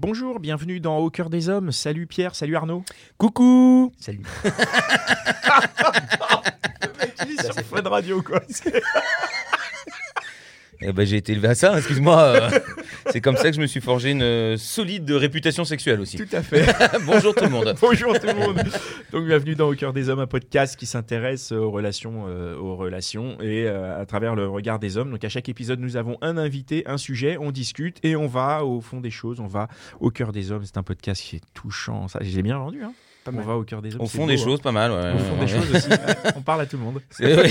Bonjour, 0.00 0.40
bienvenue 0.40 0.80
dans 0.80 0.98
Au 0.98 1.08
cœur 1.08 1.30
des 1.30 1.48
hommes. 1.48 1.70
Salut 1.70 2.08
Pierre, 2.08 2.34
salut 2.34 2.56
Arnaud. 2.56 2.82
Coucou 3.16 3.92
Salut. 3.96 4.22
Il 7.24 7.30
est 7.30 7.44
sur 7.44 7.54
Fun 7.54 7.88
Radio 7.88 8.20
quoi. 8.20 8.40
eh 10.86 10.92
ben, 10.92 11.06
J'ai 11.06 11.16
été 11.16 11.32
élevé 11.32 11.48
à 11.48 11.54
ça, 11.54 11.76
excuse-moi. 11.78 12.18
euh, 12.18 12.50
c'est 13.10 13.20
comme 13.20 13.36
ça 13.36 13.50
que 13.50 13.56
je 13.56 13.60
me 13.60 13.66
suis 13.66 13.80
forgé 13.80 14.10
une 14.10 14.22
euh, 14.22 14.56
solide 14.56 15.10
réputation 15.10 15.64
sexuelle 15.64 16.00
aussi. 16.00 16.16
Tout 16.16 16.36
à 16.36 16.42
fait. 16.42 16.66
Bonjour 17.06 17.34
tout 17.34 17.44
le 17.44 17.50
monde. 17.50 17.74
Bonjour 17.80 18.18
tout 18.18 18.26
le 18.26 18.34
monde. 18.34 18.62
Donc 19.12 19.24
bienvenue 19.24 19.54
dans 19.54 19.68
Au 19.68 19.74
cœur 19.74 19.92
des 19.92 20.08
hommes, 20.08 20.20
un 20.20 20.26
podcast 20.26 20.76
qui 20.76 20.86
s'intéresse 20.86 21.52
aux 21.52 21.70
relations, 21.70 22.26
euh, 22.28 22.56
aux 22.56 22.76
relations 22.76 23.40
et 23.40 23.66
euh, 23.66 24.00
à 24.00 24.04
travers 24.06 24.34
le 24.34 24.46
regard 24.46 24.78
des 24.78 24.96
hommes. 24.96 25.10
Donc 25.10 25.24
à 25.24 25.28
chaque 25.28 25.48
épisode, 25.48 25.80
nous 25.80 25.96
avons 25.96 26.18
un 26.20 26.36
invité, 26.36 26.84
un 26.86 26.98
sujet, 26.98 27.38
on 27.38 27.50
discute 27.50 27.98
et 28.02 28.14
on 28.16 28.26
va 28.26 28.64
au 28.64 28.80
fond 28.80 29.00
des 29.00 29.10
choses. 29.10 29.40
On 29.40 29.46
va 29.46 29.68
au 30.00 30.10
cœur 30.10 30.32
des 30.32 30.52
hommes. 30.52 30.64
C'est 30.64 30.76
un 30.76 30.82
podcast 30.82 31.22
qui 31.22 31.36
est 31.36 31.42
touchant. 31.54 32.08
Ça, 32.08 32.18
j'ai 32.22 32.42
bien 32.42 32.58
rendu. 32.58 32.82
Hein 32.82 32.92
on 33.26 33.32
mal. 33.32 33.44
va 33.44 33.56
au 33.56 33.62
cœur 33.62 33.80
des 33.80 33.94
hommes. 33.94 34.02
Au 34.02 34.06
c'est 34.06 34.18
fond 34.18 34.24
beau, 34.24 34.30
des 34.30 34.40
hein. 34.40 34.44
choses, 34.44 34.60
pas 34.60 34.72
mal. 34.72 34.92
Ouais. 34.92 35.12
Au 35.14 35.18
fond 35.18 35.40
des 35.40 35.46
choses 35.46 35.74
aussi. 35.74 35.88
Ouais, 35.88 35.96
on 36.36 36.42
parle 36.42 36.60
à 36.62 36.66
tout 36.66 36.76
le 36.76 36.82
monde. 36.82 37.00
C'est 37.10 37.32
vrai. 37.32 37.50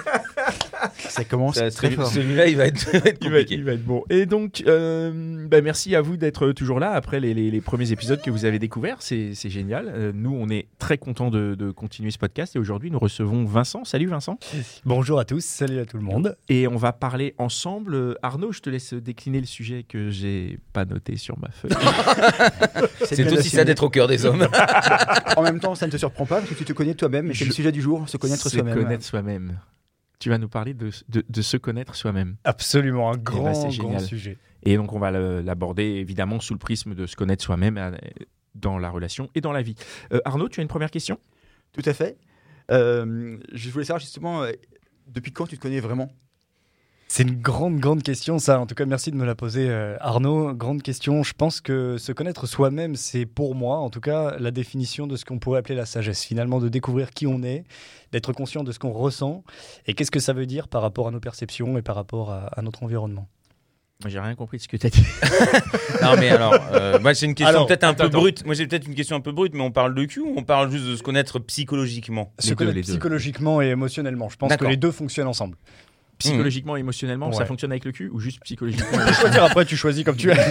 Ça 1.21 1.29
commence 1.29 1.55
Ça, 1.55 1.69
très 1.71 1.87
celui- 1.87 1.95
fort. 1.95 2.07
Celui-là, 2.07 2.47
il 2.47 2.57
va 2.57 2.65
être, 2.67 2.87
il 2.93 2.99
va 2.99 3.09
être 3.09 3.17
Il 3.21 3.29
va, 3.31 3.37
compliqué. 3.39 3.55
il 3.55 3.63
va 3.63 3.71
être 3.73 3.85
bon. 3.85 4.03
Et 4.09 4.25
donc, 4.25 4.63
euh, 4.67 5.45
bah, 5.47 5.61
merci 5.61 5.95
à 5.95 6.01
vous 6.01 6.17
d'être 6.17 6.51
toujours 6.51 6.79
là 6.79 6.91
après 6.91 7.19
les, 7.19 7.33
les- 7.33 7.51
les 7.51 7.61
premiers 7.61 7.91
épisodes 7.91 8.21
que 8.21 8.31
vous 8.31 8.45
avez 8.45 8.59
découverts. 8.59 8.97
C'est 9.01 9.33
génial. 9.49 9.91
Euh, 9.93 10.11
nous, 10.13 10.33
on 10.35 10.49
est 10.49 10.67
très 10.79 10.97
contents 10.97 11.29
de, 11.31 11.55
de 11.55 11.71
continuer 11.71 12.11
ce 12.11 12.17
podcast. 12.17 12.55
Et 12.55 12.59
aujourd'hui, 12.59 12.91
nous 12.91 12.99
recevons 12.99 13.45
Vincent. 13.45 13.83
Salut 13.85 14.07
Vincent. 14.07 14.39
Bonjour 14.85 15.19
à 15.19 15.25
tous, 15.25 15.43
salut 15.43 15.79
à 15.79 15.85
tout 15.85 15.97
le 15.97 16.03
monde. 16.03 16.35
Et 16.49 16.67
on 16.67 16.75
va 16.77 16.91
parler 16.93 17.35
ensemble. 17.37 17.93
Euh, 17.95 18.13
Arnaud, 18.21 18.51
je 18.51 18.61
te 18.61 18.69
laisse 18.69 18.93
décliner 18.93 19.39
le 19.39 19.45
sujet 19.47 19.83
que 19.87 20.09
j'ai 20.09 20.59
pas 20.73 20.85
noté 20.85 21.17
sur 21.17 21.37
ma 21.39 21.49
feuille. 21.49 21.71
C'est 23.05 23.31
aussi 23.31 23.49
ça 23.49 23.63
d'être 23.63 23.83
au 23.83 23.89
cœur 23.89 24.07
des 24.07 24.25
hommes. 24.25 24.47
En 25.37 25.43
même 25.43 25.59
temps, 25.59 25.75
ça 25.75 25.87
ne 25.87 25.91
te 25.91 25.97
surprend 25.97 26.25
pas 26.25 26.37
parce 26.39 26.49
que 26.49 26.53
tu 26.55 26.65
te 26.65 26.73
connais 26.73 26.93
toi-même 26.93 27.27
c'est 27.29 27.33
Je- 27.35 27.45
le 27.45 27.51
sujet 27.51 27.71
du 27.71 27.81
jour, 27.81 28.07
se 28.09 28.17
connaître 28.17 28.43
Se 28.43 28.49
soi-même. 28.49 28.75
connaître 28.75 29.03
soi-même. 29.03 29.57
Tu 30.21 30.29
vas 30.29 30.37
nous 30.37 30.49
parler 30.49 30.75
de, 30.75 30.91
de- 31.09 31.25
de 31.27 31.41
se 31.41 31.57
connaître 31.57 31.95
soi-même. 31.95 32.35
Absolument, 32.43 33.11
un 33.11 33.17
grand, 33.17 33.41
grand, 33.41 33.71
c'est 33.71 33.77
grand 33.79 33.99
sujet. 33.99 34.37
Et 34.61 34.77
donc, 34.77 34.93
on 34.93 34.99
va 34.99 35.09
l'aborder 35.09 35.83
évidemment 35.83 36.39
sous 36.39 36.53
le 36.53 36.59
prisme 36.59 36.93
de 36.93 37.07
se 37.07 37.15
connaître 37.15 37.43
soi-même 37.43 37.79
euh, 37.79 37.91
dans 38.53 38.77
la 38.77 38.91
relation 38.91 39.31
et 39.33 39.41
dans 39.41 39.51
la 39.51 39.63
vie. 39.63 39.73
Euh, 40.13 40.19
Arnaud, 40.23 40.47
tu 40.47 40.59
as 40.59 40.61
une 40.61 40.69
première 40.69 40.91
question? 40.91 41.19
Tout 41.73 41.81
à 41.85 41.93
fait. 41.93 42.19
Euh, 42.69 43.39
je 43.51 43.69
voulais 43.71 43.85
savoir 43.85 43.99
justement, 43.99 44.43
euh, 44.43 44.51
depuis 45.07 45.31
quand 45.31 45.47
tu 45.47 45.57
te 45.57 45.61
connais 45.63 45.79
vraiment? 45.79 46.11
C'est 47.13 47.23
une 47.23 47.41
grande, 47.41 47.81
grande 47.81 48.03
question, 48.03 48.39
ça. 48.39 48.61
En 48.61 48.65
tout 48.65 48.73
cas, 48.73 48.85
merci 48.85 49.11
de 49.11 49.17
me 49.17 49.25
la 49.25 49.35
poser, 49.35 49.67
euh, 49.69 49.97
Arnaud. 49.99 50.53
Grande 50.53 50.81
question. 50.81 51.23
Je 51.23 51.33
pense 51.33 51.59
que 51.59 51.97
se 51.97 52.13
connaître 52.13 52.47
soi-même, 52.47 52.95
c'est 52.95 53.25
pour 53.25 53.53
moi, 53.53 53.79
en 53.79 53.89
tout 53.89 53.99
cas, 53.99 54.37
la 54.39 54.49
définition 54.49 55.07
de 55.07 55.17
ce 55.17 55.25
qu'on 55.25 55.37
pourrait 55.37 55.59
appeler 55.59 55.75
la 55.75 55.85
sagesse. 55.85 56.23
Finalement, 56.23 56.61
de 56.61 56.69
découvrir 56.69 57.11
qui 57.11 57.27
on 57.27 57.43
est, 57.43 57.65
d'être 58.13 58.31
conscient 58.31 58.63
de 58.63 58.71
ce 58.71 58.79
qu'on 58.79 58.93
ressent 58.93 59.43
et 59.87 59.93
qu'est-ce 59.93 60.09
que 60.09 60.21
ça 60.21 60.31
veut 60.31 60.45
dire 60.45 60.69
par 60.69 60.81
rapport 60.81 61.09
à 61.09 61.11
nos 61.11 61.19
perceptions 61.19 61.77
et 61.77 61.81
par 61.81 61.95
rapport 61.97 62.31
à, 62.31 62.45
à 62.45 62.61
notre 62.61 62.81
environnement? 62.81 63.27
Moi, 64.03 64.09
j'ai 64.09 64.19
rien 64.21 64.35
compris 64.35 64.57
de 64.57 64.63
ce 64.63 64.69
que 64.69 64.77
tu 64.77 64.87
as 64.87 64.89
dit. 64.89 65.03
Non, 66.01 66.15
mais 66.17 66.29
alors, 66.29 66.55
euh, 66.71 66.97
moi, 67.01 67.13
c'est 67.13 67.25
une 67.25 67.35
question 67.35 67.65
peut-être 67.65 67.83
un 67.83 67.89
attends, 67.89 68.05
peu 68.05 68.09
brute. 68.09 68.45
Moi, 68.45 68.55
j'ai 68.55 68.65
peut-être 68.65 68.87
une 68.87 68.95
question 68.95 69.17
un 69.17 69.21
peu 69.21 69.33
brute, 69.33 69.53
mais 69.53 69.61
on 69.61 69.71
parle 69.71 69.93
de 69.93 70.05
cul 70.05 70.21
ou 70.21 70.33
on 70.37 70.43
parle 70.43 70.71
juste 70.71 70.85
de 70.85 70.95
se 70.95 71.03
connaître 71.03 71.39
psychologiquement? 71.39 72.33
Se 72.39 72.53
connaître 72.53 72.79
psychologiquement 72.79 73.61
et 73.61 73.67
émotionnellement. 73.67 74.29
Je 74.29 74.37
pense 74.37 74.55
que 74.55 74.65
les 74.65 74.77
deux 74.77 74.91
fonctionnent 74.91 75.27
ensemble. 75.27 75.57
Psychologiquement, 76.29 76.75
émotionnellement, 76.75 77.31
ça 77.31 77.45
fonctionne 77.45 77.71
avec 77.71 77.85
le 77.85 77.91
cul 77.91 78.09
ou 78.09 78.19
juste 78.19 78.39
psychologiquement 78.43 78.97
Tu 79.07 79.13
choisir 79.13 79.43
après, 79.43 79.65
tu 79.65 79.77
choisis 79.77 80.03
comme 80.03 80.15
tu 80.15 80.27
veux. 80.27 80.33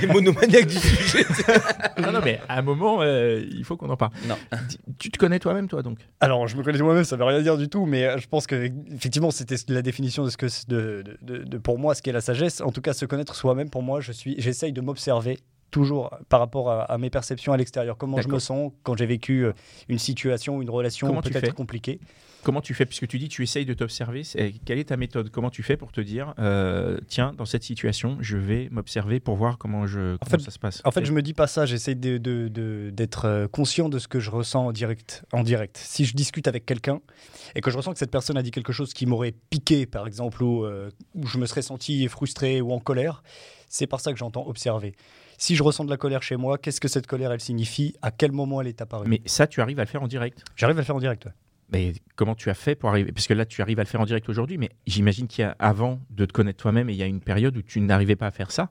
Les 0.00 0.06
monomaniaques 0.06 0.66
du 0.66 0.76
sujet. 0.76 1.24
Non, 1.98 2.12
non, 2.12 2.20
mais 2.22 2.38
à 2.48 2.58
un 2.58 2.62
moment, 2.62 2.98
euh, 3.00 3.42
il 3.50 3.64
faut 3.64 3.76
qu'on 3.78 3.88
en 3.88 3.96
parle. 3.96 4.12
Non. 4.28 4.36
Tu 4.98 5.10
te 5.10 5.16
connais 5.18 5.38
toi-même, 5.38 5.68
toi, 5.68 5.82
donc? 5.82 5.98
Alors, 6.20 6.46
je 6.48 6.56
me 6.56 6.62
connais 6.62 6.78
moi-même, 6.80 7.04
ça 7.04 7.16
veut 7.16 7.24
rien 7.24 7.40
dire 7.40 7.56
du 7.56 7.68
tout, 7.68 7.86
mais 7.86 8.04
euh, 8.04 8.18
je 8.18 8.26
pense 8.28 8.46
que 8.46 8.70
effectivement, 8.94 9.30
c'était 9.30 9.56
la 9.68 9.80
définition 9.82 10.22
de 10.24 10.28
ce 10.30 10.36
que 10.36 10.48
c'est 10.48 10.68
de, 10.68 11.02
de- 11.22 11.38
de- 11.38 11.44
de- 11.44 11.58
pour 11.58 11.78
moi 11.78 11.94
ce 11.94 12.02
qu'est 12.02 12.12
la 12.12 12.20
sagesse. 12.20 12.60
En 12.60 12.72
tout 12.72 12.82
cas, 12.82 12.92
se 12.92 13.06
connaître 13.06 13.34
soi-même, 13.34 13.70
pour 13.70 13.82
moi, 13.82 14.00
je 14.00 14.12
suis, 14.12 14.34
j'essaye 14.38 14.72
de 14.74 14.80
m'observer 14.82 15.38
toujours 15.70 16.10
par 16.28 16.40
rapport 16.40 16.70
à, 16.70 16.82
à 16.82 16.98
mes 16.98 17.10
perceptions 17.10 17.52
à 17.52 17.56
l'extérieur, 17.56 17.96
comment 17.96 18.16
je 18.22 18.28
me 18.28 18.38
sens 18.40 18.72
quand 18.82 18.96
j'ai 18.96 19.06
vécu 19.06 19.44
euh, 19.44 19.52
une 19.88 19.98
situation, 19.98 20.60
une 20.62 20.70
relation 20.70 21.08
peut-être 21.40 21.54
compliquée. 21.54 22.00
Comment 22.42 22.62
tu 22.62 22.72
fais 22.72 22.86
Puisque 22.86 23.06
tu 23.06 23.18
dis 23.18 23.28
tu 23.28 23.42
essayes 23.42 23.66
de 23.66 23.74
t'observer, 23.74 24.24
c'est- 24.24 24.54
quelle 24.64 24.78
est 24.78 24.84
ta 24.88 24.96
méthode 24.96 25.28
Comment 25.30 25.50
tu 25.50 25.62
fais 25.62 25.76
pour 25.76 25.92
te 25.92 26.00
dire, 26.00 26.32
euh, 26.38 26.98
tiens, 27.06 27.34
dans 27.36 27.44
cette 27.44 27.62
situation, 27.64 28.16
je 28.20 28.38
vais 28.38 28.68
m'observer 28.70 29.20
pour 29.20 29.36
voir 29.36 29.58
comment, 29.58 29.86
je, 29.86 30.16
comment 30.16 30.38
fait- 30.38 30.40
ça 30.40 30.50
se 30.50 30.58
passe 30.58 30.80
En 30.86 30.90
fait, 30.90 31.04
je 31.04 31.12
me 31.12 31.20
dis 31.20 31.34
pas 31.34 31.46
ça, 31.46 31.66
j'essaye 31.66 31.96
de, 31.96 32.16
de- 32.16 32.48
de- 32.48 32.88
d'être 32.94 33.26
euh, 33.26 33.46
conscient 33.46 33.90
de 33.90 33.98
ce 33.98 34.08
que 34.08 34.20
je 34.20 34.30
ressens 34.30 34.68
en 34.68 34.72
direct, 34.72 35.22
en 35.34 35.42
direct. 35.42 35.76
Si 35.76 36.06
je 36.06 36.16
discute 36.16 36.48
avec 36.48 36.64
quelqu'un 36.64 37.02
et 37.54 37.60
que 37.60 37.70
je 37.70 37.76
ressens 37.76 37.92
que 37.92 37.98
cette 37.98 38.10
personne 38.10 38.38
a 38.38 38.42
dit 38.42 38.52
quelque 38.52 38.72
chose 38.72 38.94
qui 38.94 39.04
m'aurait 39.04 39.34
piqué, 39.50 39.84
par 39.84 40.06
exemple, 40.06 40.42
ou 40.42 40.64
euh, 40.64 40.90
où 41.14 41.26
je 41.26 41.36
me 41.36 41.44
serais 41.44 41.60
senti 41.62 42.08
frustré 42.08 42.62
ou 42.62 42.72
en 42.72 42.78
colère, 42.80 43.22
c'est 43.68 43.86
par 43.86 44.00
ça 44.00 44.12
que 44.14 44.18
j'entends 44.18 44.46
observer. 44.46 44.94
Si 45.42 45.56
je 45.56 45.62
ressens 45.62 45.86
de 45.86 45.90
la 45.90 45.96
colère 45.96 46.22
chez 46.22 46.36
moi, 46.36 46.58
qu'est-ce 46.58 46.82
que 46.82 46.86
cette 46.86 47.06
colère, 47.06 47.32
elle 47.32 47.40
signifie? 47.40 47.94
À 48.02 48.10
quel 48.10 48.30
moment 48.30 48.60
elle 48.60 48.66
est 48.66 48.82
apparue? 48.82 49.08
Mais 49.08 49.22
ça, 49.24 49.46
tu 49.46 49.62
arrives 49.62 49.78
à 49.78 49.84
le 49.84 49.88
faire 49.88 50.02
en 50.02 50.06
direct? 50.06 50.44
J'arrive 50.54 50.76
à 50.76 50.80
le 50.82 50.84
faire 50.84 50.96
en 50.96 51.00
direct. 51.00 51.24
ouais. 51.24 51.32
Mais 51.72 51.94
comment 52.14 52.34
tu 52.34 52.50
as 52.50 52.54
fait 52.54 52.74
pour 52.74 52.90
arriver? 52.90 53.10
Parce 53.10 53.26
que 53.26 53.32
là, 53.32 53.46
tu 53.46 53.62
arrives 53.62 53.78
à 53.78 53.82
le 53.82 53.88
faire 53.88 54.02
en 54.02 54.04
direct 54.04 54.28
aujourd'hui, 54.28 54.58
mais 54.58 54.68
j'imagine 54.86 55.28
qu'il 55.28 55.40
y 55.40 55.46
a 55.46 55.56
avant 55.58 55.98
de 56.10 56.26
te 56.26 56.32
connaître 56.34 56.58
toi-même, 56.58 56.90
et 56.90 56.92
il 56.92 56.98
y 56.98 57.02
a 57.02 57.06
une 57.06 57.22
période 57.22 57.56
où 57.56 57.62
tu 57.62 57.80
n'arrivais 57.80 58.16
pas 58.16 58.26
à 58.26 58.30
faire 58.30 58.50
ça. 58.50 58.68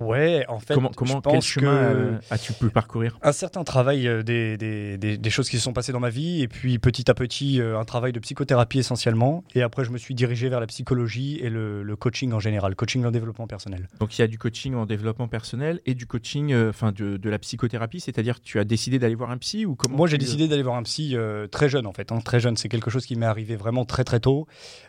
Ouais, 0.00 0.44
en 0.48 0.58
fait, 0.60 0.74
comment, 0.74 0.90
je 1.24 1.30
quel 1.30 1.40
chemin 1.42 1.66
que- 1.92 1.94
euh, 1.96 2.18
as-tu 2.30 2.52
pu 2.52 2.70
parcourir 2.70 3.18
un 3.22 3.32
certain 3.32 3.64
travail 3.64 4.06
euh, 4.06 4.22
des, 4.22 4.56
des- 4.56 4.96
des- 4.98 5.18
des 5.18 5.30
choses 5.30 5.48
qui 5.48 5.56
se 5.56 5.62
sont 5.62 5.72
passées 5.72 5.92
dans 5.92 6.00
ma 6.00 6.10
vie, 6.10 6.42
et 6.42 6.48
puis 6.48 6.78
petit 6.78 7.10
à 7.10 7.14
petit, 7.14 7.60
euh, 7.60 7.78
un 7.78 7.84
travail 7.84 8.12
de 8.12 8.20
psychothérapie 8.20 8.78
essentiellement. 8.78 9.42
Et 9.54 9.62
après, 9.62 9.84
je 9.84 9.90
me 9.90 9.98
suis 9.98 10.14
dirigé 10.14 10.48
vers 10.48 10.60
la 10.60 10.66
psychologie 10.66 11.38
et 11.42 11.50
le, 11.50 11.82
le 11.82 11.96
coaching 11.96 12.32
en 12.32 12.40
général, 12.40 12.74
coaching 12.76 13.04
en 13.04 13.10
développement 13.10 13.46
personnel. 13.46 13.88
Donc 14.00 14.18
il 14.18 14.20
y 14.20 14.24
a 14.24 14.28
du 14.28 14.38
coaching 14.38 14.74
en 14.74 14.86
développement 14.86 15.28
personnel 15.28 15.80
et 15.86 15.94
du 15.94 16.06
coaching, 16.06 16.52
euh, 16.52 16.70
enfin 16.70 16.92
de, 16.92 17.16
de 17.16 17.30
la 17.30 17.38
psychothérapie, 17.38 18.00
c'est-à-dire 18.00 18.40
tu 18.40 18.58
as 18.58 18.64
décidé 18.64 18.98
d'aller 18.98 19.14
voir 19.14 19.30
un 19.30 19.38
psy 19.38 19.66
ou 19.66 19.74
comment 19.74 19.96
Moi, 19.96 20.06
j'ai 20.06 20.18
décidé 20.18 20.48
d'aller 20.48 20.62
voir 20.62 20.76
un 20.76 20.82
psy 20.84 21.16
euh, 21.16 21.46
très 21.46 21.68
jeune, 21.68 21.86
en 21.86 21.92
fait. 21.92 22.12
hein, 22.12 22.20
très 22.24 22.40
jeune, 22.40 22.56
c'est 22.56 22.68
quelque 22.68 22.90
chose 22.90 23.04
qui 23.06 23.16
m'est 23.16 23.26
arrivé 23.26 23.56
vraiment 23.56 23.84
très 23.84 24.04
très 24.04 24.20
tôt, 24.20 24.46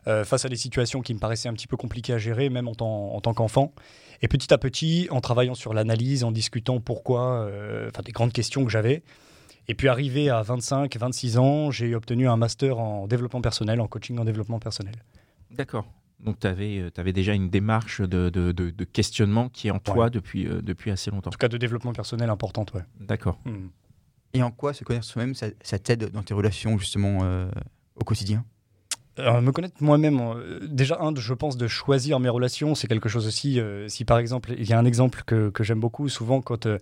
euh, 0.08 0.24
face 0.24 0.46
à 0.46 0.50
des 0.50 0.56
situations 0.56 1.02
qui 1.02 1.14
me 1.14 1.20
paraissaient 1.20 1.50
un 1.50 1.54
petit 1.54 1.68
peu 1.68 1.78
compliquées 1.78 2.14
à 2.14 2.18
gérer, 2.18 2.50
même 2.50 2.68
en 2.68 2.76
tant, 2.76 3.14
en 3.14 3.22
tant 3.22 3.34
qu'enfant. 3.34 3.74
Et 4.22 4.28
petit 4.28 4.54
à 4.54 4.58
petit, 4.58 5.08
en 5.12 5.22
travaillant 5.22 5.56
sur 5.56 5.74
l'analyse, 5.74 6.24
en 6.24 6.32
discutant 6.32 6.80
pourquoi, 6.80 7.42
euh, 7.46 7.90
enfin 7.90 8.02
des 8.04 8.12
grandes 8.12 8.34
questions 8.34 8.64
que 8.66 8.72
j'avais. 8.72 9.04
Et 9.68 9.76
puis 9.76 9.88
arrivé 9.88 10.30
à 10.30 10.42
25, 10.42 10.98
26 10.98 11.38
ans, 11.38 11.72
j'ai 11.72 11.94
obtenu 11.96 12.28
un 12.28 12.38
master 12.38 12.80
en 12.80 13.08
développement 13.08 13.42
personnel, 13.42 13.80
en 13.80 13.88
coaching 13.88 14.18
en 14.20 14.26
développement 14.26 14.60
personnel. 14.60 14.96
D'accord. 15.52 15.86
Donc 16.20 16.40
tu 16.40 16.48
avais, 16.48 17.14
déjà 17.14 17.34
une 17.34 17.50
démarche 17.50 18.02
de, 18.02 18.30
de- 18.30 18.52
de- 18.52 18.72
de 18.72 18.84
questionnement 18.84 19.48
qui 19.48 19.68
est 19.70 19.72
en 19.72 19.80
toi 19.80 20.10
depuis, 20.10 20.48
euh, 20.48 20.62
depuis 20.62 20.92
assez 20.92 21.12
longtemps. 21.12 21.30
En 21.30 21.32
tout 21.32 21.38
cas, 21.38 21.48
de 21.48 21.58
développement 21.58 21.94
personnel 21.94 22.30
importante, 22.30 22.74
ouais. 22.74 22.82
D'accord. 23.00 23.40
Hmm. 23.46 23.68
Et 24.34 24.44
en 24.44 24.52
quoi 24.52 24.74
se 24.74 24.84
connaître 24.84 25.06
soi-même, 25.06 25.34
ça, 25.34 25.48
ça 25.62 25.80
t'aide 25.80 26.12
dans 26.12 26.22
tes 26.24 26.34
relations 26.34 26.78
justement 26.78 27.20
euh, 27.24 27.50
au 27.96 28.04
quotidien? 28.04 28.44
Me 29.42 29.52
connaître 29.52 29.76
moi-même, 29.82 30.20
euh, 30.20 30.60
déjà, 30.62 30.98
un, 31.02 31.14
je 31.16 31.34
pense, 31.34 31.58
de 31.58 31.68
choisir 31.68 32.20
mes 32.20 32.30
relations, 32.30 32.76
c'est 32.76 32.88
quelque 32.88 33.10
chose 33.10 33.28
aussi. 33.28 33.60
euh, 33.60 33.88
si 33.88 34.06
par 34.06 34.18
exemple, 34.20 34.54
il 34.58 34.70
y 34.70 34.74
a 34.74 34.80
un 34.80 34.86
exemple 34.86 35.24
que, 35.26 35.50
que 35.50 35.64
j'aime 35.64 35.80
beaucoup, 35.80 36.10
souvent 36.10 36.42
quand 36.42 36.66
euh, 36.66 36.78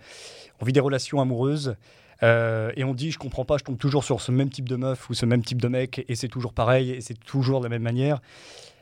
on 0.61 0.65
vit 0.65 0.73
des 0.73 0.79
relations 0.79 1.21
amoureuses 1.21 1.75
et 2.23 2.83
on 2.83 2.95
dit 2.95 3.11
je 3.11 3.19
comprends 3.19 3.45
pas, 3.45 3.57
je 3.59 3.63
tombe 3.63 3.77
toujours 3.77 4.03
sur 4.03 4.21
ce 4.21 4.31
même 4.31 4.49
type 4.49 4.67
de 4.67 4.75
meuf 4.75 5.07
ou 5.07 5.13
ce 5.13 5.27
même 5.27 5.43
type 5.43 5.61
de 5.61 5.67
mec 5.67 6.03
et 6.09 6.15
c'est 6.15 6.27
toujours 6.27 6.51
pareil 6.51 6.89
et 6.89 6.99
c'est 6.99 7.13
toujours 7.13 7.59
de 7.59 7.65
la 7.65 7.69
même 7.69 7.83
manière. 7.83 8.21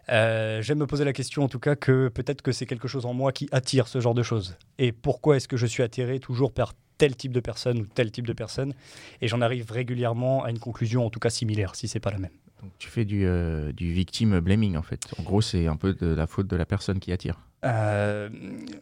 J'aime 0.07 0.77
me 0.77 0.87
poser 0.87 1.03
la 1.03 1.11
question 1.11 1.43
en 1.43 1.49
tout 1.49 1.59
cas 1.59 1.75
que 1.75 2.07
peut-être 2.07 2.41
que 2.41 2.53
c'est 2.53 2.65
quelque 2.65 2.87
chose 2.87 3.05
en 3.05 3.13
moi 3.13 3.33
qui 3.33 3.49
attire 3.51 3.89
ce 3.89 3.99
genre 3.99 4.13
de 4.13 4.23
choses. 4.23 4.55
Et 4.77 4.93
pourquoi 4.93 5.35
est-ce 5.35 5.49
que 5.49 5.57
je 5.57 5.65
suis 5.65 5.83
attiré 5.83 6.19
toujours 6.21 6.53
par 6.53 6.71
tel 6.97 7.17
type 7.17 7.33
de 7.33 7.41
personne 7.41 7.79
ou 7.79 7.85
tel 7.85 8.09
type 8.09 8.25
de 8.25 8.31
personne? 8.31 8.73
Et 9.21 9.27
j'en 9.27 9.41
arrive 9.41 9.69
régulièrement 9.69 10.45
à 10.45 10.49
une 10.49 10.59
conclusion 10.59 11.05
en 11.05 11.09
tout 11.09 11.19
cas 11.19 11.29
similaire, 11.29 11.75
si 11.75 11.89
c'est 11.89 11.99
pas 11.99 12.11
la 12.11 12.19
même. 12.19 12.44
Donc 12.61 12.71
tu 12.79 12.87
fais 12.89 13.05
du, 13.05 13.25
euh, 13.25 13.71
du 13.71 13.91
victim 13.91 14.39
blaming 14.39 14.75
en 14.77 14.81
fait. 14.81 15.01
En 15.19 15.23
gros, 15.23 15.41
c'est 15.41 15.67
un 15.67 15.75
peu 15.75 15.93
de 15.93 16.07
la 16.07 16.25
faute 16.27 16.47
de 16.47 16.55
la 16.55 16.65
personne 16.65 16.99
qui 16.99 17.11
attire. 17.11 17.39
Euh, 17.63 18.29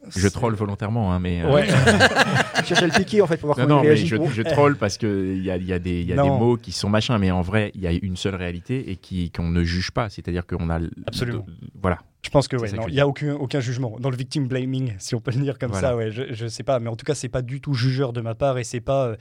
Je 0.09 0.27
troll 0.27 0.55
volontairement, 0.55 1.13
hein, 1.13 1.19
mais. 1.19 1.41
euh, 1.43 1.51
Ouais. 1.53 1.67
Je 2.61 2.65
cherche 2.65 2.83
à 2.83 2.87
le 2.87 2.91
piquer 2.93 3.21
en 3.21 3.27
fait 3.27 3.37
pour 3.37 3.47
voir 3.53 3.57
Non, 3.59 3.63
comment 3.65 3.75
non, 3.77 3.81
il 3.81 3.83
mais 3.83 3.93
réagit. 3.93 4.07
je, 4.07 4.15
Bon. 4.17 4.29
je 4.29 4.41
troll 4.41 4.75
parce 4.77 4.97
qu'il 4.97 5.41
y 5.43 5.49
a, 5.51 5.57
y 5.57 5.71
a, 5.73 5.79
des, 5.79 6.03
y 6.03 6.11
a 6.13 6.21
des 6.21 6.29
mots 6.29 6.57
qui 6.57 6.71
sont 6.71 6.89
machins, 6.89 7.17
mais 7.17 7.31
en 7.31 7.41
vrai, 7.41 7.71
il 7.75 7.81
y 7.81 7.87
a 7.87 7.91
une 7.91 8.15
seule 8.17 8.35
réalité 8.35 8.91
et 8.91 9.29
qu'on 9.29 9.49
ne 9.49 9.63
juge 9.63 9.91
pas. 9.91 10.09
C'est-à-dire 10.09 10.45
qu'on 10.45 10.69
a. 10.69 10.79
Absolument. 11.07 11.45
de- 11.47 11.53
voilà. 11.81 11.99
Je 12.25 12.29
pense 12.29 12.47
que 12.47 12.55
ouais, 12.55 12.69
il 12.87 12.93
n'y 12.93 13.01
a 13.01 13.07
aucun, 13.07 13.33
aucun 13.35 13.59
jugement. 13.59 13.97
Dans 13.99 14.09
le 14.09 14.15
victim 14.15 14.47
blaming, 14.47 14.93
si 14.97 15.13
on 15.13 15.19
peut 15.19 15.31
le 15.31 15.41
dire 15.41 15.59
comme 15.59 15.71
Voilà. 15.71 15.89
ça, 15.89 15.95
ouais, 15.97 16.09
je, 16.09 16.31
je 16.33 16.47
sais 16.47 16.63
pas. 16.63 16.79
Mais 16.79 16.87
en 16.89 16.95
tout 16.95 17.03
cas, 17.05 17.15
c'est 17.15 17.27
pas 17.27 17.41
du 17.41 17.59
tout 17.59 17.73
jugeur 17.73 18.13
de 18.13 18.21
ma 18.21 18.33
part 18.33 18.57
et 18.57 18.63
c'est 18.63 18.79
pas, 18.79 19.07
euh, 19.07 19.15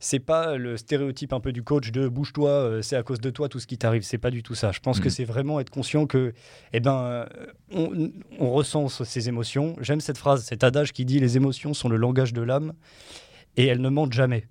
c'est 0.00 0.18
pas 0.18 0.56
le 0.56 0.78
stéréotype 0.78 1.34
un 1.34 1.40
peu 1.40 1.52
du 1.52 1.62
coach 1.62 1.90
de 1.92 2.08
bouge-toi, 2.08 2.48
euh, 2.50 2.82
c'est 2.82 2.96
à 2.96 3.02
cause 3.02 3.20
de 3.20 3.28
toi 3.28 3.50
tout 3.50 3.60
ce 3.60 3.66
qui 3.66 3.76
t'arrive. 3.76 4.02
C'est 4.02 4.16
pas 4.18 4.30
du 4.30 4.42
tout 4.42 4.54
ça. 4.54 4.72
Je 4.72 4.80
pense 4.80 4.98
que 4.98 5.04
Mhm. 5.04 5.10
c'est 5.10 5.24
vraiment 5.24 5.60
être 5.60 5.68
conscient 5.70 6.06
que, 6.06 6.32
eh 6.72 6.80
ben, 6.80 6.96
euh, 6.96 7.26
on, 7.70 8.10
on 8.38 8.50
ressent 8.50 8.88
ces 8.88 9.28
émotions. 9.28 9.76
J'aime 9.82 10.00
cette 10.00 10.18
phrase, 10.18 10.42
cet 10.44 10.64
adage 10.64 10.92
qui 10.94 11.04
dit 11.04 11.20
les 11.20 11.36
émotions 11.36 11.74
sont 11.74 11.90
le 11.90 11.96
langage 11.98 12.32
de 12.32 12.40
l'âme 12.42 12.72
et 13.58 13.66
elles 13.66 13.82
ne 13.82 13.90
mentent 13.90 14.14
jamais. 14.14 14.46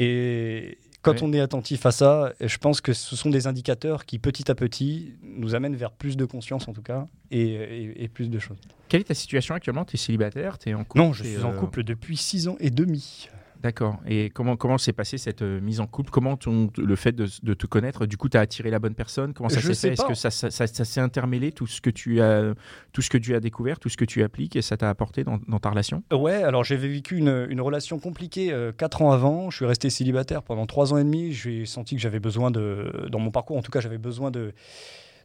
Et 0.00 0.78
quand 1.12 1.22
Ouais. 1.22 1.28
on 1.28 1.32
est 1.32 1.40
attentif 1.40 1.86
à 1.86 1.90
ça, 1.90 2.32
je 2.40 2.56
pense 2.58 2.80
que 2.80 2.92
ce 2.92 3.16
sont 3.16 3.30
des 3.30 3.46
indicateurs 3.46 4.04
qui, 4.06 4.18
petit 4.18 4.50
à 4.50 4.54
petit, 4.54 5.14
nous 5.22 5.54
amènent 5.54 5.76
vers 5.76 5.90
plus 5.92 6.16
de 6.16 6.24
conscience, 6.24 6.68
en 6.68 6.72
tout 6.72 6.82
cas, 6.82 7.06
et, 7.30 7.40
et- 7.42 8.04
et 8.04 8.08
plus 8.08 8.28
de 8.30 8.38
choses. 8.38 8.58
Quelle 8.88 9.00
est 9.02 9.04
ta 9.04 9.14
situation 9.14 9.54
actuellement? 9.54 9.84
Tu 9.84 9.96
es 9.96 9.98
célibataire? 9.98 10.58
Tu 10.58 10.70
es 10.70 10.74
en 10.74 10.84
couple? 10.84 10.98
Non, 10.98 11.12
je 11.12 11.24
suis 11.24 11.42
en 11.44 11.52
euh, 11.52 11.56
couple 11.56 11.82
depuis 11.82 12.16
six 12.16 12.48
ans 12.48 12.56
et 12.60 12.70
demi. 12.70 13.28
D'accord. 13.60 13.98
Et 14.06 14.30
comment 14.30 14.56
comment 14.56 14.78
s'est 14.78 14.92
passée 14.92 15.18
cette 15.18 15.42
euh, 15.42 15.60
mise 15.60 15.80
en 15.80 15.86
couple? 15.86 16.10
Comment 16.10 16.36
ton- 16.36 16.70
le 16.76 16.94
fait 16.96 17.10
de, 17.12 17.26
de 17.42 17.54
te 17.54 17.66
connaître, 17.66 18.06
du 18.06 18.16
coup, 18.16 18.28
tu 18.28 18.36
as 18.36 18.40
attiré 18.40 18.70
la 18.70 18.78
bonne 18.78 18.94
personne? 18.94 19.34
Comment 19.34 19.48
ça 19.48 19.60
s'est 19.60 19.74
fait? 19.74 19.94
Est-ce 19.94 20.04
que 20.04 20.14
ça, 20.14 20.30
ça, 20.30 20.50
ça- 20.50 20.66
ça 20.68 20.84
s'est 20.84 21.00
intermêlé 21.00 21.50
tout 21.50 21.66
ce 21.66 21.80
que 21.80 21.90
tu 21.90 22.20
as 22.20 22.54
tout 22.92 23.02
ce 23.02 23.10
que 23.10 23.18
tu 23.18 23.34
as 23.34 23.40
découvert, 23.40 23.80
tout 23.80 23.88
ce 23.88 23.96
que 23.96 24.04
tu 24.04 24.22
appliques 24.22 24.54
et 24.54 24.62
ça 24.62 24.76
t'a 24.76 24.88
apporté 24.88 25.24
dans, 25.24 25.40
dans 25.48 25.58
ta 25.58 25.70
relation? 25.70 26.04
Ouais, 26.12 26.42
alors 26.44 26.62
j'avais 26.62 26.88
vécu 26.88 27.16
une, 27.16 27.46
une 27.50 27.60
relation 27.60 27.98
compliquée 27.98 28.52
euh, 28.52 28.70
quatre 28.70 29.02
ans 29.02 29.10
avant. 29.10 29.50
Je 29.50 29.56
suis 29.56 29.66
resté 29.66 29.90
célibataire 29.90 30.42
pendant 30.44 30.66
trois 30.66 30.92
ans 30.92 30.98
et 30.98 31.04
demi. 31.04 31.32
J'ai 31.32 31.66
senti 31.66 31.96
que 31.96 32.00
j'avais 32.00 32.20
besoin 32.20 32.52
de, 32.52 33.08
dans 33.10 33.18
mon 33.18 33.30
parcours 33.32 33.56
en 33.56 33.62
tout 33.62 33.72
cas, 33.72 33.80
j'avais 33.80 33.98
besoin 33.98 34.30
de, 34.30 34.52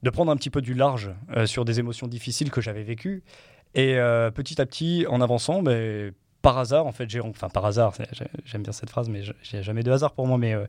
de 0.01 0.09
prendre 0.09 0.31
un 0.31 0.35
petit 0.38 0.50
peu 0.50 0.62
du 0.62 0.74
large 0.74 1.12
euh, 1.38 1.45
sur 1.45 1.65
des 1.65 1.80
émotions 1.80 2.07
difficiles 2.07 2.50
que 2.50 2.62
j'avais 2.62 2.83
vécues. 2.83 3.21
Et 3.75 3.97
euh, 3.97 4.30
petit 4.31 4.59
à 4.62 4.65
petit, 4.65 5.06
en 5.09 5.21
avançant, 5.21 5.63
ben, 5.63 6.13
par 6.44 6.60
hasard, 6.60 6.86
en 6.86 6.92
fait, 6.92 7.10
j'ai, 7.10 7.22
enfin 7.22 7.50
par 7.50 7.66
hasard, 7.66 7.94
j'aime 8.45 8.62
bien 8.62 8.74
cette 8.74 8.90
phrase, 8.92 9.10
mais 9.10 9.22
j'ai 9.42 9.63
jamais 9.63 9.81
de 9.81 9.92
hasard 9.92 10.12
pour 10.12 10.28
moi, 10.28 10.38
mais, 10.38 10.54
euh, 10.54 10.66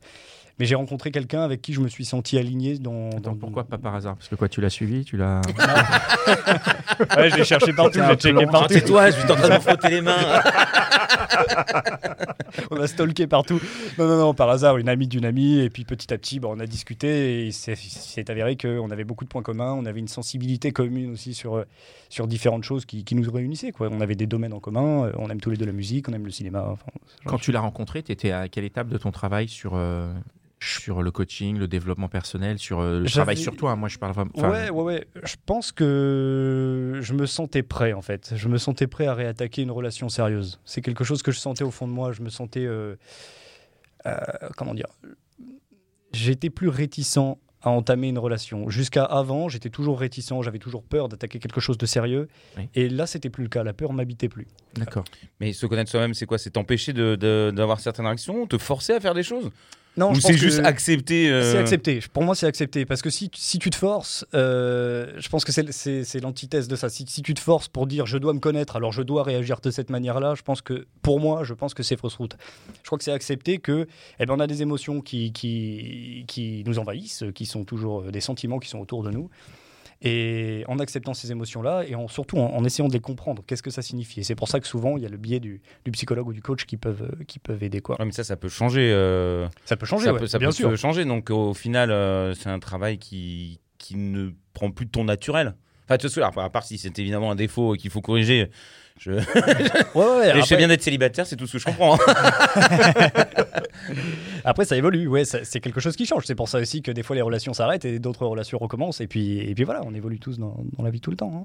mais 0.59 0.67
j'ai 0.67 0.75
rencontré 0.75 1.11
quelqu'un 1.11 1.43
avec 1.43 1.63
qui 1.63 1.73
je 1.73 1.81
me 1.81 1.89
suis 1.89 2.05
senti 2.05 2.39
aligné 2.39 2.79
dans. 2.79 3.11
Pourquoi 3.41 3.65
pas 3.65 3.79
par 3.79 3.95
hasard? 3.95 4.17
Parce 4.17 4.29
que 4.29 4.35
quoi, 4.37 4.49
tu 4.49 4.61
l'as 4.61 4.71
suivi 4.71 5.05
Tu 5.05 5.17
l'as 5.17 5.41
Ouais, 7.17 7.31
je 7.31 7.37
l'ai 7.37 7.45
cherché 7.45 7.73
partout, 7.73 7.99
je 8.03 8.09
l'ai 8.09 8.17
checké 8.17 8.47
partout. 8.47 8.75
Tais-toi, 8.75 9.11
je 9.11 9.21
suis 9.21 9.31
en 9.31 9.37
train 9.37 9.49
de 9.49 9.55
me 9.55 9.61
frotter 9.61 9.89
les 9.91 10.01
mains. 10.01 10.17
on 12.71 12.81
a 12.81 12.87
stalké 12.87 13.27
partout. 13.27 13.61
Non, 13.99 14.07
non, 14.07 14.17
non, 14.19 14.35
par 14.35 14.49
hasard, 14.51 14.77
une 14.79 14.89
amie 14.89 15.09
d'une 15.09 15.25
amie. 15.25 15.59
Et 15.61 15.71
puis 15.71 15.85
petit 15.85 16.13
à 16.13 16.19
petit, 16.19 16.41
bah, 16.41 16.49
on 16.51 16.61
a 16.61 16.67
discuté 16.67 17.43
et 17.43 17.47
il 17.47 17.53
s'est- 17.53 17.73
il 17.73 17.91
s'est 17.91 18.31
avéré 18.31 18.57
qu'on 18.57 18.91
avait 18.91 19.05
beaucoup 19.05 19.25
de 19.25 19.29
points 19.29 19.43
communs. 19.43 19.73
On 19.75 19.85
avait 19.87 20.01
une 20.01 20.09
sensibilité 20.09 20.73
commune 20.73 21.13
aussi 21.13 21.35
sur, 21.35 21.57
euh, 21.57 21.65
sur 22.09 22.27
différentes 22.27 22.65
choses 22.65 22.85
qui, 22.85 23.05
qui 23.05 23.15
nous 23.15 23.31
réunissaient. 23.31 23.73
Quoi. 23.73 23.89
On 23.91 24.01
avait 24.01 24.15
des 24.15 24.27
domaines 24.27 24.53
en 24.53 24.61
commun. 24.61 25.07
euh, 25.07 25.13
On 25.19 25.29
aime 25.31 25.41
tous 25.41 25.51
les 25.51 25.57
deux 25.57 25.67
la 25.67 25.73
musique, 25.73 26.09
on 26.09 26.13
aime 26.13 26.25
le 26.25 26.31
cinéma. 26.31 26.65
Enfin, 26.71 26.87
Quand 27.25 27.39
tu 27.39 27.53
l'as 27.53 27.61
rencontré, 27.61 28.03
tu 28.03 28.13
étais 28.13 28.31
à 28.31 28.49
quelle 28.49 28.65
étape 28.65 28.89
de 28.89 28.99
ton 28.99 29.11
travail 29.11 29.49
sur 29.49 29.73
euh, 29.75 30.13
sur 30.65 31.03
le 31.03 31.11
coaching, 31.11 31.59
le 31.59 31.69
développement 31.69 32.09
personnel, 32.09 32.59
sur 32.59 32.81
euh, 32.81 33.01
le 33.01 33.09
travail 33.11 33.37
sur 33.37 33.57
toi 33.57 33.77
Moi, 33.77 33.89
je 33.89 33.99
parle 33.99 34.13
vraiment. 34.13 34.31
enfin, 34.35 34.51
ouais, 34.51 34.71
ouais, 34.71 34.83
ouais. 34.83 35.07
Je 35.23 35.35
pense 35.47 35.73
que 35.73 36.99
je 37.01 37.13
me 37.13 37.27
sentais 37.27 37.63
prêt, 37.63 37.93
en 37.93 38.03
fait. 38.03 38.33
Je 38.37 38.49
me 38.49 38.59
sentais 38.59 38.87
prêt 38.87 39.07
à 39.07 39.15
réattaquer 39.15 39.63
une 39.63 39.71
relation 39.71 40.09
sérieuse. 40.09 40.61
C'est 40.65 40.81
quelque 40.81 41.05
chose 41.05 41.23
que 41.23 41.33
je 41.33 41.39
sentais 41.39 41.65
au 41.65 41.71
fond 41.71 41.87
de 41.89 41.93
moi. 41.93 42.13
Je 42.13 42.23
me 42.23 42.31
sentais. 42.31 42.65
euh, 42.67 42.97
euh, 44.07 44.17
comment 44.57 44.75
dire 44.75 44.87
J'étais 46.13 46.51
plus 46.51 46.69
réticent 46.69 47.19
à 47.63 47.71
entamer 47.71 48.09
une 48.09 48.19
relation. 48.19 48.69
Jusqu'à 48.69 49.05
avant, 49.05 49.49
j'étais 49.49 49.71
toujours 49.71 49.99
réticent. 49.99 50.33
J'avais 50.43 50.59
toujours 50.59 50.85
peur 50.85 51.09
d'attaquer 51.09 51.39
quelque 51.39 51.61
chose 51.61 51.79
de 51.79 51.87
sérieux. 51.87 52.29
Oui. 52.59 52.69
Et 52.75 52.89
là, 52.89 53.07
c'était 53.07 53.31
plus 53.31 53.43
le 53.43 53.49
cas. 53.49 53.65
La 53.65 53.73
peur 53.73 53.93
m'habitait 53.93 54.29
plus. 54.29 54.47
D'accord. 54.77 55.05
Mais 55.41 55.53
se 55.53 55.65
connaître 55.67 55.91
soi-même, 55.91 56.15
c'est 56.15 56.27
quoi? 56.27 56.39
C'est 56.39 56.51
t'empêcher 56.51 56.93
de- 56.93 57.17
de- 57.17 57.51
d'avoir 57.55 57.81
certaines 57.81 58.05
réactions? 58.07 58.47
Te 58.47 58.59
forcer 58.59 58.93
à 58.93 59.01
faire 59.01 59.15
des 59.15 59.23
choses? 59.23 59.51
Non, 59.97 60.11
Ou 60.11 60.17
c'est 60.17 60.37
juste 60.37 60.61
accepter 60.65 61.31
euh, 61.31 61.53
C'est 61.53 61.59
accepté. 61.59 62.01
Pour 62.13 62.25
moi, 62.25 62.35
c'est 62.35 62.47
accepté. 62.47 62.85
Parce 62.85 63.01
que 63.01 63.11
si, 63.11 63.31
si 63.35 63.59
tu 63.59 63.71
te 63.71 63.77
forces, 63.77 64.27
euh, 64.35 65.13
je 65.17 65.29
pense 65.29 65.45
que 65.45 65.53
c'est 65.53 66.21
l'antithèse 66.21 66.67
de 66.67 66.75
ça. 66.75 66.89
Si, 66.89 67.05
si 67.09 67.23
tu 67.23 67.33
te 67.35 67.41
forces 67.41 67.69
pour 67.69 67.87
dire 67.87 68.07
je 68.07 68.19
dois 68.19 68.33
me 68.33 68.41
connaître, 68.41 68.77
alors 68.77 68.93
je 68.93 69.03
dois 69.03 69.23
réagir 69.23 69.61
de 69.61 69.71
cette 69.71 69.91
manière-là, 69.91 70.35
je 70.35 70.43
pense 70.43 70.63
que, 70.63 70.87
pour 71.03 71.21
moi, 71.21 71.45
je 71.45 71.55
pense 71.55 71.75
que 71.75 71.83
c'est 71.83 71.97
fausse 71.97 72.17
route. 72.17 72.37
Je 72.83 72.87
crois 72.87 72.99
que 72.99 73.05
c'est 73.05 73.13
accepter 73.13 73.59
que, 73.59 73.87
eh 74.19 74.27
ben, 74.27 74.35
on 74.35 74.41
a 74.41 74.49
des 74.49 74.63
émotions 74.63 75.01
qui, 75.01 75.33
qui, 75.33 76.25
qui 76.27 76.65
nous 76.67 76.79
envahissent, 76.79 77.25
qui 77.35 77.47
sont 77.47 77.65
toujours 77.65 78.03
euh, 78.03 78.11
des 78.11 78.21
sentiments 78.21 78.59
qui 78.59 78.69
sont 78.69 78.81
autour 78.81 79.05
de 79.05 79.11
nous. 79.11 79.31
Et 80.07 80.65
en 80.69 80.79
acceptant 80.81 81.15
ces 81.15 81.33
émotions-là, 81.33 81.85
et 81.89 81.95
en, 81.95 82.09
surtout 82.09 82.37
en, 82.39 82.55
en 82.55 82.63
essayant 82.65 82.89
de 82.89 82.93
les 82.93 83.01
comprendre, 83.01 83.43
qu'est-ce 83.47 83.63
que 83.63 83.71
ça 83.71 83.81
signifie? 83.81 84.21
Et 84.21 84.23
c'est 84.23 84.35
pour 84.35 84.49
ça 84.49 84.61
que 84.61 84.67
souvent, 84.67 84.99
il 84.99 85.03
y 85.03 85.07
a 85.07 85.09
le 85.09 85.17
biais 85.17 85.41
du, 85.41 85.63
du 85.87 85.91
psychologue 85.93 86.29
ou 86.29 86.35
du 86.35 86.43
coach 86.43 86.67
qui 86.67 86.77
peuvent, 86.77 87.09
euh, 87.11 87.25
qui 87.25 87.39
peuvent 87.39 87.63
aider. 87.63 87.81
Quoi. 87.81 87.97
Ouais, 87.99 88.05
mais 88.05 88.13
ça, 88.13 88.23
ça 88.23 88.37
peut 88.37 88.51
changer. 88.51 88.91
euh, 88.93 89.49
Ça 89.65 89.77
peut 89.79 89.87
changer, 89.87 90.05
ça 90.05 90.13
ouais, 90.13 90.19
peut, 90.21 90.27
ça 90.27 90.39
bien 90.39 90.49
peut 90.49 90.55
sûr. 90.55 90.77
changer. 90.77 91.07
Donc 91.07 91.31
au 91.31 91.55
final, 91.55 91.91
euh, 91.91 92.35
c'est 92.35 92.51
un 92.51 92.59
travail 92.59 92.99
qui, 92.99 93.61
qui 93.79 93.97
ne 93.97 94.31
prend 94.53 94.71
plus 94.71 94.85
de 94.87 94.91
ton 94.91 95.05
naturel. 95.05 95.55
Enfin, 95.89 95.97
tu 95.97 96.07
alors, 96.19 96.39
à 96.39 96.51
part 96.51 96.65
si 96.65 96.77
c'est 96.79 96.99
évidemment 96.99 97.31
un 97.31 97.35
défaut 97.35 97.73
qu'il 97.75 97.91
faut 97.91 98.01
corriger. 98.01 98.51
Je, 99.01 99.11
Ouais, 99.13 99.21
ouais, 99.95 100.29
Et 100.29 100.31
je 100.31 100.35
sais 100.35 100.41
après- 100.41 100.57
bien 100.57 100.69
d'être 100.69 100.83
célibataire, 100.83 101.27
c'est 101.27 101.37
tout 101.37 101.47
ce 101.49 101.55
que 101.55 101.59
je 101.59 101.65
comprends. 101.65 101.97
hein. 101.97 103.13
Après, 104.45 104.65
ça 104.65 104.77
évolue, 104.77 105.09
ouais, 105.09 105.25
c'est 105.25 105.61
quelque 105.61 105.81
chose 105.81 105.97
qui 105.97 106.07
change. 106.07 106.25
C'est 106.27 106.35
pour 106.35 106.49
ça 106.49 106.59
aussi 106.59 106.81
que 106.83 106.91
des 106.93 107.03
fois 107.03 107.17
les 107.17 107.23
relations 107.23 107.53
s'arrêtent 107.55 107.85
et 107.85 107.99
d'autres 107.99 108.25
relations 108.27 108.59
recommencent. 108.59 109.01
Et 109.01 109.07
puis, 109.07 109.39
et 109.41 109.55
puis 109.55 109.65
voilà, 109.65 109.81
on 109.85 109.95
évolue 109.95 110.19
tous 110.21 110.39
dans, 110.39 110.57
dans 110.77 110.85
la 110.85 110.91
vie 110.91 111.01
tout 111.01 111.11
le 111.11 111.17
temps. 111.17 111.33
hein. 111.35 111.45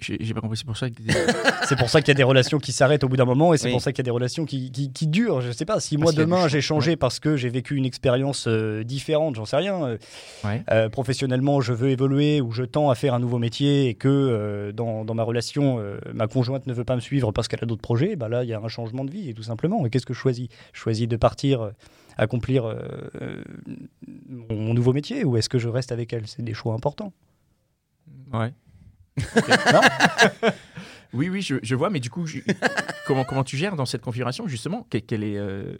J'ai 0.00 0.32
pas 0.32 0.40
compris. 0.40 0.56
C'est 0.56 0.64
pour 0.66 0.76
ça 0.76 0.88
que. 0.88 0.94
C'est 1.68 1.76
pour 1.76 1.90
ça 1.90 2.00
qu'il 2.00 2.08
y 2.08 2.12
a 2.12 2.14
des 2.14 2.22
relations 2.22 2.58
qui 2.58 2.72
s'arrêtent 2.72 3.04
au 3.04 3.08
bout 3.08 3.16
d'un 3.16 3.24
moment 3.24 3.52
et 3.54 3.56
c'est 3.58 3.66
Oui. 3.66 3.72
pour 3.72 3.80
ça 3.80 3.92
qu'il 3.92 3.98
y 3.98 4.04
a 4.04 4.04
des 4.04 4.10
relations 4.10 4.44
qui, 4.44 4.70
qui, 4.72 4.92
qui 4.92 5.06
durent. 5.06 5.40
Je 5.40 5.50
sais 5.52 5.64
pas, 5.64 5.80
si 5.80 5.96
moi 5.96 6.12
demain 6.12 6.48
j'ai 6.48 6.60
changé 6.60 6.96
parce 6.96 7.18
que 7.20 7.36
j'ai 7.36 7.48
vécu 7.48 7.76
une 7.76 7.84
expérience 7.84 8.46
euh, 8.48 8.84
différente, 8.84 9.34
j'en 9.36 9.44
sais 9.44 9.56
rien. 9.56 9.82
euh, 9.84 9.98
Ouais. 10.44 10.62
euh, 10.70 10.88
professionnellement, 10.88 11.60
je 11.60 11.72
veux 11.72 11.90
évoluer 11.90 12.40
ou 12.40 12.52
je 12.52 12.62
tends 12.64 12.90
à 12.90 12.94
faire 12.94 13.14
un 13.14 13.18
nouveau 13.20 13.38
métier 13.38 13.88
et 13.88 13.94
que 13.94 14.08
euh, 14.08 14.72
dans, 14.72 15.04
dans 15.04 15.14
ma 15.14 15.22
relation, 15.24 15.78
euh, 15.78 15.98
ma 16.14 16.26
conjointe 16.26 16.66
ne 16.66 16.72
veut 16.72 16.84
pas 16.84 16.94
me 16.96 17.00
suivre 17.00 17.32
parce 17.32 17.48
qu'elle 17.48 17.60
a 17.62 17.66
d'autres 17.66 17.82
projets, 17.82 18.16
bah 18.16 18.28
là, 18.28 18.44
il 18.44 18.48
y 18.50 18.54
a 18.54 18.60
un 18.60 18.68
changement 18.68 19.04
de 19.04 19.10
vie 19.10 19.28
et 19.30 19.34
tout 19.34 19.42
simplement. 19.44 19.84
Et 19.86 19.90
qu'est-ce 19.90 20.06
que 20.06 20.14
je 20.14 20.18
choisis? 20.18 20.48
Je 20.72 20.80
choisis 20.80 21.06
de 21.08 21.16
partir 21.16 21.60
euh, 21.62 21.70
accomplir 22.18 22.64
mon, 24.28 24.56
mon 24.56 24.74
nouveau 24.74 24.92
métier 24.92 25.24
ou 25.24 25.36
est-ce 25.36 25.48
que 25.48 25.58
je 25.58 25.68
reste 25.68 25.92
avec 25.92 26.12
elle? 26.12 26.26
C'est 26.26 26.42
des 26.42 26.54
choix 26.54 26.74
importants. 26.74 27.12
Ouais. 28.32 28.52
Non 29.16 29.80
Oui, 31.12 31.28
oui, 31.28 31.42
je, 31.42 31.56
je 31.62 31.74
vois, 31.74 31.90
mais 31.90 32.00
du 32.00 32.08
coup, 32.08 32.26
je- 32.26 32.38
comment, 33.06 33.24
comment 33.24 33.44
tu 33.44 33.56
gères 33.58 33.76
dans 33.76 33.84
cette 33.84 34.00
configuration, 34.02 34.48
justement? 34.48 34.86
Que- 34.90 34.96
quelle 34.96 35.22
est, 35.24 35.36
euh, 35.36 35.76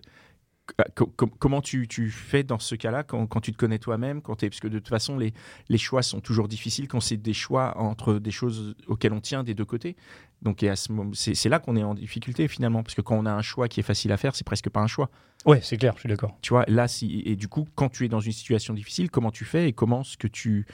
co- 0.94 1.06
co- 1.06 1.26
Comment 1.38 1.62
tu, 1.62 1.88
tu 1.88 2.10
fais 2.10 2.42
dans 2.42 2.58
ce 2.58 2.74
cas-là 2.74 3.02
quand, 3.02 3.26
quand 3.26 3.40
tu 3.40 3.50
te 3.50 3.56
connais 3.56 3.78
toi-même 3.78 4.20
quand 4.20 4.38
Parce 4.38 4.60
que 4.60 4.68
de 4.68 4.78
toute 4.78 4.88
façon, 4.90 5.16
les, 5.16 5.32
les 5.70 5.78
choix 5.78 6.02
sont 6.02 6.20
toujours 6.20 6.48
difficiles 6.48 6.86
quand 6.86 7.00
c'est 7.00 7.16
des 7.16 7.32
choix 7.32 7.78
entre 7.78 8.14
des 8.18 8.30
choses 8.30 8.74
auxquelles 8.88 9.14
on 9.14 9.22
tient 9.22 9.42
des 9.42 9.54
deux 9.54 9.64
côtés. 9.64 9.96
Donc, 10.42 10.58
ce 10.74 11.32
c'est 11.34 11.48
là 11.48 11.58
qu'on 11.60 11.76
est 11.76 11.82
en 11.84 11.94
difficulté 11.94 12.46
finalement, 12.46 12.82
parce 12.82 12.94
que 12.94 13.00
quand 13.00 13.16
on 13.16 13.24
a 13.24 13.32
un 13.32 13.42
choix 13.42 13.68
qui 13.68 13.80
est 13.80 13.84
facile 13.84 14.12
à 14.12 14.18
faire, 14.18 14.36
c'est 14.36 14.44
presque 14.46 14.68
pas 14.68 14.80
un 14.80 14.86
choix. 14.86 15.08
Ouais, 15.46 15.60
c'est 15.62 15.78
clair, 15.78 15.94
je 15.94 16.00
suis 16.00 16.08
d'accord. 16.10 16.36
Tu 16.42 16.50
vois, 16.52 16.64
là, 16.68 16.88
si, 16.88 17.22
et 17.24 17.36
du 17.36 17.48
coup, 17.48 17.66
quand 17.74 17.88
tu 17.88 18.04
es 18.04 18.08
dans 18.08 18.20
une 18.20 18.32
situation 18.32 18.74
difficile, 18.74 19.10
comment 19.10 19.30
tu 19.30 19.46
fais 19.46 19.68
et 19.68 19.72
comment 19.72 20.04
ce 20.04 20.18
que 20.18 20.26
tu 20.28 20.66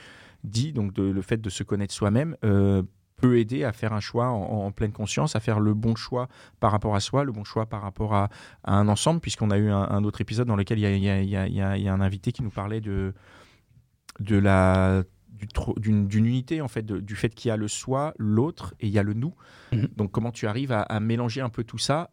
dis, 0.44 0.72
donc 0.72 0.92
de- 0.92 1.02
le 1.10 1.22
fait 1.22 1.38
de 1.40 1.50
se 1.50 1.62
connaître 1.62 1.94
soi-même, 1.94 2.36
euh, 2.44 2.82
peut 3.16 3.38
aider 3.38 3.64
à 3.64 3.72
faire 3.72 3.92
un 3.92 3.98
choix 4.00 4.28
en, 4.28 4.66
en 4.66 4.70
pleine 4.72 4.92
conscience, 4.92 5.34
à 5.34 5.40
faire 5.40 5.58
le 5.58 5.74
bon 5.74 5.96
choix 5.96 6.28
par 6.60 6.70
rapport 6.70 6.94
à 6.94 7.00
soi, 7.00 7.24
le 7.24 7.32
bon 7.32 7.42
choix 7.42 7.66
par 7.66 7.82
rapport 7.82 8.14
à, 8.14 8.28
à 8.62 8.74
un 8.74 8.86
ensemble, 8.86 9.18
puisqu'on 9.20 9.50
a 9.50 9.58
eu 9.58 9.68
un, 9.70 9.82
un 9.90 10.04
autre 10.04 10.20
épisode 10.20 10.46
dans 10.46 10.54
lequel 10.54 10.78
il 10.78 10.82
y 10.82 11.08
a, 11.08 11.20
y 11.20 11.26
y 11.26 11.82
y 11.82 11.88
un 11.88 12.00
invité 12.00 12.30
qui 12.30 12.44
nous 12.44 12.50
parlait 12.50 12.80
de, 12.80 13.12
de 14.20 14.36
la 14.36 15.02
d'une 15.76 16.08
unité 16.12 16.60
en 16.60 16.66
fait 16.68 16.82
de- 16.82 16.98
du 17.00 17.14
fait 17.14 17.32
qu'il 17.34 17.48
y 17.48 17.52
a 17.52 17.56
le 17.56 17.68
soi 17.68 18.12
l'autre 18.18 18.74
et 18.80 18.86
il 18.88 18.92
y 18.92 18.98
a 18.98 19.04
le 19.04 19.14
nous 19.14 19.34
Mhm. 19.72 19.88
donc 19.96 20.10
comment 20.10 20.32
tu 20.32 20.46
arrives 20.48 20.72
à, 20.72 20.82
à 20.82 20.98
mélanger 21.00 21.40
un 21.40 21.48
peu 21.48 21.62
tout 21.64 21.78
ça 21.78 22.10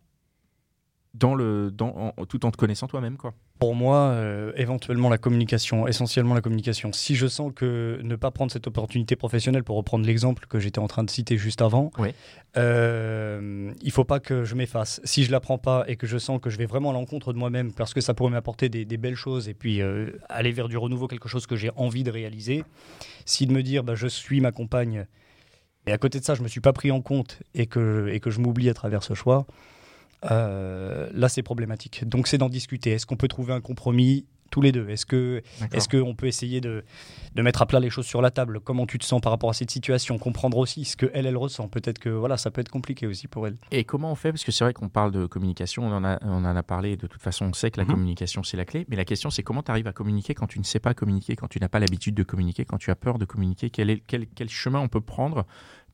dans 1.15 1.34
le 1.34 1.72
dans 1.72 2.13
en- 2.17 2.25
tout 2.25 2.46
en 2.46 2.51
te 2.51 2.58
connaissant 2.58 2.88
toi-même 2.88 3.17
quoi? 3.17 3.34
Pour 3.59 3.74
moi, 3.74 4.09
euh, 4.09 4.51
éventuellement 4.57 5.07
la 5.07 5.17
communication, 5.17 5.88
essentiellement 5.88 6.33
la 6.33 6.41
communication. 6.41 6.91
Si 6.91 7.15
je 7.15 7.25
sens 7.25 7.53
que 7.55 8.00
ne 8.03 8.17
pas 8.17 8.29
prendre 8.29 8.51
cette 8.51 8.67
opportunité 8.67 9.15
professionnelle, 9.15 9.63
pour 9.63 9.77
reprendre 9.77 10.05
l'exemple 10.05 10.45
que 10.47 10.59
j'étais 10.59 10.79
en 10.79 10.88
train 10.88 11.03
de 11.03 11.09
citer 11.09 11.38
juste 11.38 11.62
avant, 11.62 11.89
euh, 12.57 13.71
il 13.81 13.91
faut 13.91 14.03
pas 14.03 14.19
que 14.19 14.43
je 14.43 14.55
m'efface. 14.55 15.00
Si 15.05 15.24
je 15.24 15.31
la 15.31 15.39
prends 15.39 15.57
pas 15.57 15.85
et 15.88 15.95
que 15.95 16.05
je 16.05 16.17
sens 16.17 16.41
que 16.41 16.50
je 16.50 16.57
vais 16.57 16.65
vraiment 16.65 16.89
à 16.89 16.93
l'encontre 16.93 17.31
de 17.31 17.38
moi-même, 17.38 17.71
parce 17.71 17.93
que 17.93 18.01
ça 18.01 18.13
pourrait 18.13 18.31
m'apporter 18.31 18.67
des, 18.67 18.83
des 18.83 18.97
belles 18.97 19.15
choses 19.15 19.47
et 19.47 19.53
puis 19.53 19.81
euh, 19.81 20.12
aller 20.27 20.51
vers 20.51 20.67
du 20.67 20.77
renouveau, 20.77 21.07
quelque 21.07 21.29
chose 21.29 21.47
que 21.47 21.55
j'ai 21.55 21.71
envie 21.77 22.03
de 22.03 22.12
réaliser, 22.12 22.65
si 23.25 23.47
de 23.47 23.53
me 23.53 23.63
dire 23.63 23.85
bah, 23.85 23.95
je 23.95 24.07
suis 24.07 24.41
ma 24.41 24.51
compagne 24.51 25.05
et 25.88 25.91
à 25.91 25.97
côté 25.97 26.19
de 26.19 26.25
ça 26.25 26.35
je 26.35 26.41
me 26.41 26.47
suis 26.47 26.62
pas 26.62 26.74
pris 26.74 26.91
en 26.91 27.01
compte 27.01 27.41
et 27.53 27.67
que, 27.67 28.09
et 28.12 28.19
que 28.19 28.31
je 28.31 28.39
m'oublie 28.39 28.69
à 28.69 28.74
travers 28.74 29.03
ce 29.03 29.13
choix, 29.13 29.45
euh, 30.32 31.10
là 31.13 31.29
c'est 31.29 31.44
problématique. 31.44 32.08
Donc 32.08 32.27
c'est 32.27 32.38
d'en 32.38 32.50
discuter. 32.50 32.91
Est-ce 32.91 33.05
qu'on 33.05 33.17
peut 33.17 33.27
trouver 33.27 33.53
un 33.53 33.62
compromis 33.62 34.25
tous 34.51 34.62
les 34.62 34.72
deux? 34.72 34.88
Est-ce 34.89 35.05
que 35.05 35.41
est-ce 35.74 35.89
qu'on 35.89 36.15
peut 36.15 36.27
essayer 36.27 36.62
de, 36.62 36.84
de 37.34 37.41
mettre 37.41 37.62
à 37.62 37.65
plat 37.65 37.79
les 37.79 37.89
choses 37.89 38.05
sur 38.05 38.22
la 38.22 38.32
table? 38.32 38.60
Comment 38.60 38.86
tu 38.86 38.98
te 39.00 39.03
sens 39.03 39.20
par 39.20 39.32
rapport 39.32 39.50
à 39.50 39.53
cette 39.53 39.72
situation? 39.72 40.17
Comprendre 40.17 40.58
aussi 40.58 40.86
ce 40.86 40.96
que 40.96 41.08
elle, 41.13 41.25
elle 41.25 41.36
ressent. 41.36 41.67
Peut-être 41.67 42.00
que 42.00 42.10
voilà, 42.10 42.38
ça 42.38 42.51
peut 42.51 42.62
être 42.62 42.70
compliqué 42.70 43.08
aussi 43.08 43.27
pour 43.27 43.48
elle. 43.48 43.55
Et 43.72 43.84
comment 43.84 44.12
on 44.12 44.15
fait? 44.15 44.32
Parce 44.32 44.44
que 44.44 44.51
c'est 44.51 44.63
vrai 44.63 44.74
qu'on 44.74 44.88
parle 44.88 45.12
de 45.12 45.25
communication, 45.25 45.84
on 45.86 45.91
en, 45.91 46.05
a, 46.05 46.20
on 46.22 46.46
en 46.46 46.55
a 46.55 46.63
parlé, 46.63 46.96
de 46.96 47.08
toute 47.08 47.22
façon 47.22 47.46
on 47.48 47.53
sait 47.53 47.72
que 47.72 47.79
la 47.79 47.86
Mhm. 47.86 47.91
communication 47.91 48.44
c'est 48.44 48.55
la 48.55 48.65
clé, 48.65 48.86
mais 48.88 48.96
la 48.96 49.03
question 49.05 49.29
c'est 49.29 49.44
comment 49.44 49.63
tu 49.63 49.72
arrives 49.72 49.88
à 49.88 49.94
communiquer 49.94 50.34
quand 50.36 50.48
tu 50.48 50.60
ne 50.60 50.63
sais 50.63 50.79
pas 50.79 50.94
communiquer, 50.94 51.36
quand 51.36 51.48
tu 51.48 51.60
n'as 51.60 51.67
pas 51.70 51.79
l'habitude 51.79 52.15
de 52.15 52.24
communiquer, 52.24 52.65
quand 52.65 52.77
tu 52.77 52.91
as 52.91 52.96
peur 52.96 53.17
de 53.17 53.25
communiquer, 53.25 53.70
quel, 53.72 53.89
est, 53.89 54.03
quel, 54.08 54.27
quel 54.27 54.50
chemin 54.50 54.79
on 54.79 54.88
peut 54.88 55.01
prendre 55.01 55.46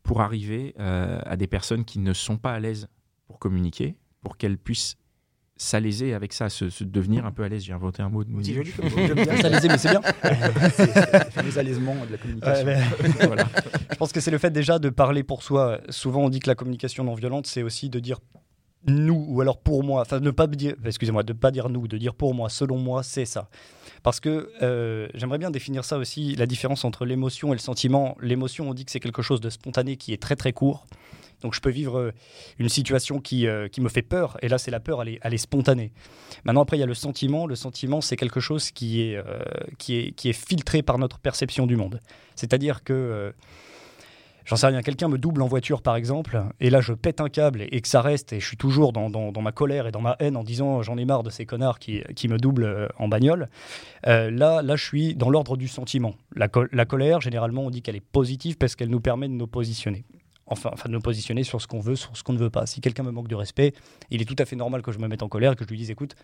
pour 0.04 0.22
arriver 0.22 0.76
euh, 0.80 1.20
à 1.26 1.36
des 1.38 1.48
personnes 1.48 1.86
qui 1.86 2.00
ne 2.00 2.14
sont 2.14 2.38
pas 2.38 2.54
à 2.54 2.60
l'aise 2.60 2.88
pour 3.28 3.40
communiquer, 3.40 3.96
pour 4.22 4.38
qu'elles 4.38 4.58
puissent 4.58 4.98
s'alaiser 5.58 6.14
avec 6.16 6.34
ça, 6.34 6.50
se, 6.50 6.70
se 6.72 6.84
devenir 6.84 7.26
un 7.26 7.32
peu 7.32 7.44
à 7.44 7.50
l'aise. 7.50 7.64
J'ai 7.64 7.74
inventé 7.74 8.02
un 8.02 8.10
mot 8.10 8.24
de 8.24 8.30
C'est 8.44 8.54
joli 8.54 8.72
aime, 8.82 9.16
mais 9.16 9.78
c'est 9.78 9.90
bien. 9.92 10.02
C'est 10.76 11.44
les 11.44 11.58
alaisements 11.60 11.96
de 12.06 12.12
la 12.14 12.18
communication. 12.18 12.66
Ouais, 12.66 12.78
mais- 13.04 13.26
voilà. 13.28 13.48
Je 13.92 13.96
pense 13.96 14.12
que 14.12 14.20
c'est 14.20 14.32
le 14.32 14.40
fait 14.40 14.50
déjà 14.50 14.80
de 14.80 14.90
parler 14.90 15.22
pour 15.24 15.44
soi. 15.44 15.80
Souvent, 15.90 16.22
on 16.24 16.30
dit 16.30 16.40
que 16.40 16.48
la 16.50 16.56
communication 16.56 17.04
non 17.04 17.14
violente, 17.14 17.46
c'est 17.46 17.62
aussi 17.62 17.90
de 17.90 18.00
dire 18.00 18.18
nous 18.88 19.24
ou 19.30 19.42
alors 19.42 19.60
pour 19.60 19.84
moi. 19.84 20.02
Enfin, 20.02 20.20
ne 20.20 20.32
pas 20.32 20.48
dire, 20.48 20.74
excusez-moi, 20.84 21.22
de 21.22 21.34
pas 21.34 21.52
dire 21.52 21.70
nous, 21.70 21.88
de 21.88 21.98
dire 22.00 22.16
pour 22.16 22.34
moi, 22.34 22.50
selon 22.50 22.80
moi, 22.80 23.04
c'est 23.04 23.26
ça. 23.26 23.48
Parce 24.02 24.20
que 24.20 24.50
euh, 24.64 25.08
j'aimerais 25.14 25.38
bien 25.38 25.52
définir 25.52 25.86
ça 25.86 26.00
aussi, 26.00 26.36
la 26.36 26.48
différence 26.48 26.84
entre 26.86 27.06
l'émotion 27.06 27.50
et 27.50 27.56
le 27.56 27.60
sentiment. 27.62 28.18
L'émotion, 28.20 28.68
on 28.68 28.74
dit 28.74 28.84
que 28.86 28.92
c'est 28.92 29.00
quelque 29.00 29.22
chose 29.22 29.42
de 29.42 29.52
spontané 29.52 29.96
qui 29.98 30.12
est 30.14 30.22
très 30.22 30.36
très 30.36 30.54
court. 30.54 30.88
Donc 31.42 31.54
je 31.56 31.60
peux 31.60 31.70
vivre 31.72 31.98
euh, 31.98 32.12
une 32.60 32.70
situation 32.70 33.20
qui, 33.20 33.48
euh, 33.48 33.68
qui 33.68 33.82
me 33.82 33.90
fait 33.90 34.02
peur, 34.04 34.38
et 34.42 34.48
là 34.48 34.58
c'est 34.58 34.72
la 34.72 34.80
peur, 34.80 35.02
elle 35.02 35.10
est, 35.10 35.20
elle 35.24 35.34
est 35.34 35.38
spontanée. 35.38 35.92
Maintenant 36.46 36.62
après 36.62 36.78
il 36.78 36.80
y 36.80 36.84
a 36.84 36.88
le 36.88 36.94
sentiment, 36.94 37.48
le 37.48 37.56
sentiment 37.56 38.00
c'est 38.02 38.16
quelque 38.16 38.40
chose 38.40 38.72
qui 38.72 39.02
est, 39.02 39.18
euh, 39.18 39.40
qui, 39.78 39.98
est, 39.98 40.12
qui 40.12 40.30
est 40.30 40.34
filtré 40.34 40.82
par 40.84 40.98
notre 40.98 41.20
perception 41.20 41.66
du 41.66 41.76
monde. 41.76 42.00
C'est-à-dire 42.36 42.84
que, 42.84 43.34
j'en 44.46 44.56
sais 44.56 44.68
rien, 44.68 44.82
quelqu'un 44.82 45.08
me 45.08 45.18
double 45.18 45.42
en 45.42 45.48
voiture 45.48 45.82
par 45.82 45.96
exemple, 45.96 46.44
et 46.60 46.70
là 46.70 46.82
je 46.82 46.94
pète 46.94 47.22
un 47.22 47.30
câble 47.30 47.64
et 47.72 47.82
que 47.82 47.88
ça 47.88 48.02
reste, 48.02 48.34
et 48.34 48.40
je 48.40 48.48
suis 48.48 48.58
toujours 48.58 48.94
dans, 48.94 49.10
dans- 49.10 49.42
ma 49.42 49.52
colère 49.52 49.88
et 49.88 49.92
dans 49.92 50.02
ma 50.02 50.16
haine 50.20 50.38
en 50.38 50.44
disant 50.44 50.82
j'en 50.84 50.98
ai 50.98 51.06
marre 51.06 51.24
de 51.24 51.30
ces 51.30 51.46
connards 51.46 51.80
qui, 51.80 52.02
qui 52.16 52.28
me 52.28 52.38
doublent 52.38 52.90
en 52.98 53.08
bagnole, 53.08 53.50
là, 54.06 54.30
là 54.62 54.76
je 54.76 54.84
suis 54.86 55.16
dans 55.16 55.30
l'ordre 55.30 55.58
du 55.58 55.68
sentiment. 55.68 56.16
La, 56.36 56.48
la 56.72 56.86
colère, 56.86 57.22
généralement 57.22 57.64
on 57.64 57.70
dit 57.72 57.82
qu'elle 57.82 57.96
est 57.96 58.00
positive 58.12 58.58
parce 58.58 58.76
qu'elle 58.76 58.90
nous 58.90 59.02
permet 59.02 59.28
de 59.28 59.34
nous 59.34 59.48
positionner. 59.48 60.06
Enfin, 60.52 60.72
de 60.86 60.92
nous 60.92 61.00
positionner 61.00 61.44
sur 61.44 61.62
ce 61.62 61.68
qu'on 61.68 61.80
veut, 61.80 61.96
sur 61.96 62.16
ce 62.16 62.24
qu'on 62.24 62.34
ne 62.34 62.38
veut 62.38 62.50
pas. 62.50 62.66
Si 62.66 62.82
quelqu'un 62.82 63.04
me 63.04 63.12
manque 63.12 63.30
de 63.30 63.36
respect, 63.36 63.74
il 64.10 64.22
est 64.22 64.26
tout 64.26 64.36
à 64.38 64.46
fait 64.46 64.58
normal 64.58 64.82
que 64.82 64.92
je 64.92 65.00
me 65.00 65.08
mette 65.08 65.24
en 65.24 65.30
colère, 65.30 65.56
que 65.56 65.64
je 65.64 65.70
lui 65.70 65.78
dise 65.78 65.90
écoute, 65.90 66.16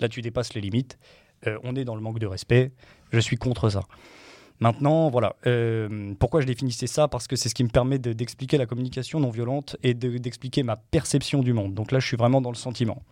là 0.00 0.08
tu 0.08 0.20
dépasses 0.22 0.54
les 0.54 0.60
limites, 0.60 0.98
Euh, 1.46 1.58
on 1.64 1.76
est 1.76 1.84
dans 1.84 1.94
le 1.94 2.00
manque 2.00 2.18
de 2.18 2.26
respect, 2.26 2.72
je 3.12 3.20
suis 3.20 3.36
contre 3.36 3.68
ça. 3.68 3.82
Maintenant, 4.58 5.10
voilà. 5.10 5.36
Euh, 5.46 6.14
pourquoi 6.18 6.40
je 6.40 6.46
définissais 6.46 6.86
ça? 6.86 7.08
Parce 7.08 7.26
que 7.26 7.36
c'est 7.36 7.50
ce 7.50 7.54
qui 7.54 7.62
me 7.62 7.68
permet 7.68 7.98
de- 7.98 8.14
d'expliquer 8.14 8.56
la 8.56 8.64
communication 8.64 9.20
non 9.20 9.28
violente 9.30 9.76
et 9.82 9.92
de- 9.92 10.16
d'expliquer 10.16 10.62
ma 10.62 10.76
perception 10.76 11.42
du 11.42 11.52
monde. 11.52 11.74
Donc 11.74 11.92
là, 11.92 11.98
je 11.98 12.06
suis 12.06 12.16
vraiment 12.16 12.40
dans 12.40 12.50
le 12.50 12.56
sentiment. 12.56 13.02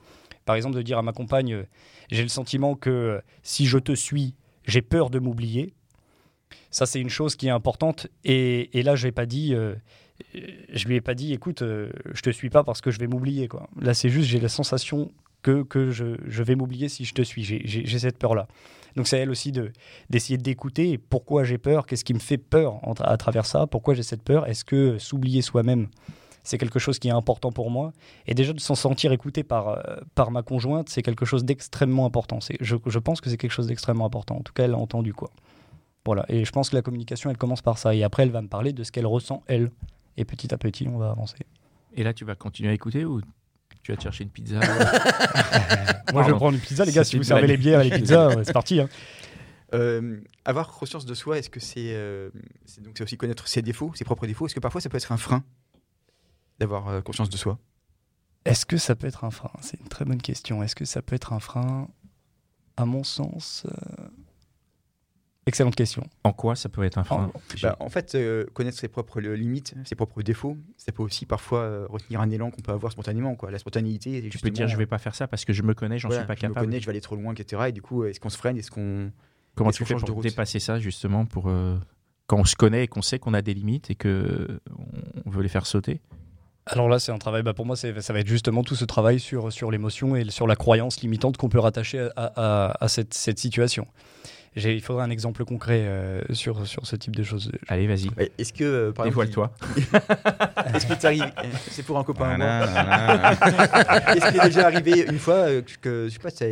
Par 0.46 0.56
exemple, 0.56 0.74
de 0.74 0.80
dire 0.82 0.96
à 0.96 1.02
ma 1.02 1.12
compagne, 1.12 1.52
euh, 1.52 1.64
j'ai 2.10 2.22
le 2.22 2.30
sentiment 2.30 2.74
que 2.76 3.20
si 3.42 3.66
je 3.66 3.78
te 3.78 3.94
suis, 3.94 4.34
j'ai 4.64 4.80
peur 4.80 5.10
de 5.10 5.18
m'oublier. 5.18 5.74
Ça, 6.70 6.86
c'est 6.86 7.00
une 7.02 7.10
chose 7.10 7.36
qui 7.36 7.46
est 7.48 7.50
importante. 7.50 8.06
Et, 8.24 8.78
et 8.78 8.82
là, 8.82 8.96
je 8.96 9.06
n'ai 9.06 9.12
pas 9.12 9.26
dit, 9.26 9.54
je 10.34 10.86
lui 10.86 10.96
ai 10.96 11.00
pas 11.00 11.14
dit, 11.14 11.32
écoute, 11.32 11.62
euh, 11.62 11.90
je 12.12 12.22
te 12.22 12.30
suis 12.30 12.50
pas 12.50 12.64
parce 12.64 12.80
que 12.80 12.90
je 12.90 12.98
vais 12.98 13.06
m'oublier. 13.06 13.48
quoi. 13.48 13.68
Là, 13.80 13.94
c'est 13.94 14.08
juste, 14.08 14.28
j'ai 14.28 14.40
la 14.40 14.48
sensation 14.48 15.10
que, 15.42 15.62
que 15.62 15.90
je, 15.90 16.16
je 16.26 16.42
vais 16.42 16.54
m'oublier 16.54 16.88
si 16.88 17.04
je 17.04 17.14
te 17.14 17.22
suis. 17.22 17.44
J'ai- 17.44 17.98
cette 17.98 18.18
peur-là. 18.18 18.48
Donc 18.96 19.08
c'est 19.08 19.18
à 19.18 19.20
elle 19.20 19.30
aussi 19.30 19.50
de 19.50 19.72
d'essayer 20.08 20.38
d'écouter 20.38 20.98
pourquoi 20.98 21.42
j'ai 21.42 21.58
peur, 21.58 21.84
qu'est-ce 21.84 22.04
qui 22.04 22.14
me 22.14 22.20
fait 22.20 22.38
peur 22.38 22.80
à 23.00 23.16
travers 23.16 23.44
ça, 23.44 23.66
pourquoi 23.66 23.92
j'ai 23.94 24.04
cette 24.04 24.22
peur, 24.22 24.46
est-ce 24.46 24.64
que 24.64 24.98
s'oublier 24.98 25.42
soi-même, 25.42 25.88
c'est 26.44 26.58
quelque 26.58 26.78
chose 26.78 27.00
qui 27.00 27.08
est 27.08 27.12
important 27.12 27.50
pour 27.50 27.70
moi, 27.72 27.92
et 28.28 28.34
déjà 28.34 28.52
de 28.52 28.60
s'en 28.60 28.76
sentir 28.76 29.10
écouté 29.10 29.42
par, 29.42 29.68
euh, 29.68 29.82
par 30.14 30.30
ma 30.30 30.42
conjointe, 30.42 30.88
c'est 30.90 31.02
quelque 31.02 31.24
chose 31.24 31.44
d'extrêmement 31.44 32.06
important. 32.06 32.38
Je, 32.60 32.76
je 32.86 32.98
pense 33.00 33.20
que 33.20 33.30
c'est 33.30 33.36
quelque 33.36 33.50
chose 33.50 33.66
d'extrêmement 33.66 34.06
important, 34.06 34.36
en 34.36 34.42
tout 34.42 34.52
cas 34.52 34.64
elle 34.64 34.70
l'a 34.70 34.78
entendu 34.78 35.12
quoi. 35.12 35.30
Voilà, 36.06 36.24
et 36.28 36.44
je 36.44 36.52
pense 36.52 36.70
que 36.70 36.76
la 36.76 36.82
communication 36.82 37.30
elle 37.30 37.36
commence 37.38 37.62
par 37.62 37.78
ça, 37.78 37.96
et 37.96 38.04
après 38.04 38.22
elle 38.22 38.30
va 38.30 38.42
me 38.42 38.48
parler 38.48 38.72
de 38.72 38.84
ce 38.84 38.92
qu'elle 38.92 39.06
ressent 39.06 39.42
elle, 39.48 39.72
et 40.16 40.24
petit 40.24 40.52
à 40.54 40.58
petit 40.58 40.86
on 40.88 40.98
va 40.98 41.10
avancer. 41.10 41.36
Et 41.94 42.02
là 42.02 42.12
tu 42.14 42.24
vas 42.24 42.34
continuer 42.34 42.70
à 42.70 42.72
écouter 42.72 43.04
ou 43.04 43.20
tu 43.82 43.92
vas 43.92 43.96
te 43.96 44.02
chercher 44.02 44.24
une 44.24 44.30
pizza 44.30 44.60
Moi 46.12 46.22
je 46.22 46.28
Pardon. 46.30 46.36
prends 46.36 46.52
une 46.52 46.58
pizza 46.60 46.84
les 46.84 46.92
gars, 46.92 47.04
si 47.04 47.16
vous 47.16 47.22
servez 47.22 47.46
les 47.46 47.56
bières 47.56 47.80
et 47.80 47.90
les 47.90 47.90
pizzas, 47.98 48.34
ouais, 48.34 48.44
c'est 48.44 48.52
parti. 48.52 48.80
hein. 48.80 48.88
Euh, 49.74 50.20
avoir 50.44 50.68
conscience 50.72 51.04
de 51.06 51.14
soi, 51.14 51.38
est-ce 51.38 51.50
que 51.50 51.58
c'est 51.60 51.94
euh, 51.94 52.30
c'est- 52.64 52.80
donc 52.82 52.94
c'est 52.96 53.02
aussi 53.04 53.16
connaître 53.16 53.48
ses 53.48 53.60
défauts, 53.62 53.92
ses 53.94 54.04
propres 54.04 54.26
défauts 54.26 54.46
Est-ce 54.46 54.54
que 54.54 54.60
parfois 54.60 54.80
ça 54.80 54.88
peut 54.88 54.96
être 54.96 55.10
un 55.12 55.16
frein 55.16 55.42
d'avoir 56.60 56.88
euh, 56.88 57.00
conscience 57.00 57.28
de 57.30 57.36
soi? 57.36 57.58
Est-ce 58.44 58.66
que 58.66 58.76
ça 58.76 58.94
peut 58.94 59.06
être 59.06 59.24
un 59.24 59.30
frein? 59.30 59.50
C'est 59.62 59.80
une 59.80 59.88
très 59.88 60.04
bonne 60.04 60.20
question. 60.22 60.62
Est-ce 60.62 60.76
que 60.76 60.84
ça 60.84 61.02
peut 61.02 61.16
être 61.16 61.32
un 61.32 61.40
frein? 61.40 61.88
À 62.76 62.84
mon 62.84 63.02
sens, 63.04 63.66
euh, 63.66 64.08
excellente 65.46 65.74
question. 65.76 66.04
En 66.24 66.32
quoi 66.32 66.56
ça 66.56 66.68
peut 66.68 66.82
être 66.84 66.98
un 66.98 67.04
frein 67.04 67.30
Bah, 67.62 67.76
En 67.80 67.88
fait, 67.88 68.14
euh, 68.14 68.44
connaître 68.54 68.78
ses 68.78 68.88
propres 68.88 69.20
euh, 69.20 69.34
limites, 69.34 69.74
ses 69.84 69.94
propres 69.94 70.22
défauts, 70.22 70.56
ça 70.76 70.92
peut 70.92 71.02
aussi 71.02 71.26
parfois 71.26 71.60
euh, 71.60 71.86
retenir 71.88 72.20
un 72.20 72.30
élan 72.30 72.50
qu'on 72.50 72.62
peut 72.62 72.72
avoir 72.72 72.92
spontanément. 72.92 73.34
Quoi. 73.34 73.50
La 73.50 73.58
spontanéité, 73.58 74.28
Tu 74.30 74.38
peux 74.38 74.50
dire 74.50 74.68
je 74.68 74.76
vais 74.76 74.86
pas 74.86 74.98
faire 74.98 75.14
ça 75.14 75.26
parce 75.28 75.44
que 75.44 75.52
je 75.52 75.62
me 75.62 75.74
connais, 75.74 75.98
j'en 75.98 76.10
suis 76.10 76.18
pas 76.20 76.34
je 76.34 76.46
me 76.46 76.48
capable. 76.48 76.66
connais, 76.66 76.80
je 76.80 76.86
vais 76.86 76.90
aller 76.90 77.00
trop 77.00 77.16
loin, 77.16 77.34
etc. 77.34 77.62
Et 77.68 77.72
du 77.72 77.82
coup, 77.82 78.04
est-ce 78.04 78.20
qu'on 78.20 78.30
se 78.30 78.38
freine? 78.38 78.56
Est-ce 78.56 78.70
qu'on 78.70 79.10
Comment 79.54 79.70
Est-ce 79.70 79.78
tu 79.78 79.84
qu'on 79.84 79.98
fais 80.00 80.06
pour 80.06 80.20
dépasser 80.22 80.58
ça 80.58 80.78
justement 80.80 81.26
pour 81.26 81.48
euh, 81.48 81.76
quand 82.26 82.38
on 82.38 82.44
se 82.44 82.56
connaît 82.56 82.84
et 82.84 82.88
qu'on 82.88 83.02
sait 83.02 83.18
qu'on 83.18 83.34
a 83.34 83.42
des 83.42 83.54
limites 83.54 83.90
et 83.90 83.94
que 83.94 84.60
on 85.26 85.30
veut 85.30 85.42
les 85.42 85.48
faire 85.48 85.66
sauter? 85.66 86.00
Alors 86.66 86.88
là, 86.88 86.98
c'est 86.98 87.12
un 87.12 87.18
travail, 87.18 87.42
bah 87.42 87.52
pour 87.52 87.66
moi, 87.66 87.76
c'est- 87.76 88.00
ça 88.00 88.14
va 88.14 88.20
être 88.20 88.26
justement 88.26 88.64
tout 88.64 88.74
ce 88.74 88.86
travail 88.86 89.20
sur, 89.20 89.52
sur 89.52 89.70
l'émotion 89.70 90.16
et 90.16 90.30
sur 90.30 90.46
la 90.46 90.56
croyance 90.56 91.02
limitante 91.02 91.36
qu'on 91.36 91.50
peut 91.50 91.58
rattacher 91.58 92.08
à, 92.16 92.32
à- 92.36 92.82
à 92.84 92.88
cette, 92.88 93.12
cette 93.12 93.38
situation. 93.38 93.86
Il 94.56 94.80
faudrait 94.82 95.02
un 95.04 95.10
exemple 95.10 95.44
concret 95.44 95.80
euh, 95.84 96.20
sur, 96.32 96.64
sur 96.66 96.86
ce 96.86 96.94
type 96.94 97.16
de 97.16 97.24
choses. 97.24 97.50
Allez, 97.66 97.88
vas-y, 97.88 98.08
Est-ce 98.38 98.52
que, 98.52 98.62
euh, 98.62 98.92
par 98.92 99.06
exemple, 99.06 99.26
dévoile-toi. 99.26 99.52
Est-ce 100.74 100.86
que 100.86 100.94
t'arrives- 100.94 101.32
C'est 101.70 101.82
pour 101.84 101.98
un 101.98 102.04
copain. 102.04 102.38
Est-ce 102.38 104.30
qu'il 104.30 104.40
est 104.40 104.44
déjà 104.44 104.66
arrivé 104.66 105.06
une 105.08 105.18
fois 105.18 105.34
euh, 105.48 105.62
que, 105.80 106.06
je 106.08 106.12
sais 106.12 106.18
pas, 106.20 106.30
tu 106.30 106.44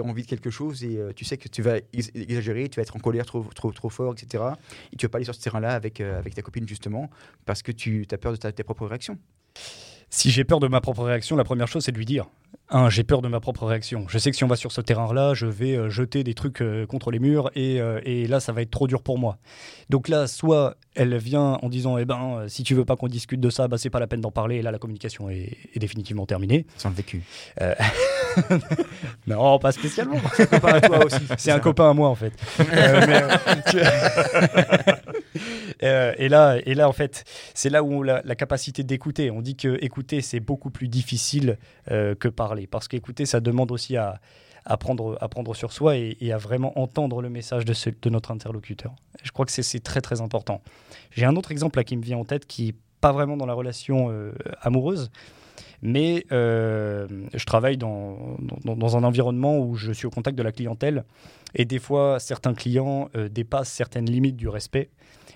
as 0.00 0.02
envie 0.04 0.22
de 0.22 0.26
quelque 0.28 0.50
chose 0.50 0.82
et 0.84 0.96
euh, 0.96 1.12
tu 1.14 1.24
sais 1.26 1.36
que 1.36 1.48
tu 1.48 1.60
vas 1.62 1.76
ex- 1.92 2.10
exagérer, 2.14 2.68
tu 2.68 2.76
vas 2.76 2.82
être 2.82 2.96
en 2.96 3.00
colère 3.00 3.26
trop, 3.26 3.44
trop, 3.54 3.70
trop 3.72 3.90
fort, 3.90 4.14
etc. 4.14 4.44
Et 4.92 4.96
tu 4.96 5.04
vas 5.06 5.10
pas 5.10 5.18
aller 5.18 5.24
sur 5.24 5.34
ce 5.34 5.40
terrain-là 5.40 5.72
avec, 5.74 6.00
euh, 6.00 6.18
avec 6.18 6.34
ta 6.34 6.42
copine, 6.42 6.66
justement, 6.66 7.10
parce 7.44 7.62
que 7.62 7.72
tu 7.72 8.06
as 8.10 8.16
peur 8.18 8.32
de 8.32 8.38
ta- 8.38 8.52
tes 8.52 8.62
propres 8.64 8.86
réactions? 8.86 9.18
Si 10.10 10.30
j'ai 10.30 10.44
peur 10.44 10.60
de 10.60 10.68
ma 10.68 10.80
propre 10.80 11.02
réaction, 11.02 11.36
la 11.36 11.44
première 11.44 11.68
chose, 11.68 11.84
c'est 11.84 11.92
de 11.92 11.98
lui 11.98 12.06
dire. 12.06 12.26
Un, 12.70 12.90
j'ai 12.90 13.02
peur 13.02 13.22
de 13.22 13.28
ma 13.28 13.40
propre 13.40 13.64
réaction. 13.66 14.06
Je 14.08 14.18
sais 14.18 14.30
que 14.30 14.36
si 14.36 14.44
on 14.44 14.48
va 14.48 14.56
sur 14.56 14.72
ce 14.72 14.80
terrain-là, 14.80 15.32
je 15.34 15.46
vais 15.46 15.74
euh, 15.74 15.88
jeter 15.88 16.22
des 16.22 16.34
trucs 16.34 16.60
euh, 16.60 16.86
contre 16.86 17.10
les 17.10 17.18
murs 17.18 17.50
et, 17.54 17.80
euh, 17.80 18.00
et 18.04 18.26
là, 18.26 18.40
ça 18.40 18.52
va 18.52 18.62
être 18.62 18.70
trop 18.70 18.86
dur 18.86 19.02
pour 19.02 19.18
moi. 19.18 19.38
Donc 19.88 20.08
là, 20.08 20.26
soit 20.26 20.76
elle 20.94 21.16
vient 21.16 21.58
en 21.62 21.68
disant, 21.68 21.96
eh 21.98 22.04
ben, 22.04 22.44
si 22.48 22.62
tu 22.64 22.74
veux 22.74 22.84
pas 22.84 22.96
qu'on 22.96 23.08
discute 23.08 23.40
de 23.40 23.50
ça, 23.50 23.68
bah, 23.68 23.78
c'est 23.78 23.90
pas 23.90 24.00
la 24.00 24.06
peine 24.06 24.20
d'en 24.20 24.30
parler. 24.30 24.56
Et 24.56 24.62
là, 24.62 24.70
la 24.70 24.78
communication 24.78 25.30
est, 25.30 25.56
est 25.74 25.78
définitivement 25.78 26.26
terminée. 26.26 26.66
Sans 26.76 26.90
le 26.90 26.94
vécu. 26.94 27.22
Non, 29.26 29.58
pas 29.58 29.72
spécialement. 29.72 30.18
Copain 30.50 30.74
à 30.74 30.80
toi 30.80 31.04
aussi. 31.04 31.20
C'est 31.36 31.50
un 31.50 31.58
copain 31.58 31.90
à 31.90 31.94
moi 31.94 32.08
en 32.08 32.14
fait. 32.14 32.32
Euh, 32.78 33.00
mais, 33.06 33.22
euh, 33.74 34.92
Euh, 35.82 36.12
et 36.18 36.28
là, 36.28 36.58
et 36.64 36.74
là 36.74 36.88
en 36.88 36.92
fait, 36.92 37.24
c'est 37.54 37.70
là 37.70 37.82
où 37.82 38.02
la, 38.02 38.22
capacité 38.34 38.82
d'écouter. 38.82 39.30
On 39.30 39.42
dit 39.42 39.56
que 39.56 39.82
écouter 39.82 40.20
c'est 40.20 40.40
beaucoup 40.40 40.70
plus 40.70 40.88
difficile 40.88 41.58
euh, 41.90 42.14
que 42.14 42.28
parler, 42.28 42.66
parce 42.66 42.88
qu'écouter 42.88 43.26
ça 43.26 43.40
demande 43.40 43.72
aussi 43.72 43.96
à, 43.96 44.20
prendre, 44.78 45.18
à 45.20 45.28
prendre 45.28 45.54
sur 45.54 45.72
soi 45.72 45.96
et, 45.96 46.32
à 46.32 46.38
vraiment 46.38 46.78
entendre 46.78 47.22
le 47.22 47.30
message 47.30 47.64
de, 47.64 48.10
notre 48.10 48.30
interlocuteur. 48.30 48.94
Je 49.22 49.30
crois 49.32 49.46
que 49.46 49.52
c'est- 49.52 49.82
très 49.82 50.00
très 50.00 50.20
important. 50.20 50.62
J'ai 51.10 51.24
un 51.24 51.36
autre 51.36 51.52
exemple 51.52 51.78
là 51.78 51.84
qui 51.84 51.96
me 51.96 52.02
vient 52.02 52.18
en 52.18 52.24
tête 52.24 52.46
qui 52.46 52.68
est 52.68 52.74
pas 53.00 53.12
vraiment 53.12 53.36
dans 53.36 53.46
la 53.46 53.54
relation 53.54 54.10
euh, 54.10 54.32
amoureuse. 54.60 55.10
Mais 55.80 56.26
je 56.30 57.44
travaille 57.44 57.76
dans, 57.76 58.36
dans, 58.64 58.96
un 58.96 59.04
environnement 59.04 59.60
où 59.60 59.76
je 59.76 59.92
suis 59.92 60.06
au 60.06 60.10
contact 60.10 60.36
de 60.36 60.42
la 60.42 60.50
clientèle. 60.50 61.04
Et 61.54 61.64
des 61.64 61.78
fois, 61.78 62.18
certains 62.18 62.52
clients 62.52 63.08
dépassent 63.30 63.70
certaines 63.70 64.10
limites 64.10 64.36
du 64.36 64.48
respect. 64.48 64.90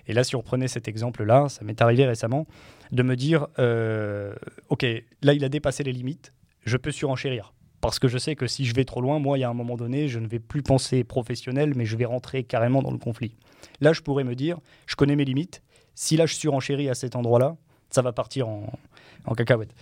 Et 0.07 0.13
là, 0.15 0.25
si 0.25 0.35
on 0.37 0.41
reprenait 0.41 0.69
cet 0.69 0.89
exemple-là, 0.89 1.49
ça 1.49 1.65
m'est 1.65 1.81
arrivé 1.81 2.07
récemment, 2.07 2.47
de 2.91 3.03
me 3.03 3.17
dire, 3.17 3.47
euh, 3.59 4.35
OK, 4.69 4.85
là, 5.23 5.33
il 5.33 5.45
a 5.45 5.49
dépassé 5.49 5.83
les 5.85 5.93
limites, 5.93 6.33
je 6.65 6.77
peux 6.77 6.91
surenchérir. 6.91 7.53
Parce 7.81 7.99
que 7.99 8.07
je 8.07 8.17
sais 8.19 8.37
que 8.37 8.47
si 8.47 8.65
je 8.65 8.75
vais 8.75 8.85
trop 8.85 9.01
loin, 9.01 9.19
moi, 9.19 9.39
il 9.39 9.41
y 9.41 9.45
a 9.45 9.49
un 9.51 9.55
moment 9.55 9.77
donné, 9.77 10.07
je 10.09 10.19
ne 10.21 10.27
vais 10.29 10.39
plus 10.39 10.63
penser 10.63 11.03
professionnel, 11.03 11.73
mais 11.75 11.85
je 11.85 11.97
vais 11.97 12.05
rentrer 12.05 12.45
carrément 12.45 12.81
dans 12.83 12.93
le 12.93 12.99
conflit. 12.99 13.35
Là, 13.81 13.93
je 13.93 14.01
pourrais 14.03 14.23
me 14.25 14.35
dire, 14.37 14.59
je 14.87 14.95
connais 14.95 15.17
mes 15.17 15.25
limites. 15.25 15.63
Si 15.95 16.17
là, 16.17 16.27
je 16.27 16.35
surenchéris 16.35 16.89
à 16.89 16.95
cet 16.95 17.17
endroit-là, 17.17 17.57
ça 17.91 18.01
va 18.03 18.13
partir 18.13 18.49
en, 18.49 18.73
en 19.27 19.35
cacahuète. 19.35 19.75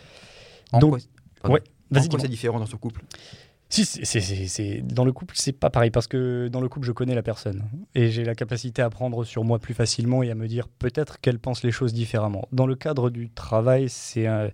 En 0.73 0.79
Donc- 0.79 1.01
quoi. 1.43 1.55
Ouais, 1.55 1.63
En 1.95 2.03
quoi 2.09 2.19
c'est 2.21 2.29
différent 2.29 2.59
dans 2.59 2.67
ce 2.67 2.77
couple? 2.77 3.03
Si, 3.71 3.85
c'est- 3.85 4.81
dans 4.83 5.05
le 5.05 5.13
couple, 5.13 5.35
c'est 5.39 5.53
pas 5.53 5.71
pareil 5.71 5.91
parce 5.91 6.07
que 6.09 6.49
dans 6.49 6.61
le 6.61 6.69
couple, 6.69 6.87
je 6.87 6.93
connais 6.93 7.15
la 7.15 7.23
personne 7.23 7.63
et 7.95 8.11
j'ai 8.11 8.25
la 8.25 8.35
capacité 8.35 8.83
à 8.83 8.91
prendre 8.91 9.23
sur 9.25 9.45
moi 9.45 9.59
plus 9.61 9.75
facilement 9.75 10.23
et 10.25 10.31
à 10.31 10.35
me 10.35 10.49
dire 10.49 10.67
peut-être 10.67 11.21
qu'elle 11.21 11.39
pense 11.39 11.63
les 11.63 11.71
choses 11.71 11.93
différemment. 11.93 12.49
Dans 12.53 12.67
le 12.67 12.75
cadre 12.75 13.11
du 13.11 13.31
travail, 13.31 13.89
c'est 13.89 14.27
un- 14.27 14.51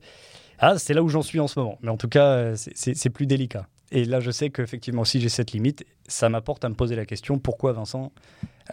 ah, 0.59 0.79
c'est 0.79 0.93
là 0.93 1.03
où 1.03 1.09
j'en 1.09 1.23
suis 1.23 1.41
en 1.41 1.49
ce 1.49 1.59
moment, 1.59 1.79
mais 1.83 1.89
en 1.89 1.97
tout 1.97 2.09
cas, 2.09 2.55
c'est- 2.57 3.09
plus 3.11 3.27
délicat. 3.27 3.67
Et 3.91 4.05
là, 4.05 4.21
je 4.21 4.31
sais 4.31 4.51
qu'effectivement, 4.51 5.05
si 5.05 5.21
j'ai 5.21 5.29
cette 5.31 5.53
limite, 5.53 5.87
ça 6.09 6.29
m'apporte 6.29 6.65
à 6.65 6.69
me 6.69 6.75
poser 6.75 6.95
la 6.97 7.07
question 7.07 7.39
pourquoi 7.39 7.73
Vincent 7.73 8.13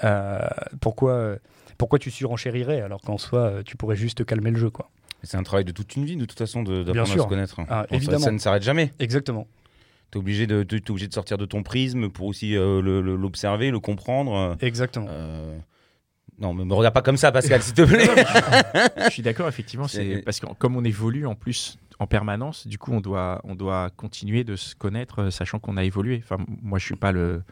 Euh, 0.04 0.40
pourquoi, 0.82 1.36
pourquoi 1.78 2.00
tu 2.00 2.10
surenchérirais 2.10 2.82
alors 2.82 3.00
qu'en 3.02 3.20
soi, 3.20 3.62
tu 3.64 3.78
pourrais 3.78 3.96
juste 3.96 4.26
calmer 4.26 4.50
le 4.50 4.58
jeu 4.58 4.72
quoi. 4.72 4.90
C'est 5.22 5.38
un 5.38 5.44
travail 5.44 5.66
de 5.66 5.72
toute 5.72 5.96
une 5.96 6.04
vie, 6.04 6.16
de 6.16 6.26
toute 6.26 6.38
façon, 6.40 6.64
de- 6.64 6.82
d'apprendre 6.84 7.12
à 7.12 7.14
se 7.24 7.30
connaître. 7.30 7.56
Ah, 7.70 7.86
ça- 7.88 7.96
évidemment. 7.96 8.26
Ça, 8.26 8.32
ne 8.32 8.38
s'arrête 8.40 8.64
jamais. 8.64 8.92
Exactement. 9.00 9.46
Tu 10.14 10.18
es 10.18 10.22
obligé, 10.22 10.48
de, 10.48 10.64
t'es 10.64 10.90
obligé 10.92 11.08
de 11.10 11.14
sortir 11.14 11.38
de 11.38 11.46
ton 11.46 11.62
prisme 11.64 12.08
pour 12.10 12.28
aussi 12.28 12.56
euh, 12.56 12.82
le- 12.82 13.02
le- 13.02 13.16
l'observer, 13.18 13.70
le, 13.72 13.80
comprendre. 13.82 14.56
Exactement. 14.62 15.08
Euh, 15.10 15.58
Non, 16.40 16.54
mais 16.54 16.64
me 16.66 16.74
regarde 16.74 16.94
pas 16.94 17.02
comme 17.02 17.18
ça, 17.18 17.32
Pascal, 17.32 17.62
s'il 17.62 17.74
te 17.74 17.82
plaît. 17.82 18.08
Je 19.08 19.10
suis 19.12 19.22
d'accord, 19.24 19.48
effectivement, 19.48 19.88
c'est 19.88 20.16
C'est- 20.18 20.22
parce 20.22 20.40
que 20.40 20.46
comme 20.58 20.76
on 20.78 20.84
évolue 20.84 21.26
en 21.26 21.36
plus 21.36 21.78
en 22.00 22.08
permanence, 22.08 22.66
du 22.68 22.78
coup, 22.78 22.92
on 22.94 23.02
doit, 23.02 23.40
on 23.44 23.56
doit 23.56 23.90
continuer 23.98 24.44
de 24.44 24.56
se 24.56 24.76
connaître, 24.76 25.20
euh, 25.24 25.30
sachant 25.32 25.60
qu'on 25.60 25.78
a 25.78 25.84
évolué. 25.84 26.22
Enfin, 26.24 26.38
moi, 26.62 26.80
je 26.80 26.86
suis 26.86 26.96
pas 26.96 27.12
le. 27.12 27.44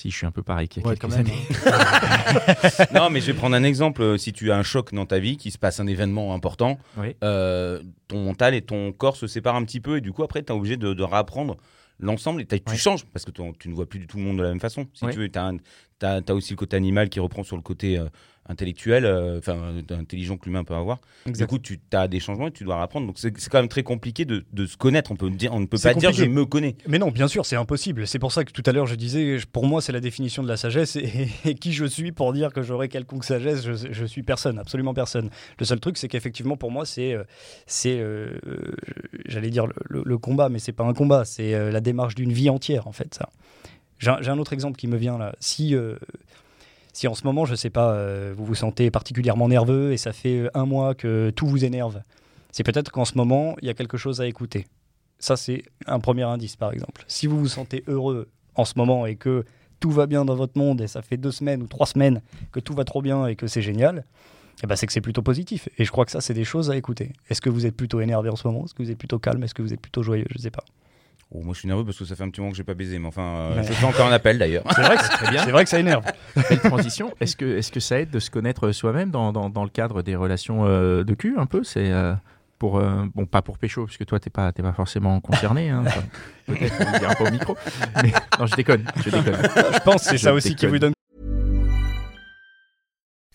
Si, 0.00 0.12
je 0.12 0.16
suis 0.16 0.26
un 0.26 0.30
peu 0.30 0.44
pareil 0.44 0.68
qu'il 0.68 0.80
y 0.82 0.86
a 0.86 0.88
Ouais, 0.88 0.96
quelques 0.96 1.10
quand 1.12 1.16
même, 1.18 1.26
années. 1.26 2.88
non, 2.94 3.10
mais 3.10 3.20
je 3.20 3.26
vais 3.26 3.34
prendre 3.34 3.56
un 3.56 3.64
exemple. 3.64 4.00
Euh, 4.02 4.16
Si 4.16 4.32
tu 4.32 4.52
as 4.52 4.56
un 4.56 4.62
choc 4.62 4.94
dans 4.94 5.06
ta 5.06 5.18
vie, 5.18 5.36
qu'il 5.36 5.50
se 5.50 5.58
passe 5.58 5.80
un 5.80 5.88
événement 5.88 6.34
important, 6.34 6.78
Oui. 6.96 7.16
euh, 7.24 7.82
ton 8.06 8.22
mental 8.24 8.54
et 8.54 8.62
ton 8.62 8.92
corps 8.92 9.16
se 9.16 9.26
séparent 9.26 9.56
un 9.56 9.64
petit 9.64 9.80
peu 9.80 9.96
et 9.96 10.00
du 10.00 10.12
coup, 10.12 10.22
après, 10.22 10.42
tu 10.42 10.52
es 10.52 10.56
obligé 10.56 10.76
de, 10.76 10.94
de 10.94 11.02
réapprendre 11.02 11.56
l'ensemble 11.98 12.42
et 12.42 12.46
tu 12.46 12.54
Ouais. 12.68 12.76
changes 12.76 13.04
parce 13.06 13.24
que 13.24 13.32
tu 13.32 13.68
ne 13.68 13.74
vois 13.74 13.86
plus 13.86 13.98
du 13.98 14.06
tout 14.06 14.18
le 14.18 14.22
monde 14.22 14.38
de 14.38 14.42
la 14.44 14.50
même 14.50 14.60
façon. 14.60 14.86
Si 14.94 15.04
Ouais. 15.04 15.12
tu 15.12 15.18
veux, 15.18 15.28
tu 15.28 15.38
as, 16.06 16.32
aussi 16.34 16.52
le 16.52 16.56
côté 16.56 16.76
animal 16.76 17.08
qui 17.08 17.18
reprend 17.18 17.42
sur 17.42 17.56
le 17.56 17.62
côté 17.62 17.98
euh, 17.98 18.06
intellectuel, 18.48 19.04
euh, 19.04 19.38
enfin 19.38 19.56
euh, 19.56 19.82
intelligent 19.98 20.36
que 20.36 20.46
l'humain 20.46 20.64
peut 20.64 20.74
avoir. 20.74 20.98
Du 21.26 21.46
coup, 21.46 21.58
tu 21.58 21.78
as 21.92 22.08
des 22.08 22.18
changements 22.20 22.48
et 22.48 22.50
tu 22.50 22.64
dois 22.64 22.76
réapprendre. 22.76 23.06
Donc, 23.06 23.18
c'est 23.18 23.30
quand 23.50 23.58
même 23.58 23.68
très 23.68 23.82
compliqué 23.82 24.24
de, 24.24 24.44
de 24.52 24.66
se 24.66 24.76
connaître. 24.76 25.12
On, 25.12 25.16
peut 25.16 25.30
dire, 25.30 25.52
on 25.52 25.60
ne 25.60 25.66
peut 25.66 25.78
pas 25.78 25.92
dire 25.94 26.12
je 26.12 26.24
compliqué. 26.24 26.28
me 26.28 26.44
connais. 26.46 26.76
Mais 26.86 26.98
non, 26.98 27.10
bien 27.10 27.28
sûr, 27.28 27.44
c'est 27.46 27.56
impossible. 27.56 28.06
C'est 28.06 28.18
pour 28.18 28.32
ça 28.32 28.44
que 28.44 28.52
tout 28.52 28.62
à 28.66 28.72
l'heure 28.72 28.86
je 28.86 28.94
disais, 28.94 29.38
pour 29.52 29.66
moi, 29.66 29.82
c'est 29.82 29.92
la 29.92 30.00
définition 30.00 30.42
de 30.42 30.48
la 30.48 30.56
sagesse. 30.56 30.96
Et, 30.96 31.28
et 31.44 31.54
qui 31.54 31.72
je 31.72 31.84
suis 31.84 32.12
pour 32.12 32.32
dire 32.32 32.52
que 32.52 32.62
j'aurais 32.62 32.88
quelconque 32.88 33.24
sagesse? 33.24 33.64
Je, 33.64 33.92
je 33.92 34.04
suis 34.06 34.22
personne, 34.22 34.58
absolument 34.58 34.94
personne. 34.94 35.30
Le 35.58 35.64
seul 35.64 35.80
truc, 35.80 35.98
c'est 35.98 36.08
qu'effectivement, 36.08 36.56
pour 36.56 36.70
moi, 36.70 36.86
c'est, 36.86 37.12
euh, 37.12 37.24
c'est, 37.66 37.98
euh, 38.00 38.38
j'allais 39.26 39.50
dire 39.50 39.66
le, 39.66 39.74
le- 39.88 40.02
le 40.04 40.18
combat, 40.18 40.48
mais 40.48 40.58
c'est 40.58 40.72
pas 40.72 40.84
un 40.84 40.94
combat, 40.94 41.24
c'est 41.24 41.70
la 41.70 41.80
démarche 41.80 42.14
d'une 42.14 42.32
vie 42.32 42.48
entière, 42.50 42.86
en 42.86 42.92
fait. 42.92 43.14
Ça. 43.14 43.28
J'ai 43.98 44.10
un, 44.10 44.18
j'ai 44.22 44.30
un 44.30 44.38
autre 44.38 44.52
exemple 44.52 44.76
qui 44.78 44.86
me 44.86 44.96
vient 44.96 45.18
là. 45.18 45.34
Si 45.40 45.74
euh, 45.74 45.96
si 46.98 47.06
en 47.06 47.14
ce 47.14 47.22
moment, 47.22 47.44
je 47.44 47.54
sais 47.54 47.70
pas, 47.70 47.92
euh, 47.92 48.34
vous 48.36 48.44
vous 48.44 48.56
sentez 48.56 48.90
particulièrement 48.90 49.46
nerveux 49.46 49.92
et 49.92 49.96
ça 49.96 50.12
fait 50.12 50.40
euh, 50.40 50.50
un 50.54 50.66
mois 50.66 50.96
que 50.96 51.30
tout 51.30 51.46
vous 51.46 51.64
énerve, 51.64 52.02
c'est 52.50 52.64
peut-être 52.64 52.90
qu'en 52.90 53.04
ce 53.04 53.16
moment, 53.16 53.54
il 53.62 53.68
y 53.68 53.70
a 53.70 53.74
quelque 53.74 53.96
chose 53.96 54.20
à 54.20 54.26
écouter. 54.26 54.66
Ça, 55.20 55.36
c'est 55.36 55.62
un 55.86 56.00
premier 56.00 56.24
indice, 56.24 56.56
par 56.56 56.72
exemple. 56.72 57.04
Si 57.06 57.28
vous 57.28 57.38
vous 57.38 57.46
sentez 57.46 57.84
heureux 57.86 58.26
en 58.56 58.64
ce 58.64 58.72
moment 58.74 59.06
et 59.06 59.14
que 59.14 59.44
tout 59.78 59.92
va 59.92 60.08
bien 60.08 60.24
dans 60.24 60.34
votre 60.34 60.58
monde 60.58 60.80
et 60.80 60.88
ça 60.88 61.00
fait 61.00 61.16
deux 61.16 61.30
semaines 61.30 61.62
ou 61.62 61.68
trois 61.68 61.86
semaines 61.86 62.20
que 62.50 62.58
tout 62.58 62.74
va 62.74 62.82
trop 62.82 63.00
bien 63.00 63.28
et 63.28 63.36
que 63.36 63.46
c'est 63.46 63.62
génial, 63.62 64.04
eh 64.64 64.66
ben 64.66 64.74
c'est 64.74 64.88
que 64.88 64.92
c'est 64.92 65.00
plutôt 65.00 65.22
positif. 65.22 65.68
Et 65.78 65.84
je 65.84 65.92
crois 65.92 66.04
que 66.04 66.10
ça, 66.10 66.20
c'est 66.20 66.34
des 66.34 66.42
choses 66.42 66.68
à 66.68 66.76
écouter. 66.76 67.12
Est-ce 67.30 67.40
que 67.40 67.48
vous 67.48 67.64
êtes 67.64 67.76
plutôt 67.76 68.00
énervé 68.00 68.28
en 68.28 68.34
ce 68.34 68.44
moment? 68.48 68.64
Est-ce 68.64 68.74
que 68.74 68.82
vous 68.82 68.90
êtes 68.90 68.98
plutôt 68.98 69.20
calme? 69.20 69.44
Est-ce 69.44 69.54
que 69.54 69.62
vous 69.62 69.72
êtes 69.72 69.80
plutôt 69.80 70.02
joyeux? 70.02 70.26
Je 70.30 70.38
sais 70.38 70.50
pas. 70.50 70.64
Oh, 71.30 71.42
moi, 71.42 71.52
je 71.52 71.58
suis 71.58 71.68
nerveux 71.68 71.84
parce 71.84 71.98
que 71.98 72.06
ça 72.06 72.16
fait 72.16 72.22
un 72.24 72.30
petit 72.30 72.40
moment 72.40 72.52
que 72.52 72.56
j'ai 72.56 72.64
pas 72.64 72.72
baisé. 72.74 72.98
Mais 72.98 73.06
enfin, 73.08 73.22
euh, 73.22 73.56
Ouais. 73.56 73.62
je 73.64 73.72
fais 73.72 73.84
encore 73.84 74.06
un 74.06 74.12
appel 74.12 74.38
d'ailleurs. 74.38 74.64
C'est 74.74 74.80
vrai, 74.82 74.96
que 74.96 75.02
c'est 75.02 75.08
Très 75.10 75.30
bien. 75.30 75.44
c'est 75.44 75.50
vrai 75.50 75.64
que 75.64 75.70
ça 75.70 75.78
énerve. 75.78 76.04
Belle 76.48 76.58
transition. 76.60 77.12
Est-ce 77.20 77.36
que, 77.36 77.44
est-ce 77.58 77.70
que 77.70 77.80
ça 77.80 78.00
aide 78.00 78.10
de 78.10 78.18
se 78.18 78.30
connaître 78.30 78.72
soi-même 78.72 79.10
dans, 79.10 79.30
dans, 79.32 79.50
dans 79.50 79.64
le 79.64 79.68
cadre 79.70 80.00
des 80.02 80.16
relations 80.16 80.64
euh, 80.66 81.04
de 81.04 81.12
cul 81.14 81.34
un 81.38 81.44
peu? 81.44 81.62
C'est 81.64 81.92
euh, 81.92 82.14
pour 82.58 82.78
euh, 82.78 83.04
bon 83.14 83.26
pas 83.26 83.42
pour 83.42 83.58
pécho 83.58 83.84
parce 83.84 83.96
que 83.98 84.04
toi 84.04 84.18
t'es 84.18 84.30
pas 84.30 84.50
t'es 84.52 84.62
pas 84.62 84.72
forcément 84.72 85.20
concerné. 85.20 85.68
Hein, 85.68 85.84
Peut-être 86.46 86.98
dira 86.98 87.14
pas 87.14 87.24
au 87.24 87.30
micro. 87.30 87.56
Mais, 88.02 88.10
non, 88.38 88.46
je 88.46 88.54
déconne. 88.56 88.84
Je 89.04 89.10
déconne. 89.10 89.36
Je 89.74 89.78
pense 89.80 90.04
que 90.04 90.08
c'est 90.10 90.16
Je 90.16 90.22
ça 90.22 90.32
aussi 90.32 90.54
qui 90.56 90.66
vous 90.66 90.78
donne 90.78 90.92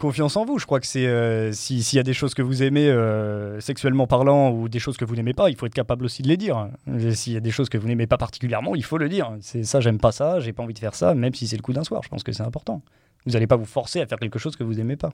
Confiance 0.00 0.36
en 0.36 0.44
vous. 0.44 0.58
Je 0.58 0.66
crois 0.66 0.80
que 0.80 0.86
c'est 0.86 1.06
euh, 1.06 1.52
si- 1.52 1.82
s'il 1.82 1.96
y 1.96 2.00
a 2.00 2.02
des 2.02 2.14
choses 2.14 2.34
que 2.34 2.42
vous 2.42 2.62
aimez 2.62 2.88
euh, 2.88 3.60
sexuellement 3.60 4.06
parlant 4.06 4.50
ou 4.50 4.68
des 4.68 4.78
choses 4.78 4.96
que 4.96 5.04
vous 5.04 5.14
n'aimez 5.16 5.34
pas, 5.34 5.50
il 5.50 5.56
faut 5.56 5.66
être 5.66 5.74
capable 5.74 6.04
aussi 6.04 6.22
de 6.22 6.28
les 6.28 6.36
dire. 6.36 6.68
S'il 7.12 7.32
y 7.32 7.36
a 7.36 7.40
des 7.40 7.50
choses 7.50 7.68
que 7.68 7.78
vous 7.78 7.86
n'aimez 7.88 8.06
pas 8.06 8.16
particulièrement, 8.18 8.74
il 8.74 8.84
faut 8.84 8.98
le 8.98 9.08
dire. 9.08 9.32
C'est 9.40 9.64
ça, 9.64 9.80
j'aime 9.80 9.98
pas 9.98 10.12
ça, 10.12 10.40
j'ai 10.40 10.52
pas 10.52 10.62
envie 10.62 10.74
de 10.74 10.78
faire 10.78 10.94
ça, 10.94 11.14
même 11.14 11.34
si 11.34 11.46
c'est 11.46 11.56
le 11.56 11.62
coup 11.62 11.72
d'un 11.72 11.84
soir. 11.84 12.02
Je 12.04 12.08
pense 12.08 12.22
que 12.22 12.32
c'est 12.32 12.42
important. 12.42 12.82
Vous 13.26 13.32
n'allez 13.32 13.46
pas 13.46 13.56
vous 13.56 13.64
forcer 13.66 14.00
à 14.00 14.06
faire 14.06 14.18
quelque 14.18 14.38
chose 14.38 14.56
que 14.56 14.64
vous 14.64 14.74
n'aimez 14.74 14.96
pas. 14.96 15.12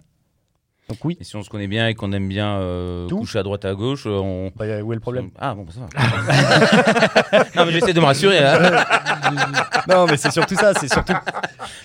Donc 0.88 1.04
oui. 1.04 1.18
Et 1.20 1.24
si 1.24 1.36
on 1.36 1.42
se 1.42 1.50
connaît 1.50 1.66
bien 1.66 1.86
et 1.88 1.94
qu'on 1.94 2.12
aime 2.12 2.28
bien 2.28 2.56
euh, 2.58 3.06
coucher 3.10 3.38
à 3.38 3.42
droite 3.42 3.64
à 3.66 3.74
gauche, 3.74 4.04
euh, 4.06 4.10
on. 4.18 4.50
Bah, 4.56 4.64
où 4.82 4.92
est 4.92 4.96
le 4.96 5.00
problème? 5.00 5.30
Ah 5.38 5.54
bon, 5.54 5.64
bah, 5.64 5.72
ça 5.74 5.80
va. 5.80 7.44
non, 7.56 7.66
mais 7.66 7.72
j'essaie 7.72 7.92
de 7.92 8.00
me 8.00 8.06
rassurer. 8.06 8.38
hein. 8.38 8.58
Non, 9.88 10.06
mais 10.06 10.16
c'est 10.16 10.30
surtout 10.30 10.54
ça. 10.54 10.72
C'est 10.74 10.90
surtout. 10.90 11.12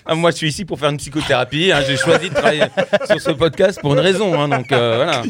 Ah, 0.06 0.14
moi, 0.14 0.30
je 0.30 0.36
suis 0.36 0.48
ici 0.48 0.64
pour 0.64 0.78
faire 0.78 0.88
une 0.90 0.96
psychothérapie. 0.96 1.70
hein. 1.72 1.80
J'ai 1.86 1.96
choisi 1.96 2.30
de 2.30 2.34
travailler 2.34 2.64
sur 3.06 3.20
ce 3.20 3.30
podcast 3.32 3.78
pour 3.80 3.92
une 3.94 4.00
raison. 4.00 4.40
hein. 4.40 4.48
donc 4.48 4.72
euh, 4.72 4.96
voilà. 4.96 5.22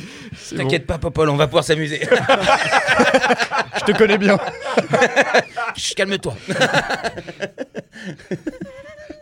T'inquiète 0.57 0.87
pas, 0.87 0.99
Popol, 0.99 1.29
on 1.31 1.37
va 1.37 1.47
pouvoir 1.47 1.65
s'amuser. 1.65 2.01
Je 3.79 3.85
te 3.85 3.93
connais 3.97 4.19
bien. 4.19 4.39
Calme-toi. 5.97 6.35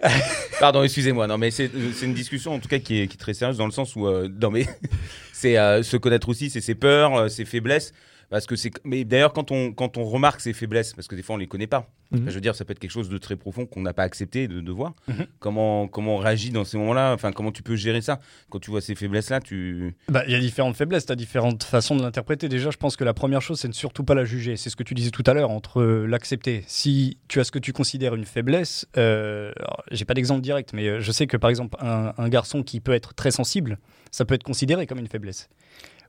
Pardon, 0.60 0.82
excusez-moi. 0.82 1.26
Non, 1.26 1.38
mais 1.38 1.50
c'est 1.50 1.70
une 2.02 2.14
discussion 2.14 2.54
en 2.54 2.58
tout 2.58 2.68
cas 2.68 2.78
qui 2.78 3.00
est, 3.00 3.08
qui 3.08 3.14
est 3.14 3.20
très 3.20 3.34
sérieuse 3.34 3.56
dans 3.56 3.66
le 3.66 3.72
sens 3.72 3.96
où, 3.96 4.06
euh, 4.06 4.28
non 4.40 4.50
mais 4.50 4.66
c'est 5.32 5.58
euh, 5.58 5.82
se 5.82 5.96
connaître 5.96 6.28
aussi, 6.28 6.50
c'est 6.50 6.60
ses 6.60 6.74
peurs, 6.74 7.14
euh, 7.14 7.28
ses 7.28 7.44
faiblesses. 7.44 7.92
Parce 8.32 8.46
que 8.46 8.56
c'est. 8.56 8.70
Mais 8.84 9.04
d'ailleurs, 9.04 9.34
quand 9.34 9.50
on 9.50 9.74
quand 9.74 9.98
on 9.98 10.04
remarque 10.04 10.40
ses 10.40 10.54
faiblesses, 10.54 10.94
parce 10.94 11.06
que 11.06 11.14
des 11.14 11.22
fois 11.22 11.34
on 11.34 11.38
les 11.38 11.46
connaît 11.46 11.66
pas. 11.66 11.90
Mhm. 12.12 12.20
Enfin, 12.20 12.30
je 12.30 12.34
veux 12.34 12.40
dire, 12.40 12.54
ça 12.54 12.64
peut 12.64 12.72
être 12.72 12.78
quelque 12.78 12.90
chose 12.90 13.10
de 13.10 13.18
très 13.18 13.36
profond 13.36 13.66
qu'on 13.66 13.82
n'a 13.82 13.92
pas 13.92 14.04
accepté 14.04 14.48
de, 14.48 14.62
de 14.62 14.72
voir. 14.72 14.94
Mhm. 15.06 15.26
Comment 15.38 15.86
comment 15.86 16.14
on 16.14 16.16
réagit 16.16 16.48
dans 16.50 16.64
ces 16.64 16.78
moments-là 16.78 17.12
Enfin, 17.12 17.30
comment 17.30 17.52
tu 17.52 17.62
peux 17.62 17.76
gérer 17.76 18.00
ça? 18.00 18.20
Quand 18.48 18.58
tu 18.58 18.70
vois 18.70 18.80
ces 18.80 18.94
faiblesses-là 18.94 19.40
Tu. 19.40 19.94
Bah, 20.08 20.22
il 20.26 20.32
y 20.32 20.34
a 20.34 20.40
différentes 20.40 20.76
faiblesses, 20.76 21.04
tu 21.04 21.12
as 21.12 21.14
différentes 21.14 21.62
façons 21.62 21.94
de 21.94 22.00
l'interpréter. 22.00 22.48
Déjà, 22.48 22.70
je 22.70 22.78
pense 22.78 22.96
que 22.96 23.04
la 23.04 23.12
première 23.12 23.42
chose, 23.42 23.60
c'est 23.60 23.68
de 23.68 23.74
surtout 23.74 24.02
pas 24.02 24.14
la 24.14 24.24
juger. 24.24 24.56
C'est 24.56 24.70
ce 24.70 24.76
que 24.76 24.82
tu 24.82 24.94
disais 24.94 25.10
tout 25.10 25.24
à 25.26 25.34
l'heure, 25.34 25.50
entre 25.50 25.82
euh, 25.82 26.06
l'accepter. 26.06 26.64
Si 26.66 27.18
tu 27.28 27.38
as 27.38 27.44
ce 27.44 27.52
que 27.52 27.58
tu 27.58 27.74
considères 27.74 28.14
une 28.14 28.24
faiblesse, 28.24 28.86
euh, 28.96 29.52
j'ai 29.90 30.06
pas 30.06 30.14
d'exemple 30.14 30.40
direct, 30.40 30.72
mais 30.72 30.88
euh, 30.88 31.00
je 31.00 31.12
sais 31.12 31.26
que 31.26 31.36
par 31.36 31.50
exemple, 31.50 31.76
un, 31.82 32.14
un 32.16 32.28
garçon 32.30 32.62
qui 32.62 32.80
peut 32.80 32.94
être 32.94 33.12
très 33.12 33.30
sensible, 33.30 33.78
ça 34.10 34.24
peut 34.24 34.34
être 34.34 34.42
considéré 34.42 34.86
comme 34.86 35.00
une 35.00 35.08
faiblesse. 35.08 35.50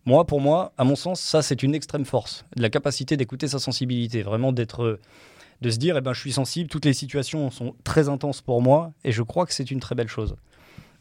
Moi, 0.05 0.25
pour 0.25 0.41
moi, 0.41 0.73
à 0.77 0.83
mon 0.83 0.95
sens, 0.95 1.21
ça, 1.21 1.41
c'est 1.41 1.63
une 1.63 1.75
extrême 1.75 2.05
force. 2.05 2.45
La 2.55 2.69
capacité 2.69 3.15
d'écouter 3.17 3.47
sa 3.47 3.59
sensibilité, 3.59 4.21
vraiment 4.21 4.51
d'être. 4.51 4.99
de 5.61 5.69
se 5.69 5.77
dire, 5.77 5.97
eh 5.97 6.01
ben, 6.01 6.13
je 6.13 6.19
suis 6.19 6.33
sensible, 6.33 6.69
toutes 6.69 6.85
les 6.85 6.93
situations 6.93 7.49
sont 7.49 7.75
très 7.83 8.09
intenses 8.09 8.41
pour 8.41 8.61
moi, 8.61 8.91
et 9.03 9.11
je 9.11 9.23
crois 9.23 9.45
que 9.45 9.53
c'est 9.53 9.71
une 9.71 9.79
très 9.79 9.95
belle 9.95 10.09
chose. 10.09 10.35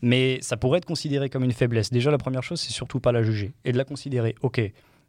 Mais 0.03 0.39
ça 0.41 0.57
pourrait 0.57 0.79
être 0.79 0.85
considéré 0.85 1.31
comme 1.31 1.45
une 1.45 1.53
faiblesse. 1.53 1.91
Déjà, 1.91 2.11
la 2.11 2.19
première 2.19 2.43
chose, 2.43 2.61
c'est 2.61 2.73
surtout 2.73 3.01
pas 3.01 3.13
la 3.13 3.23
juger 3.23 3.55
et 3.65 3.73
de 3.73 3.79
la 3.79 3.85
considérer. 3.85 4.35
Ok, 4.43 4.61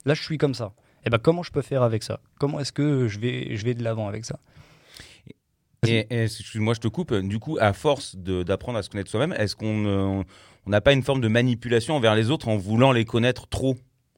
là, 0.05 0.13
je 0.13 0.23
suis 0.23 0.37
comme 0.37 0.53
ça. 0.53 0.73
Et 1.05 1.09
ben, 1.09 1.17
comment 1.17 1.43
je 1.43 1.51
peux 1.51 1.61
faire 1.61 1.83
avec 1.83 2.03
ça? 2.03 2.19
Comment 2.39 2.59
est-ce 2.59 2.71
que 2.71 3.07
je 3.07 3.19
vais, 3.19 3.55
je 3.55 3.65
vais 3.65 3.73
de 3.73 3.83
l'avant 3.83 4.07
avec 4.07 4.25
ça? 4.25 4.39
Et, 5.85 6.07
excuse-moi, 6.09 6.73
je 6.73 6.79
te 6.79 6.87
coupe. 6.87 7.13
Du 7.13 7.39
coup, 7.39 7.57
à 7.59 7.73
force 7.73 8.15
d'apprendre 8.15 8.77
à 8.77 8.83
se 8.83 8.89
connaître 8.89 9.09
soi-même, 9.09 9.33
est-ce 9.33 9.55
qu'on 9.55 9.85
euh, 9.85 10.23
on 10.65 10.69
n'a 10.69 10.81
pas 10.81 10.93
une 10.93 11.03
forme 11.03 11.21
de 11.21 11.27
manipulation 11.27 11.95
envers 11.95 12.15
les 12.15 12.29
autres 12.29 12.47
en 12.47 12.57
voulant 12.57 12.91
les 12.91 13.05
connaître 13.05 13.47
trop 13.47 13.75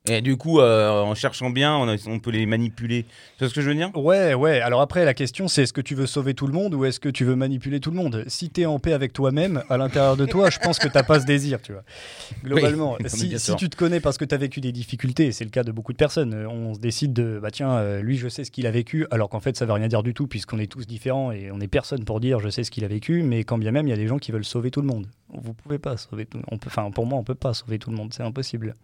Et 0.07 0.21
du 0.21 0.37
coup, 0.37 0.59
euh, 0.59 1.01
en 1.01 1.15
cherchant 1.15 1.49
bien, 1.49 1.75
on, 1.75 1.87
a- 1.87 1.97
on 2.07 2.19
peut 2.19 2.29
les 2.31 2.45
manipuler. 2.45 3.03
Tu 3.03 3.39
vois 3.39 3.49
ce 3.49 3.53
que 3.53 3.61
je 3.61 3.69
veux 3.69 3.75
dire? 3.75 3.89
Ouais, 3.95 4.33
ouais. 4.35 4.61
Alors 4.61 4.81
après, 4.81 5.03
la 5.03 5.13
question, 5.15 5.47
c'est 5.47 5.63
est-ce 5.63 5.73
que 5.73 5.81
tu 5.81 5.95
veux 5.95 6.05
sauver 6.05 6.35
tout 6.35 6.45
le 6.45 6.53
monde 6.53 6.75
ou 6.75 6.85
est-ce 6.85 6.99
que 6.99 7.09
tu 7.09 7.25
veux 7.25 7.35
manipuler 7.35 7.79
tout 7.79 7.89
le 7.89 7.97
monde? 7.97 8.23
Si 8.27 8.49
tu 8.49 8.61
es 8.61 8.65
en 8.65 8.77
paix 8.77 8.93
avec 8.93 9.13
toi-même, 9.13 9.63
à 9.69 9.77
l'intérieur 9.77 10.15
de 10.15 10.25
toi, 10.25 10.49
je 10.49 10.59
pense 10.59 10.77
que 10.77 10.87
t'as 10.87 11.03
pas 11.03 11.19
ce 11.19 11.25
désir, 11.25 11.59
tu 11.61 11.71
vois. 11.71 11.83
Globalement, 12.43 12.97
Oui, 12.99 13.09
si, 13.37 13.55
tu 13.55 13.69
te 13.69 13.75
connais 13.75 13.99
parce 13.99 14.17
que 14.17 14.25
tu 14.25 14.35
as 14.35 14.37
vécu 14.37 14.61
des 14.61 14.71
difficultés, 14.71 15.31
c'est 15.31 15.43
le 15.43 15.49
cas 15.49 15.63
de 15.63 15.71
beaucoup 15.71 15.91
de 15.91 15.97
personnes, 15.97 16.33
euh, 16.33 16.47
on 16.47 16.75
se 16.75 16.79
décide 16.79 17.13
de, 17.13 17.39
bah 17.41 17.49
tiens, 17.51 17.71
euh, 17.71 18.01
lui, 18.01 18.17
je 18.17 18.27
sais 18.27 18.43
ce 18.43 18.51
qu'il 18.51 18.67
a 18.67 18.71
vécu, 18.71 19.07
alors 19.09 19.29
qu'en 19.29 19.39
fait, 19.39 19.57
ça 19.57 19.65
veut 19.65 19.73
rien 19.73 19.87
dire 19.87 20.03
du 20.03 20.13
tout, 20.13 20.27
puisqu'on 20.27 20.59
est 20.59 20.67
tous 20.71 20.85
différents 20.85 21.31
et 21.31 21.49
on 21.51 21.59
est 21.59 21.67
personne 21.67 22.05
pour 22.05 22.19
dire 22.19 22.39
je 22.39 22.49
sais 22.49 22.63
ce 22.63 22.69
qu'il 22.71 22.83
a 22.85 22.87
vécu, 22.87 23.23
mais 23.23 23.43
quand 23.43 23.57
bien 23.57 23.71
même, 23.71 23.87
il 23.87 23.89
y 23.89 23.93
a 23.93 23.97
des 23.97 24.07
gens 24.07 24.19
qui 24.19 24.31
veulent 24.31 24.45
sauver 24.45 24.69
tout 24.69 24.81
le 24.81 24.87
monde. 24.87 25.07
Vous 25.33 25.53
pouvez 25.53 25.79
pas 25.79 25.97
sauver 25.97 26.25
tout 26.25 26.39
on 26.51 26.57
peut, 26.57 26.67
Enfin, 26.67 26.91
pour 26.91 27.05
moi, 27.07 27.17
on 27.17 27.23
peut 27.23 27.33
pas 27.35 27.53
sauver 27.53 27.79
tout 27.79 27.89
le 27.89 27.95
monde, 27.97 28.13
c'est 28.13 28.23
impossible. 28.23 28.75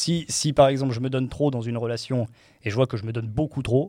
Si, 0.00 0.24
si 0.30 0.54
par 0.54 0.68
exemple 0.68 0.94
je 0.94 1.00
me 1.00 1.10
donne 1.10 1.28
trop 1.28 1.50
dans 1.50 1.60
une 1.60 1.76
relation 1.76 2.26
et 2.62 2.70
je 2.70 2.74
vois 2.74 2.86
que 2.86 2.96
je 2.96 3.04
me 3.04 3.12
donne 3.12 3.26
beaucoup 3.28 3.60
trop, 3.62 3.88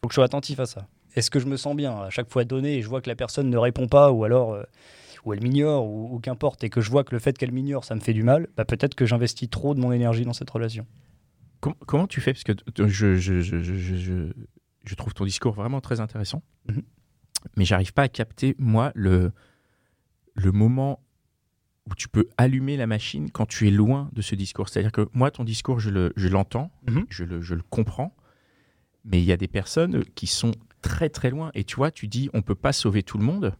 faut 0.00 0.06
que 0.06 0.12
je 0.12 0.14
sois 0.14 0.24
attentif 0.24 0.60
à 0.60 0.66
ça. 0.66 0.86
Est-ce 1.16 1.28
que 1.28 1.40
je 1.40 1.46
me 1.46 1.56
sens 1.56 1.74
bien 1.74 1.96
à 2.02 2.08
chaque 2.10 2.30
fois 2.30 2.44
donné 2.44 2.76
et 2.76 2.82
je 2.82 2.88
vois 2.88 3.00
que 3.00 3.08
la 3.10 3.16
personne 3.16 3.50
ne 3.50 3.56
répond 3.56 3.88
pas 3.88 4.12
ou 4.12 4.22
alors 4.22 4.52
euh, 4.54 4.62
ou 5.24 5.32
elle 5.32 5.42
m'ignore 5.42 5.86
ou, 5.86 6.14
ou 6.14 6.20
qu'importe 6.20 6.62
et 6.62 6.70
que 6.70 6.80
je 6.80 6.88
vois 6.88 7.02
que 7.02 7.16
le 7.16 7.18
fait 7.18 7.36
qu'elle 7.36 7.50
m'ignore 7.50 7.82
ça 7.84 7.96
me 7.96 8.00
fait 8.00 8.12
du 8.12 8.22
mal, 8.22 8.46
bah 8.56 8.64
peut-être 8.64 8.94
que 8.94 9.06
j'investis 9.06 9.50
trop 9.50 9.74
de 9.74 9.80
mon 9.80 9.90
énergie 9.90 10.24
dans 10.24 10.32
cette 10.32 10.50
relation. 10.50 10.86
Com- 11.58 11.74
comment 11.88 12.06
tu 12.06 12.20
fais? 12.20 12.32
Parce 12.32 12.44
que 12.44 12.52
je, 12.86 13.16
je, 13.16 13.40
je, 13.40 14.30
je, 14.84 14.94
trouve 14.94 15.14
ton 15.14 15.24
discours 15.24 15.52
vraiment 15.52 15.80
très 15.80 15.98
intéressant, 15.98 16.42
Mhm. 16.68 16.82
mais 17.56 17.64
j'arrive 17.64 17.92
pas 17.92 18.02
à 18.02 18.08
capter, 18.08 18.54
moi, 18.58 18.92
le, 18.94 19.32
le 20.34 20.52
moment 20.52 21.00
où 21.90 21.94
tu 21.94 22.08
peux 22.08 22.28
allumer 22.36 22.76
la 22.76 22.86
machine 22.86 23.30
quand 23.30 23.46
tu 23.46 23.66
es 23.68 23.70
loin 23.70 24.10
de 24.12 24.22
ce 24.22 24.34
discours. 24.34 24.68
C'est-à-dire 24.68 24.92
que 24.92 25.08
moi, 25.12 25.30
ton 25.30 25.44
discours, 25.44 25.80
je 25.80 25.90
le- 25.90 26.12
je 26.16 26.28
l'entends, 26.28 26.70
Mhm. 26.88 27.06
je, 27.08 27.24
le, 27.24 27.40
je 27.40 27.54
le 27.54 27.62
comprends, 27.70 28.14
mais 29.04 29.20
il 29.20 29.24
y 29.24 29.32
a 29.32 29.36
des 29.36 29.48
personnes 29.48 30.04
qui 30.14 30.26
sont 30.26 30.52
très 30.82 31.08
très 31.08 31.30
loin. 31.30 31.50
Et 31.54 31.64
tu 31.64 31.76
vois, 31.76 31.90
tu 31.90 32.08
dis, 32.08 32.28
on 32.34 32.42
peut 32.42 32.54
pas 32.54 32.72
sauver 32.72 33.02
tout 33.02 33.18
le 33.18 33.24
monde. 33.24 33.54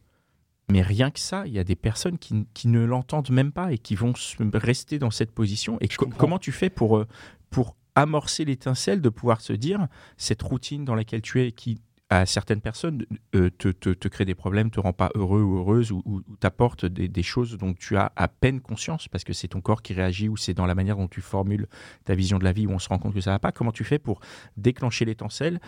Mais 0.71 0.83
rien 0.83 1.11
que 1.11 1.19
ça, 1.21 1.47
il 1.47 1.55
y 1.55 1.59
a 1.59 1.65
des 1.65 1.77
personnes 1.77 2.19
qui, 2.19 2.47
qui 2.53 2.69
ne 2.69 2.85
l'entendent 2.85 3.31
même 3.31 3.53
pas 3.53 3.73
et 3.73 3.79
qui 3.79 3.95
vont 3.95 4.13
rester 4.53 4.99
dans 4.99 5.11
cette 5.11 5.33
position. 5.33 5.79
Et 5.81 5.89
co- 5.89 6.05
comprends. 6.05 6.19
comment 6.19 6.39
tu 6.39 6.53
fais 6.53 6.69
pour, 6.69 6.99
euh, 6.99 7.07
pour 7.49 7.75
amorcer 7.95 8.45
l'étincelle 8.45 9.01
de 9.01 9.09
pouvoir 9.09 9.41
se 9.41 9.55
dire 9.55 9.89
cette 10.19 10.43
routine 10.43 10.85
dans 10.85 10.95
laquelle 10.95 11.23
tu 11.23 11.41
es 11.43 11.53
qui 11.53 11.81
à 12.11 12.25
certaines 12.27 12.61
personnes 12.63 13.05
euh, 13.35 13.51
te, 13.51 13.69
te, 13.69 14.09
crée 14.09 14.25
des 14.25 14.35
problèmes, 14.35 14.71
te 14.71 14.81
rend 14.81 14.93
pas 14.95 15.11
heureux 15.15 15.43
ou 15.43 15.59
heureuse 15.59 15.93
ou, 15.93 16.03
ou- 16.07 16.23
t'apporte 16.41 16.87
des, 16.87 17.23
choses 17.23 17.59
dont 17.59 17.75
tu 17.75 17.97
as 17.97 18.13
à 18.17 18.29
peine 18.29 18.61
conscience 18.61 19.09
parce 19.09 19.25
que 19.25 19.33
c'est 19.35 19.49
ton 19.49 19.61
corps 19.61 19.83
qui 19.83 19.93
réagit 19.93 20.29
ou 20.29 20.37
c'est 20.37 20.55
dans 20.55 20.67
la 20.67 20.75
manière 20.75 20.97
dont 20.97 21.09
tu 21.09 21.21
formules 21.21 21.67
ta 22.05 22.15
vision 22.15 22.39
de 22.39 22.45
la 22.45 22.53
vie 22.53 22.67
où 22.67 22.71
on 22.71 22.79
se 22.79 22.89
rend 22.89 22.99
compte 22.99 23.15
que 23.15 23.21
ça 23.21 23.31
va 23.33 23.39
pas. 23.39 23.53
Comment 23.53 23.73
tu 23.73 23.85
fais 23.85 23.99
pour 23.99 24.21
déclencher 24.57 25.05
l'étincelle 25.05 25.61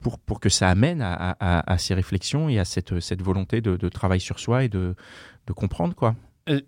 pour, 0.00 0.18
pour 0.18 0.40
que 0.40 0.48
ça 0.48 0.68
amène 0.68 1.02
à, 1.02 1.14
à- 1.14 1.72
à- 1.72 1.78
ces 1.78 1.94
réflexions 1.94 2.48
et 2.48 2.58
à 2.58 2.64
cette, 2.64 3.00
cette 3.00 3.22
volonté 3.22 3.60
de, 3.60 3.76
de 3.76 3.88
travail 3.88 4.20
sur 4.20 4.38
soi 4.40 4.64
et 4.64 4.68
de, 4.68 4.94
de 5.46 5.52
comprendre 5.52 5.94
quoi? 5.94 6.16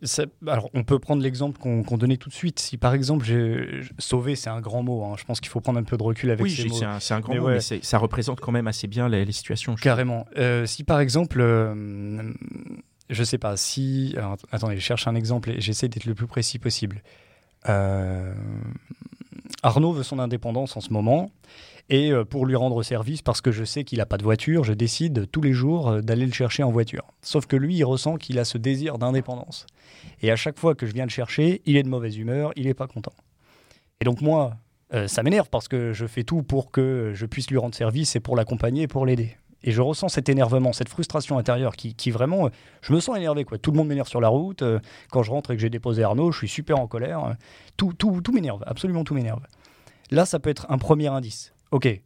Ça- 0.03 0.25
alors, 0.47 0.71
on 0.75 0.83
peut 0.85 0.99
prendre 0.99 1.23
l'exemple 1.23 1.59
qu'on 1.59 1.97
donnait 1.97 2.17
tout 2.17 2.29
de 2.29 2.35
suite. 2.35 2.59
Si 2.59 2.77
par 2.77 2.95
exemple, 2.95 3.27
sauver, 3.99 4.35
c'est 4.37 4.51
un 4.51 4.61
grand 4.61 4.83
mot. 4.83 5.05
hein. 5.05 5.15
Je 5.19 5.25
pense 5.25 5.41
qu'il 5.41 5.49
faut 5.51 5.61
prendre 5.61 5.79
un 5.79 5.85
peu 5.85 5.97
de 5.97 6.03
recul 6.03 6.31
avec 6.31 6.43
Oui, 6.43 6.51
ces 6.51 6.67
mots. 6.67 6.75
c'est 6.75 6.85
un, 6.85 7.01
c'est 7.01 7.15
un 7.15 7.21
grand 7.21 7.35
Mais 7.35 7.41
mot, 7.41 7.47
ouais. 7.47 7.59
mais 7.71 7.81
ça 7.83 7.99
représente 7.99 8.41
quand 8.41 8.53
même 8.53 8.67
assez 8.67 8.87
bien 8.89 9.09
les, 9.09 9.25
les 9.25 9.33
situations. 9.33 9.75
Carrément. 9.77 10.27
Euh, 10.37 10.67
si 10.67 10.85
par 10.85 11.01
exemple, 11.01 11.41
euh, 11.41 12.33
je 13.11 13.25
sais 13.25 13.39
pas, 13.39 13.57
si. 13.57 14.15
alors, 14.17 14.37
attendez, 14.53 14.77
je 14.77 14.81
cherche 14.83 15.07
un 15.07 15.15
exemple 15.15 15.51
et 15.51 15.61
j'essaie 15.61 15.89
d'être 15.89 16.05
le 16.07 16.15
plus 16.15 16.27
précis 16.27 16.59
possible. 16.59 17.03
Euh, 17.69 18.35
Arnaud 19.63 19.93
veut 19.93 20.03
son 20.03 20.19
indépendance 20.19 20.77
en 20.77 20.81
ce 20.81 20.93
moment. 20.93 21.31
Et 21.91 22.13
euh, 22.13 22.25
pour 22.25 22.45
lui 22.45 22.55
rendre 22.55 22.83
service, 22.83 23.23
parce 23.23 23.41
que 23.41 23.51
je 23.51 23.65
sais 23.65 23.83
qu'il 23.83 23.99
n'a 23.99 24.07
pas 24.07 24.19
de 24.19 24.23
voiture, 24.23 24.63
je 24.63 24.75
décide 24.75 25.31
tous 25.31 25.41
les 25.41 25.55
jours 25.55 25.89
euh, 25.89 26.01
d'aller 26.03 26.27
le 26.27 26.33
chercher 26.33 26.63
en 26.63 26.71
voiture. 26.71 27.05
Sauf 27.23 27.47
que 27.47 27.57
lui, 27.57 27.77
il 27.77 27.85
ressent 27.85 28.17
qu'il 28.17 28.39
a 28.39 28.45
ce 28.45 28.59
désir 28.59 28.99
d'indépendance. 28.99 29.67
Et 30.21 30.31
à 30.31 30.37
chaque 30.37 30.59
fois 30.59 30.75
que 30.75 30.87
je 30.87 30.93
viens 30.93 31.05
le 31.05 31.11
chercher, 31.11 31.63
il 31.65 31.77
est 31.77 31.83
de 31.83 31.89
mauvaise 31.89 32.19
humeur, 32.19 32.53
il 32.57 32.67
n'est 32.67 32.75
pas 32.75 32.87
content. 32.87 33.15
Et 34.01 34.05
donc 34.05 34.21
moi, 34.21 34.57
euh, 34.93 35.09
ça 35.09 35.23
m'énerve 35.23 35.49
parce 35.51 35.67
que 35.67 35.93
je 35.93 36.07
fais 36.07 36.25
tout 36.25 36.43
pour 36.43 36.71
que 36.71 37.13
je 37.15 37.25
puisse 37.25 37.51
lui 37.51 37.59
rendre 37.59 37.75
service 37.75 38.17
et 38.17 38.21
pour 38.21 38.37
l'accompagner 38.37 38.83
et 38.83 38.89
pour 38.89 39.07
l'aider. 39.07 39.37
Et 39.65 39.73
je 39.73 39.83
ressens 39.83 40.09
cet 40.09 40.29
énervement, 40.29 40.73
cette 40.73 40.89
frustration 40.89 41.37
intérieure 41.37 41.75
qui, 41.75 41.95
qui 41.95 42.11
vraiment, 42.11 42.47
euh, 42.47 42.51
je 42.81 42.93
me 42.93 43.01
sens 43.01 43.17
énervé. 43.17 43.45
Quoi. 43.45 43.59
Tout 43.59 43.73
le 43.73 43.77
monde 43.79 43.89
m'énerve 43.89 44.09
sur 44.09 44.21
la 44.21 44.29
route. 44.29 44.63
euh, 44.63 44.79
Quand 45.11 45.23
je 45.25 45.31
rentre 45.31 45.51
et 45.51 45.57
que 45.57 45.61
j'ai 45.61 45.71
déposé 45.71 46.05
Arnaud, 46.05 46.31
je 46.31 46.39
suis 46.39 46.49
super 46.49 46.79
en 46.79 46.87
colère. 46.87 47.25
euh, 47.25 47.33
Tout, 47.77 47.93
tout, 47.93 48.21
tout 48.21 48.33
m'énerve, 48.33 48.63
absolument 48.67 49.03
tout 49.05 49.15
m'énerve. 49.15 49.43
Là, 50.11 50.27
ça 50.27 50.39
peut 50.39 50.51
être 50.51 50.67
un 50.71 50.79
premier 50.79 51.09
indice. 51.09 51.53
Ok, 51.71 52.01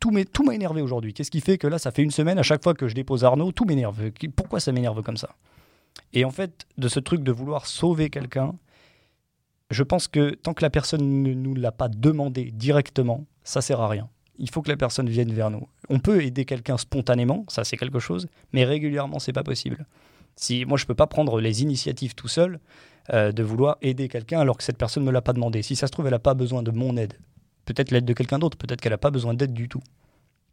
tout 0.00 0.10
m'a 0.12 0.54
énervé 0.54 0.80
aujourd'hui. 0.82 1.12
Qu'est-ce 1.14 1.30
qui 1.30 1.40
fait 1.40 1.58
que 1.58 1.66
là, 1.66 1.78
ça 1.78 1.90
fait 1.90 2.02
une 2.02 2.10
semaine, 2.10 2.38
à 2.38 2.42
chaque 2.44 2.62
fois 2.62 2.74
que 2.74 2.86
je 2.88 2.94
dépose 2.94 3.24
Arnaud, 3.24 3.52
tout 3.52 3.64
m'énerve? 3.64 4.10
Pourquoi 4.36 4.60
ça 4.60 4.70
m'énerve 4.70 5.02
comme 5.02 5.16
ça? 5.16 5.30
Et 6.12 6.24
en 6.24 6.30
fait, 6.30 6.66
de 6.76 6.88
ce 6.88 7.00
truc 7.00 7.22
de 7.24 7.32
vouloir 7.32 7.66
sauver 7.66 8.10
quelqu'un, 8.10 8.54
je 9.70 9.82
pense 9.82 10.06
que 10.08 10.30
tant 10.30 10.54
que 10.54 10.62
la 10.62 10.70
personne 10.70 11.22
ne 11.22 11.34
nous 11.34 11.54
l'a 11.54 11.72
pas 11.72 11.88
demandé 11.88 12.52
directement, 12.52 13.26
ça 13.42 13.60
sert 13.60 13.80
à 13.80 13.88
rien. 13.88 14.08
Il 14.38 14.50
faut 14.50 14.62
que 14.62 14.70
la 14.70 14.76
personne 14.76 15.08
vienne 15.08 15.32
vers 15.32 15.50
nous. 15.50 15.66
On 15.88 15.98
peut 15.98 16.22
aider 16.22 16.44
quelqu'un 16.44 16.78
spontanément, 16.78 17.44
ça 17.48 17.64
c'est 17.64 17.76
quelque 17.76 17.98
chose, 17.98 18.28
mais 18.52 18.64
régulièrement 18.64 19.18
c'est 19.18 19.32
pas 19.32 19.42
possible. 19.42 19.86
Si 20.36 20.64
moi 20.64 20.78
je 20.78 20.86
peux 20.86 20.94
pas 20.94 21.06
prendre 21.06 21.40
les 21.40 21.62
initiatives 21.62 22.14
tout 22.14 22.28
seul 22.28 22.60
euh, 23.12 23.32
de 23.32 23.42
vouloir 23.42 23.78
aider 23.82 24.08
quelqu'un 24.08 24.40
alors 24.40 24.56
que 24.56 24.62
cette 24.62 24.78
personne 24.78 25.04
me 25.04 25.10
l'a 25.10 25.22
pas 25.22 25.32
demandé. 25.32 25.62
Si 25.62 25.76
ça 25.76 25.86
se 25.86 25.92
trouve 25.92 26.06
elle 26.06 26.14
a 26.14 26.18
pas 26.18 26.34
besoin 26.34 26.62
de 26.62 26.70
mon 26.70 26.96
aide, 26.96 27.14
peut-être 27.64 27.90
l'aide 27.90 28.04
de 28.04 28.12
quelqu'un 28.12 28.38
d'autre, 28.38 28.56
peut-être 28.56 28.80
qu'elle 28.80 28.92
a 28.92 28.98
pas 28.98 29.10
besoin 29.10 29.34
d'aide 29.34 29.52
du 29.52 29.68
tout. 29.68 29.82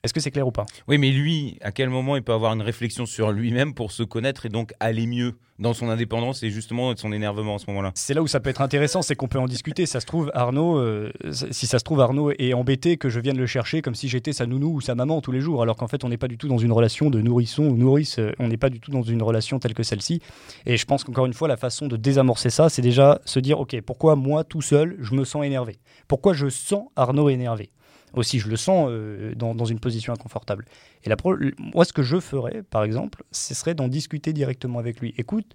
Est-ce 0.05 0.13
que 0.13 0.19
c'est 0.19 0.29
clair 0.29 0.45
ou 0.47 0.51
pas? 0.51 0.67
Oui, 0.87 0.99
mais 0.99 1.09
lui, 1.09 1.57
à 1.61 1.71
quel 1.71 1.89
moment 1.89 2.15
il 2.15 2.21
peut 2.21 2.31
avoir 2.31 2.53
une 2.53 2.61
réflexion 2.61 3.07
sur 3.07 3.31
lui-même 3.31 3.73
pour 3.73 3.91
se 3.91 4.03
connaître 4.03 4.45
et 4.45 4.49
donc 4.49 4.71
aller 4.79 5.07
mieux 5.07 5.33
dans 5.57 5.73
son 5.73 5.89
indépendance 5.89 6.43
et 6.43 6.51
justement 6.51 6.95
son 6.95 7.11
énervement 7.11 7.55
à 7.55 7.57
ce 7.57 7.65
moment-là? 7.69 7.91
C'est 7.95 8.13
là 8.13 8.21
où 8.21 8.27
ça 8.27 8.39
peut 8.39 8.51
être 8.51 8.61
intéressant, 8.61 9.01
c'est 9.01 9.15
qu'on 9.15 9.27
peut 9.27 9.39
en 9.39 9.47
discuter. 9.47 9.87
Ça 9.87 9.99
se 9.99 10.05
trouve, 10.05 10.29
Arnaud, 10.35 10.77
euh, 10.77 11.11
si 11.49 11.65
ça 11.65 11.79
se 11.79 11.83
trouve, 11.83 12.01
Arnaud 12.01 12.31
est 12.37 12.53
embêté 12.53 12.97
que 12.97 13.09
je 13.09 13.19
vienne 13.19 13.37
le 13.37 13.47
chercher 13.47 13.81
comme 13.81 13.95
si 13.95 14.07
j'étais 14.07 14.31
sa 14.31 14.45
nounou 14.45 14.75
ou 14.75 14.81
sa 14.81 14.93
maman 14.93 15.21
tous 15.21 15.31
les 15.31 15.41
jours, 15.41 15.63
alors 15.63 15.75
qu'en 15.75 15.87
fait, 15.87 16.03
on 16.03 16.09
n'est 16.09 16.17
pas 16.17 16.27
du 16.27 16.37
tout 16.37 16.47
dans 16.47 16.59
une 16.59 16.71
relation 16.71 17.09
de 17.09 17.19
nourrisson 17.19 17.63
ou 17.63 17.75
nourrice. 17.75 18.19
euh, 18.19 18.31
On 18.37 18.47
n'est 18.47 18.57
pas 18.57 18.69
du 18.69 18.79
tout 18.79 18.91
dans 18.91 19.01
une 19.01 19.23
relation 19.23 19.57
telle 19.57 19.73
que 19.73 19.81
celle-ci. 19.81 20.21
Et 20.67 20.77
je 20.77 20.85
pense 20.85 21.03
qu'encore 21.03 21.25
une 21.25 21.33
fois, 21.33 21.47
la 21.47 21.57
façon 21.57 21.87
de 21.87 21.97
désamorcer 21.97 22.51
ça, 22.51 22.69
c'est 22.69 22.83
déjà 22.83 23.21
se 23.25 23.39
dire, 23.39 23.59
ok, 23.59 23.81
pourquoi 23.81 24.15
moi 24.15 24.43
tout 24.43 24.61
seul, 24.61 24.97
je 24.99 25.15
me 25.15 25.25
sens 25.25 25.43
énervé? 25.43 25.77
Pourquoi 26.07 26.33
je 26.33 26.47
sens 26.47 26.89
Arnaud 26.95 27.29
énervé? 27.29 27.71
Aussi, 28.15 28.39
je 28.39 28.47
le 28.49 28.55
sens 28.55 28.87
euh, 28.89 29.33
dans, 29.35 29.53
dans 29.55 29.65
une 29.65 29.79
position 29.79 30.13
inconfortable. 30.13 30.65
Et 31.03 31.09
la 31.09 31.15
pro- 31.15 31.35
moi, 31.57 31.85
ce 31.85 31.93
que 31.93 32.03
je 32.03 32.19
ferais, 32.19 32.63
par 32.63 32.83
exemple, 32.83 33.23
ce 33.31 33.53
serait 33.53 33.75
d'en 33.75 33.87
discuter 33.87 34.33
directement 34.33 34.79
avec 34.79 34.99
lui. 34.99 35.13
Écoute, 35.17 35.53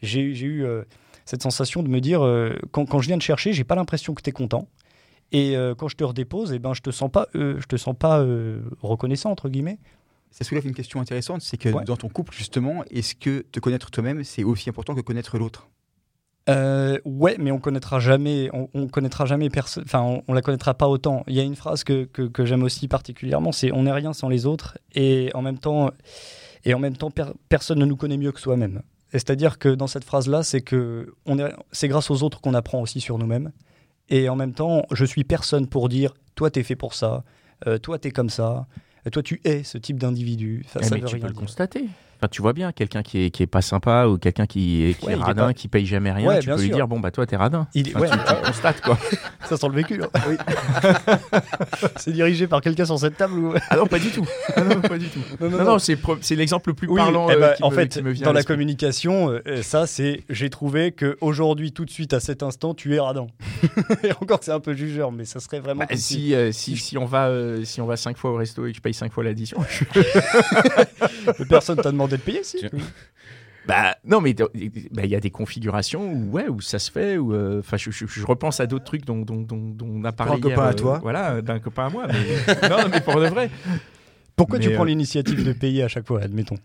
j'ai 0.00 0.20
eu 0.22 0.64
euh, 0.64 0.82
cette 1.24 1.42
sensation 1.42 1.82
de 1.82 1.88
me 1.88 2.00
dire, 2.00 2.22
euh, 2.22 2.56
quand, 2.70 2.86
quand 2.86 3.00
je 3.00 3.08
viens 3.08 3.18
te 3.18 3.24
chercher, 3.24 3.52
j'ai 3.52 3.64
pas 3.64 3.74
l'impression 3.76 4.14
que 4.14 4.22
tu 4.22 4.30
es 4.30 4.32
content. 4.32 4.68
Et 5.34 5.56
quand 5.78 5.88
je 5.88 5.96
te 5.96 6.04
redépose, 6.04 6.52
eh 6.52 6.58
ben, 6.58 6.74
je 6.74 6.82
te 6.82 6.90
sens 6.90 7.10
pas, 7.10 7.26
je 7.32 7.64
te 7.66 7.76
sens 7.78 7.96
pas 7.98 8.22
reconnaissant, 8.82 9.30
entre 9.30 9.48
guillemets. 9.48 9.78
Ça 10.30 10.44
soulève 10.44 10.66
une 10.66 10.74
question 10.74 11.00
intéressante, 11.00 11.40
c'est 11.40 11.56
que 11.56 11.70
Ouais. 11.70 11.84
dans 11.84 11.96
ton 11.96 12.10
couple, 12.10 12.34
justement, 12.34 12.84
est-ce 12.90 13.14
que 13.14 13.40
te 13.40 13.58
connaître 13.58 13.90
toi-même, 13.90 14.24
c'est 14.24 14.44
aussi 14.44 14.68
important 14.68 14.94
que 14.94 15.00
connaître 15.00 15.38
l'autre? 15.38 15.68
Euh, 16.48 16.98
ouais, 17.04 17.36
mais 17.38 17.52
on 17.52 17.58
connaîtra 17.60 18.00
jamais, 18.00 18.50
on, 18.52 18.68
on 18.74 18.88
connaîtra 18.88 19.26
jamais 19.26 19.48
personne, 19.48 19.84
enfin, 19.86 20.00
on, 20.02 20.22
on 20.26 20.32
la 20.34 20.42
connaîtra 20.42 20.74
pas 20.74 20.88
autant. 20.88 21.22
Il 21.28 21.34
y 21.34 21.40
a 21.40 21.44
une 21.44 21.54
phrase 21.54 21.84
que, 21.84 22.04
que, 22.04 22.22
que 22.22 22.44
j'aime 22.44 22.64
aussi 22.64 22.88
particulièrement, 22.88 23.52
c'est 23.52 23.70
on 23.72 23.84
n'est 23.84 23.92
rien 23.92 24.12
sans 24.12 24.28
les 24.28 24.44
autres, 24.44 24.76
et 24.94 25.30
en 25.34 25.42
même 25.42 25.58
temps, 25.58 25.92
et 26.64 26.74
en 26.74 26.80
même 26.80 26.96
temps, 26.96 27.12
per- 27.12 27.32
personne 27.48 27.78
ne 27.78 27.84
nous 27.84 27.96
connaît 27.96 28.16
mieux 28.16 28.32
que 28.32 28.40
soi-même. 28.40 28.82
C'est-à-dire 29.12 29.58
que 29.58 29.68
dans 29.68 29.86
cette 29.86 30.04
phrase-là, 30.04 30.42
c'est 30.42 30.62
que 30.62 31.14
on 31.26 31.38
est, 31.38 31.52
c'est 31.70 31.86
grâce 31.86 32.10
aux 32.10 32.22
autres 32.24 32.40
qu'on 32.40 32.54
apprend 32.54 32.80
aussi 32.80 33.00
sur 33.00 33.18
nous-mêmes. 33.18 33.52
Et 34.08 34.28
en 34.28 34.34
même 34.36 34.52
temps, 34.52 34.82
je 34.90 35.04
suis 35.04 35.22
personne 35.22 35.68
pour 35.68 35.88
dire, 35.88 36.12
toi, 36.34 36.50
t'es 36.50 36.62
fait 36.64 36.76
pour 36.76 36.94
ça, 36.94 37.22
euh, 37.68 37.78
toi, 37.78 37.98
t'es 37.98 38.10
comme 38.10 38.30
ça, 38.30 38.66
euh, 39.06 39.10
toi, 39.10 39.22
tu 39.22 39.40
es 39.44 39.62
ce 39.62 39.78
type 39.78 39.98
d'individu. 39.98 40.64
Ça, 40.72 40.80
Eh, 40.82 40.86
ça 40.86 40.94
mais 40.96 41.02
veut 41.02 41.06
tu 41.06 41.14
rien 41.14 41.22
peux 41.22 41.28
le 41.28 41.32
dire. 41.34 41.40
constater. 41.40 41.84
Enfin, 42.22 42.28
tu 42.30 42.40
vois 42.40 42.52
bien, 42.52 42.70
quelqu'un 42.70 43.02
qui 43.02 43.24
est, 43.24 43.30
qui 43.30 43.42
est 43.42 43.48
pas 43.48 43.62
sympa 43.62 44.06
ou 44.06 44.16
quelqu'un 44.16 44.46
qui 44.46 44.84
est, 44.84 44.94
qui 44.94 45.06
Ouais, 45.06 45.12
est 45.12 45.16
il 45.16 45.20
est 45.20 45.24
radin, 45.24 45.46
pas- 45.46 45.54
qui 45.54 45.66
paye 45.66 45.84
jamais 45.84 46.12
rien, 46.12 46.28
Ouais, 46.28 46.38
tu 46.38 46.50
peux 46.50 46.60
lui 46.60 46.70
dire 46.70 46.86
bon 46.86 47.00
bah 47.00 47.10
toi 47.10 47.26
t'es 47.26 47.34
radin. 47.34 47.66
Il 47.74 47.88
Enfin, 47.96 48.00
ouais, 48.02 48.10
tu, 48.10 48.16
tu 48.16 48.46
constates 48.46 48.80
quoi. 48.80 48.96
Ça 49.48 49.56
sent 49.56 49.66
le 49.68 49.74
vécu. 49.74 49.96
là. 49.96 50.06
c'est 51.96 52.12
dirigé 52.12 52.46
par 52.46 52.60
quelqu'un 52.60 52.84
sur 52.84 52.96
cette 52.96 53.16
table 53.16 53.34
ou 53.34 53.54
Ah 53.70 53.76
non 53.76 53.86
pas 53.88 53.98
du 53.98 54.10
tout. 54.10 54.24
Ah 54.54 54.60
non 54.62 54.80
pas 54.80 54.98
du 54.98 55.08
tout. 55.08 55.18
Non, 55.40 55.50
Non 55.50 55.64
non, 55.64 55.78
c'est 55.80 55.96
pro- 55.96 56.16
l'exemple 56.30 56.70
le 56.70 56.74
plus 56.74 56.86
Oui, 56.88 56.96
parlant. 57.00 57.28
eh 57.28 57.32
euh, 57.34 57.40
ben, 57.40 57.54
en 57.62 57.70
me- 57.70 57.74
fait, 57.74 57.88
qui 57.88 58.02
me 58.02 58.12
vient 58.12 58.24
dans 58.26 58.32
la 58.32 58.44
communication, 58.44 59.30
euh, 59.44 59.62
ça, 59.62 59.88
c'est 59.88 60.22
j'ai 60.30 60.48
trouvé 60.48 60.92
que 60.92 61.16
aujourd'hui, 61.20 61.72
tout 61.72 61.84
de 61.84 61.90
suite, 61.90 62.12
à 62.14 62.20
cet 62.20 62.44
instant, 62.44 62.72
tu 62.74 62.94
es 62.94 63.00
radin. 63.00 63.26
Et 64.04 64.12
encore 64.20 64.38
c'est 64.42 64.52
un 64.52 64.60
peu 64.60 64.74
jugeur, 64.74 65.10
mais 65.10 65.24
ça 65.24 65.40
serait 65.40 65.58
vraiment. 65.58 65.80
Bah, 65.80 65.96
si- 65.96 66.02
si, 66.28 66.34
euh, 66.36 66.52
si, 66.52 66.76
si 66.76 66.96
on 66.98 67.04
va 67.04 67.30
si 67.64 67.80
on 67.80 67.86
va 67.86 67.96
cinq 67.96 68.16
fois 68.16 68.30
au 68.30 68.36
resto 68.36 68.64
et 68.66 68.70
que 68.70 68.76
je 68.76 68.80
paye 68.82 68.94
cinq 68.94 69.12
fois 69.12 69.24
l'addition, 69.24 69.58
Personne 71.48 71.78
t'a 71.78 71.90
demandé 71.90 72.11
de 72.18 72.22
payer, 72.22 72.42
si. 72.44 72.64
Bah 73.64 73.94
non 74.04 74.20
mais 74.20 74.34
bah, 74.34 75.04
il 75.04 75.10
y 75.10 75.14
a 75.14 75.20
des 75.20 75.30
configurations 75.30 76.12
où 76.12 76.32
ouais 76.32 76.48
où 76.48 76.60
ça 76.60 76.80
se 76.80 76.90
fait 76.90 77.16
ou 77.16 77.32
euh, 77.32 77.60
enfin 77.60 77.76
je, 77.76 77.92
je- 77.92 78.06
je 78.08 78.26
repense 78.26 78.58
à 78.58 78.66
d'autres 78.66 78.84
trucs 78.84 79.04
dont, 79.04 79.18
dont, 79.20 79.40
dont, 79.40 79.56
dont 79.68 79.86
on 79.88 80.02
a 80.02 80.10
parlé 80.10 80.32
un 80.32 80.36
hier, 80.38 80.56
copain 80.56 80.66
à 80.66 80.70
euh, 80.70 80.74
toi. 80.74 80.98
voilà 81.00 81.42
d'un 81.42 81.60
copain 81.60 81.86
à 81.86 81.88
moi 81.90 82.08
mais 82.08 82.68
non 82.68 82.88
mais 82.90 83.00
pour 83.00 83.20
de 83.20 83.26
vrai 83.28 83.50
Pourquoi 84.34 84.58
tu 84.58 84.72
prends 84.72 84.82
euh, 84.82 84.86
l'initiative 84.86 85.44
de 85.44 85.52
payer 85.52 85.84
à 85.84 85.88
chaque 85.88 86.08
fois, 86.08 86.20
admettons? 86.22 86.56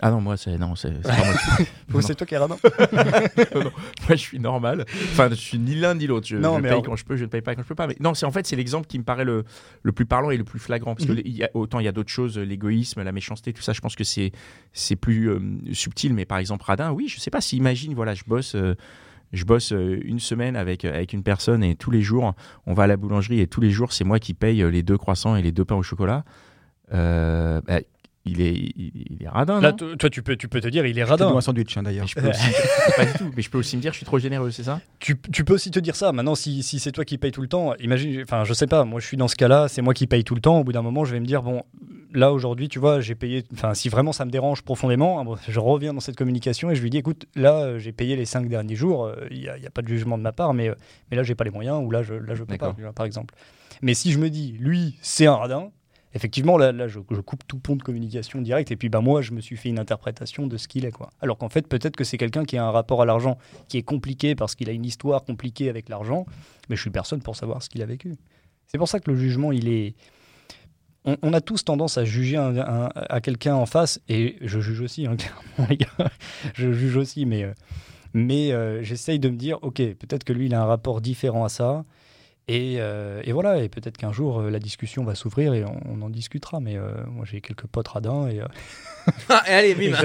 Ah 0.00 0.10
non 0.10 0.20
moi 0.20 0.36
c'est 0.36 0.56
non 0.58 0.74
c'est 0.74 0.90
pas 1.02 1.12
moi 1.90 2.00
c'est 2.02 2.14
toi 2.14 2.26
qui 2.26 2.34
es 2.34 2.38
radin 2.38 2.56
moi 3.54 3.70
je 4.10 4.14
suis 4.16 4.38
normal. 4.40 4.84
Enfin 5.12 5.28
je 5.30 5.34
suis 5.34 5.58
ni 5.58 5.74
l'un 5.74 5.94
ni 5.94 6.06
l'autre. 6.06 6.26
Je, 6.26 6.36
Non, 6.36 6.56
je 6.56 6.62
mais 6.62 6.70
paye 6.70 6.82
quand 6.82 6.96
je 6.96 7.04
peux 7.04 7.16
je 7.16 7.24
ne 7.24 7.28
paye 7.28 7.42
pas 7.42 7.54
quand 7.54 7.62
je 7.62 7.68
peux 7.68 7.74
pas. 7.74 7.86
Mais 7.86 7.96
non 8.00 8.14
c'est 8.14 8.26
en 8.26 8.30
fait 8.30 8.46
c'est 8.46 8.56
l'exemple 8.56 8.86
qui 8.86 8.98
me 8.98 9.04
paraît 9.04 9.24
le, 9.24 9.44
le 9.82 9.92
plus 9.92 10.06
parlant 10.06 10.30
et 10.30 10.36
le 10.36 10.44
plus 10.44 10.58
flagrant. 10.58 10.94
Parce 10.94 11.08
Mhm. 11.08 11.16
que 11.22 11.28
y 11.28 11.44
a, 11.44 11.50
autant 11.54 11.78
il 11.78 11.84
y 11.84 11.88
a 11.88 11.92
d'autres 11.92 12.10
choses 12.10 12.38
l'égoïsme 12.38 13.02
la 13.02 13.12
méchanceté 13.12 13.52
tout 13.52 13.62
ça 13.62 13.72
je 13.72 13.80
pense 13.80 13.94
que 13.94 14.04
c'est 14.04 14.32
c'est 14.72 14.96
plus 14.96 15.28
euh, 15.30 15.40
subtil. 15.72 16.14
Mais 16.14 16.24
par 16.24 16.38
exemple 16.38 16.64
radin 16.64 16.90
oui 16.90 17.06
je 17.08 17.20
sais 17.20 17.30
pas 17.30 17.40
si 17.40 17.56
imagine 17.56 17.94
voilà 17.94 18.14
je 18.14 18.24
bosse 18.26 18.54
euh, 18.54 18.74
je 19.32 19.44
bosse 19.44 19.72
euh, 19.72 19.98
une 20.04 20.18
semaine 20.20 20.56
avec, 20.56 20.84
avec 20.84 21.12
une 21.14 21.22
personne 21.22 21.64
et 21.64 21.74
tous 21.74 21.90
les 21.90 22.02
jours, 22.02 22.34
on 22.66 22.74
va 22.74 22.82
à 22.82 22.86
la 22.86 22.98
boulangerie 22.98 23.40
et 23.40 23.46
tous 23.46 23.62
les 23.62 23.70
jours, 23.70 23.92
c'est 23.94 24.04
moi 24.04 24.18
qui 24.18 24.34
paye 24.34 24.62
les 24.70 24.82
deux 24.82 24.98
croissants 24.98 25.36
et 25.36 25.42
les 25.42 25.52
deux 25.52 25.64
pains 25.64 25.74
au 25.76 25.82
chocolat. 25.82 26.22
Euh, 26.92 27.62
bah, 27.66 27.80
il, 28.24 28.40
est, 28.40 28.54
il, 28.54 29.18
est 29.20 29.28
radin, 29.28 29.60
Là, 29.60 29.72
non 29.72 29.96
toi, 29.96 30.08
tu 30.10 30.22
peux, 30.22 30.36
tu 30.36 30.48
peux 30.48 30.60
te 30.60 30.68
dire, 30.68 30.86
il 30.86 30.96
est 30.98 31.02
Je 31.02 31.06
te 31.06 31.10
radin. 31.10 31.36
un 31.36 31.40
sandwich 31.40 31.76
hein, 31.76 31.82
d'ailleurs. 31.82 32.06
je 32.06 32.14
peux 32.14 32.28
aussi, 32.28 32.46
Pas 32.96 33.04
du 33.04 33.12
tout, 33.14 33.30
mais 33.36 33.42
je 33.42 33.50
peux 33.50 33.58
aussi 33.58 33.76
me 33.76 33.82
dire, 33.82 33.92
je 33.92 33.96
suis 33.98 34.06
trop 34.06 34.18
généreux, 34.18 34.50
c'est 34.50 34.62
ça 34.62 34.80
Tu, 35.00 35.18
tu 35.32 35.44
peux 35.44 35.54
aussi 35.54 35.70
te 35.70 35.80
dire 35.80 35.96
ça. 35.96 36.12
Maintenant, 36.12 36.34
si, 36.34 36.62
si 36.62 36.78
c'est 36.78 36.92
toi 36.92 37.04
qui 37.04 37.18
paye 37.18 37.32
tout 37.32 37.42
le 37.42 37.48
temps, 37.48 37.74
imagine, 37.80 38.22
enfin, 38.22 38.44
je 38.44 38.52
sais 38.54 38.66
pas, 38.66 38.84
moi 38.84 39.00
je 39.00 39.06
suis 39.06 39.16
dans 39.16 39.28
ce 39.28 39.36
cas-là, 39.36 39.66
c'est 39.68 39.82
moi 39.82 39.94
qui 39.94 40.06
paye 40.06 40.24
tout 40.24 40.34
le 40.34 40.40
temps. 40.40 40.60
Au 40.60 40.64
bout 40.64 40.72
d'un 40.72 40.82
moment, 40.82 41.04
je 41.04 41.12
vais 41.12 41.20
me 41.20 41.26
dire, 41.26 41.42
bon, 41.42 41.62
là 42.14 42.32
aujourd'hui, 42.32 42.68
tu 42.68 42.78
vois, 42.78 43.00
j'ai 43.00 43.14
payé, 43.14 43.44
enfin, 43.52 43.74
si 43.74 43.88
vraiment 43.88 44.12
ça 44.12 44.24
me 44.24 44.30
dérange 44.30 44.62
profondément, 44.62 45.18
hein, 45.20 45.24
bon, 45.24 45.36
je 45.48 45.58
reviens 45.60 45.92
dans 45.94 46.00
cette 46.00 46.16
communication 46.16 46.70
et 46.70 46.74
je 46.74 46.82
lui 46.82 46.90
dis, 46.90 46.98
écoute, 46.98 47.26
là, 47.34 47.62
euh, 47.62 47.78
j'ai 47.78 47.92
payé 47.92 48.16
les 48.16 48.24
cinq 48.24 48.48
derniers 48.48 48.76
jours, 48.76 49.06
euh, 49.06 49.16
il 49.30 49.40
n'y 49.40 49.48
a, 49.48 49.56
il 49.56 49.62
y 49.62 49.66
a 49.66 49.70
pas 49.70 49.82
de 49.82 49.88
jugement 49.88 50.18
de 50.18 50.22
ma 50.22 50.32
part, 50.32 50.54
mais, 50.54 50.68
euh, 50.68 50.74
mais 51.10 51.16
là, 51.16 51.22
j'ai 51.22 51.34
pas 51.34 51.44
les 51.44 51.50
moyens 51.50 51.82
ou 51.84 51.90
là, 51.90 52.02
je, 52.02 52.14
là, 52.14 52.34
je 52.34 52.44
peux 52.44 52.56
pas, 52.56 52.74
par 52.94 53.06
exemple. 53.06 53.34
Mais 53.80 53.94
si 53.94 54.12
je 54.12 54.18
me 54.18 54.30
dis, 54.30 54.54
lui, 54.60 54.96
c'est 55.02 55.26
un 55.26 55.34
radin, 55.34 55.70
effectivement, 56.14 56.58
là, 56.58 56.88
je, 56.88 56.98
coupe 56.98 57.46
tout 57.46 57.58
pont 57.58 57.76
de 57.76 57.82
communication 57.82 58.40
direct 58.40 58.70
et 58.70 58.76
puis 58.76 58.88
bah, 58.88 59.00
moi, 59.00 59.22
je 59.22 59.32
me 59.32 59.40
suis 59.40 59.56
fait 59.56 59.68
une 59.68 59.78
interprétation 59.78 60.46
de 60.46 60.56
ce 60.56 60.68
qu'il 60.68 60.84
est. 60.84 60.90
Quoi. 60.90 61.10
Alors 61.20 61.38
qu'en 61.38 61.48
fait, 61.48 61.66
peut-être 61.66 61.96
que 61.96 62.04
c'est 62.04 62.18
quelqu'un 62.18 62.44
qui 62.44 62.56
a 62.56 62.64
un 62.64 62.70
rapport 62.70 63.02
à 63.02 63.06
l'argent 63.06 63.38
qui 63.68 63.78
est 63.78 63.82
compliqué 63.82 64.34
parce 64.34 64.54
qu'il 64.54 64.68
a 64.68 64.72
une 64.72 64.84
histoire 64.84 65.24
compliquée 65.24 65.68
avec 65.68 65.88
l'argent, 65.88 66.26
mais 66.68 66.76
je 66.76 66.80
suis 66.80 66.90
personne 66.90 67.22
pour 67.22 67.36
savoir 67.36 67.62
ce 67.62 67.68
qu'il 67.68 67.82
a 67.82 67.86
vécu. 67.86 68.16
C'est 68.66 68.78
pour 68.78 68.88
ça 68.88 69.00
que 69.00 69.10
le 69.10 69.16
jugement, 69.16 69.52
il 69.52 69.68
est. 69.68 69.94
On, 71.04 71.32
a 71.32 71.40
tous 71.40 71.64
tendance 71.64 71.98
à 71.98 72.04
juger 72.04 72.36
un- 72.36 72.88
à 72.94 73.20
quelqu'un 73.20 73.56
en 73.56 73.66
face, 73.66 74.00
et 74.08 74.36
je 74.40 74.60
juge 74.60 74.80
aussi, 74.82 75.04
hein, 75.04 75.16
clairement, 75.56 75.68
les 75.68 75.78
gars. 75.78 76.10
Je 76.54 76.72
juge 76.72 76.96
aussi, 76.96 77.26
mais, 77.26 77.42
euh, 77.42 77.52
mais 78.14 78.52
euh, 78.52 78.84
j'essaye 78.84 79.18
de 79.18 79.28
me 79.28 79.36
dire, 79.36 79.58
ok, 79.62 79.78
peut-être 79.78 80.22
que 80.22 80.32
lui, 80.32 80.46
il 80.46 80.54
a 80.54 80.62
un 80.62 80.64
rapport 80.64 81.00
différent 81.00 81.44
à 81.44 81.48
ça. 81.48 81.84
Et, 82.48 82.78
euh, 82.80 83.20
et 83.24 83.30
voilà, 83.32 83.58
et 83.58 83.68
peut-être 83.68 83.96
qu'un 83.96 84.12
jour, 84.12 84.40
euh, 84.40 84.50
la 84.50 84.58
discussion 84.58 85.04
va 85.04 85.14
s'ouvrir 85.14 85.54
et 85.54 85.64
on, 85.64 85.80
on 85.88 86.02
en 86.02 86.10
discutera. 86.10 86.58
Mais 86.60 86.76
euh, 86.76 86.90
moi, 87.08 87.24
j'ai 87.24 87.40
quelques 87.40 87.66
potes 87.66 87.86
radins 87.88 88.26
et, 88.28 88.40
euh, 88.40 88.46
Ah, 89.28 89.42
et 89.48 89.52
allez, 89.54 89.74
bim. 89.76 89.96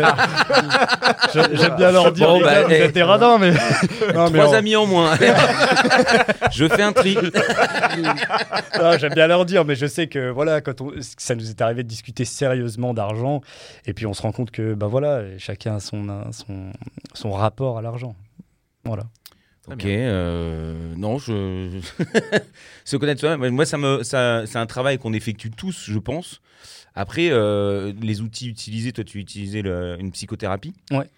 J'ai- 1.34 1.56
J'aime 1.58 1.76
bien 1.76 1.92
leur 1.92 2.12
dire, 2.12 2.28
Bon, 2.28 2.40
bah, 2.42 2.64
vous 2.64 2.72
eh, 2.72 3.02
radins, 3.04 3.38
mais... 3.40 3.52
Non, 4.14 4.30
mais 4.30 4.38
Trois 4.40 4.52
on- 4.52 4.54
amis 4.54 4.76
en 4.76 4.86
moins. 4.86 5.16
je 6.52 6.68
fais 6.70 6.84
un 6.84 6.94
tri. 6.94 7.18
J'aime 9.00 9.14
bien 9.14 9.28
leur 9.28 9.46
dire, 9.46 9.66
mais 9.66 9.76
je 9.76 9.86
sais 9.88 10.08
que 10.08 10.30
voilà, 10.30 10.62
quand 10.62 10.82
on, 10.82 10.92
ça 11.18 11.36
nous 11.36 11.50
est 11.50 11.62
arrivé 11.62 11.84
de 11.84 11.88
discuter 11.88 12.24
sérieusement 12.26 12.94
d'argent, 12.94 13.42
et 13.86 13.94
puis 13.94 14.06
on 14.06 14.14
se 14.14 14.22
rend 14.22 14.32
compte 14.32 14.52
que 14.52 14.74
bah 14.74 14.88
voilà, 14.88 15.22
chacun 15.40 15.76
a 15.76 15.80
son, 15.80 16.06
son, 16.32 16.72
son 17.14 17.32
rapport 17.32 17.78
à 17.78 17.82
l'argent. 17.82 18.16
Voilà. 18.84 19.04
Ok, 19.70 19.86
euh, 19.86 20.94
non, 20.96 21.18
je. 21.18 21.80
Se 22.86 22.96
connaître 22.96 23.20
soi-même, 23.20 23.54
moi, 23.54 23.66
ça 23.66 23.78
me, 23.78 24.02
ça, 24.04 24.46
c'est 24.46 24.58
un 24.58 24.66
travail 24.66 24.98
qu'on 24.98 25.14
effectue 25.14 25.52
tous, 25.52 25.86
je 25.90 26.00
pense. 26.00 26.42
Après, 26.96 27.30
euh, 27.32 27.94
les 28.02 28.22
outils 28.22 28.48
utilisés, 28.50 28.92
toi, 28.94 29.04
tu 29.04 29.20
utilisais 29.20 29.62
le- 29.62 29.98
une 30.00 30.12
psychothérapie. 30.12 30.74
Ouais. 30.92 31.10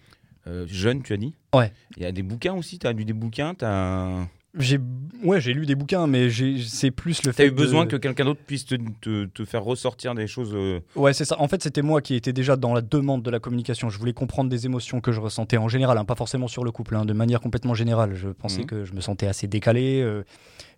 Euh, 0.46 0.66
jeune, 0.68 1.02
tu 1.02 1.12
as 1.12 1.16
dit 1.16 1.32
Ouais. 1.54 1.72
Il 1.96 2.02
y 2.02 2.06
a 2.06 2.12
des 2.12 2.22
bouquins 2.22 2.54
aussi, 2.54 2.78
tu 2.78 2.86
as 2.86 2.92
lu 2.92 3.04
des 3.04 3.12
bouquins, 3.12 3.54
tu 3.54 3.64
as, 3.64 4.26
J'ai 4.58 4.80
ouais, 5.22 5.40
j'ai 5.40 5.54
lu 5.54 5.64
des 5.64 5.76
bouquins, 5.76 6.08
mais 6.08 6.28
c'est 6.66 6.90
plus 6.90 7.22
le 7.22 7.30
fait. 7.30 7.46
eu 7.46 7.50
besoin 7.52 7.84
de- 7.84 7.90
que 7.90 7.96
quelqu'un 7.96 8.24
d'autre 8.24 8.40
puisse 8.44 8.64
te, 8.64 8.74
te- 9.00 9.26
te 9.26 9.44
faire 9.44 9.62
ressortir 9.62 10.12
des 10.16 10.26
choses. 10.26 10.50
euh, 10.54 10.80
Ouais, 10.96 11.12
c'est 11.12 11.24
ça. 11.24 11.40
En 11.40 11.46
fait, 11.46 11.62
c'était 11.62 11.82
moi 11.82 12.02
qui 12.02 12.16
étais 12.16 12.32
déjà 12.32 12.56
dans 12.56 12.74
la 12.74 12.80
demande 12.80 13.22
de 13.22 13.30
la 13.30 13.38
communication. 13.38 13.90
Je 13.90 13.98
voulais 13.98 14.12
comprendre 14.12 14.50
des 14.50 14.66
émotions 14.66 15.00
que 15.00 15.12
je 15.12 15.20
ressentais 15.20 15.56
en 15.56 15.68
général, 15.68 15.96
hein, 15.98 16.04
pas 16.04 16.16
forcément 16.16 16.48
sur 16.48 16.64
le 16.64 16.72
couple, 16.72 16.96
hein, 16.96 17.04
de 17.04 17.12
manière 17.12 17.40
complètement 17.40 17.74
générale. 17.74 18.14
Je 18.16 18.28
pensais 18.30 18.62
Mhm. 18.62 18.66
que 18.66 18.84
je 18.84 18.92
me 18.92 19.00
sentais 19.00 19.28
assez 19.28 19.46
décalé, 19.46 20.00
euh, 20.02 20.24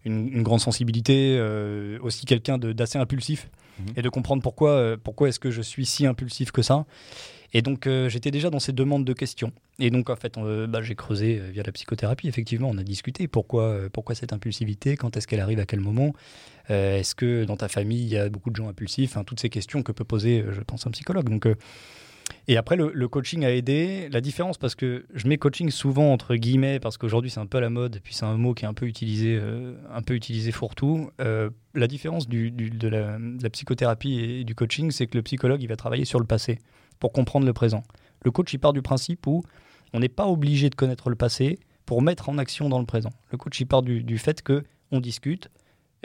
une, 0.04 0.28
une 0.28 0.42
grande 0.42 0.60
sensibilité, 0.60 1.36
euh, 1.38 1.98
aussi 2.02 2.26
quelqu'un 2.26 2.58
d'assez 2.58 2.98
impulsif, 2.98 3.48
Mhm. 3.78 3.86
et 3.96 4.02
de 4.02 4.08
comprendre 4.10 4.42
pourquoi, 4.42 4.96
pourquoi 5.02 5.28
est-ce 5.30 5.40
que 5.40 5.50
je 5.50 5.62
suis 5.62 5.86
si 5.86 6.04
impulsif 6.06 6.50
que 6.52 6.60
ça. 6.60 6.84
Et 7.54 7.60
donc, 7.62 7.86
euh, 7.86 8.08
j'étais 8.08 8.30
déjà 8.30 8.48
dans 8.48 8.60
ces 8.60 8.72
demandes 8.72 9.04
de 9.04 9.12
questions. 9.12 9.52
Et 9.78 9.90
donc, 9.90 10.08
en 10.08 10.16
fait, 10.16 10.38
euh, 10.38 10.66
bah, 10.66 10.82
j'ai 10.82 10.94
creusé 10.94 11.38
euh, 11.38 11.50
via 11.50 11.62
la 11.62 11.72
psychothérapie. 11.72 12.28
Effectivement, 12.28 12.70
on 12.70 12.78
a 12.78 12.82
discuté 12.82 13.28
pourquoi, 13.28 13.78
pourquoi 13.92 14.14
cette 14.14 14.32
impulsivité, 14.32 14.96
quand 14.96 15.16
est-ce 15.16 15.26
qu'elle 15.26 15.40
arrive, 15.40 15.58
à 15.58 15.66
quel 15.66 15.80
moment? 15.80 16.12
Est-ce 16.68 17.14
que 17.14 17.44
dans 17.44 17.56
ta 17.56 17.68
famille, 17.68 18.02
il 18.02 18.08
y 18.08 18.16
a 18.16 18.28
beaucoup 18.28 18.50
de 18.50 18.56
gens 18.56 18.68
impulsifs? 18.68 19.16
Toutes 19.26 19.40
ces 19.40 19.50
questions 19.50 19.82
que 19.82 19.92
peut 19.92 20.04
poser, 20.04 20.44
je 20.50 20.60
pense, 20.60 20.86
un 20.86 20.90
psychologue. 20.90 21.28
Donc, 21.28 21.46
et 22.48 22.56
après, 22.56 22.76
le, 22.76 23.08
coaching 23.08 23.44
a 23.44 23.50
aidé. 23.50 24.08
La 24.10 24.20
différence, 24.20 24.56
parce 24.58 24.74
que 24.74 25.04
je 25.12 25.28
mets 25.28 25.38
coaching 25.38 25.70
souvent 25.70 26.12
entre 26.12 26.36
guillemets, 26.36 26.80
parce 26.80 26.96
qu'aujourd'hui, 26.96 27.30
c'est 27.30 27.40
un 27.40 27.46
peu 27.46 27.60
la 27.60 27.68
mode, 27.68 27.96
et 27.96 28.00
puis 28.00 28.14
c'est 28.14 28.24
un 28.24 28.36
mot 28.36 28.54
qui 28.54 28.64
est 28.64 28.68
un 28.68 28.74
peu 28.74 28.86
utilisé, 28.86 29.38
euh, 29.40 29.74
un 29.92 30.02
peu 30.02 30.14
utilisé 30.14 30.52
fourre-tout. 30.52 31.10
La 31.18 31.86
différence 31.88 32.28
de 32.28 33.42
la 33.42 33.50
psychothérapie 33.50 34.20
et 34.20 34.44
du 34.44 34.54
coaching, 34.54 34.90
c'est 34.90 35.06
que 35.06 35.16
le 35.16 35.22
psychologue, 35.22 35.62
il 35.62 35.68
va 35.68 35.76
travailler 35.76 36.04
sur 36.04 36.20
le 36.20 36.26
passé 36.26 36.58
pour 37.02 37.10
comprendre 37.12 37.46
le 37.46 37.52
présent. 37.52 37.82
Le 38.22 38.30
coach, 38.30 38.52
il 38.54 38.58
part 38.58 38.72
du 38.72 38.80
principe 38.80 39.26
où 39.26 39.42
on 39.92 39.98
n'est 39.98 40.08
pas 40.08 40.28
obligé 40.28 40.70
de 40.70 40.76
connaître 40.76 41.10
le 41.10 41.16
passé 41.16 41.58
pour 41.84 42.00
mettre 42.00 42.28
en 42.28 42.38
action 42.38 42.68
dans 42.68 42.78
le 42.78 42.86
présent. 42.86 43.10
Le 43.32 43.38
coach, 43.38 43.58
il 43.58 43.66
part 43.66 43.82
du, 43.82 44.04
du 44.04 44.18
fait 44.18 44.40
que 44.40 44.62
on 44.92 45.00
discute, 45.00 45.50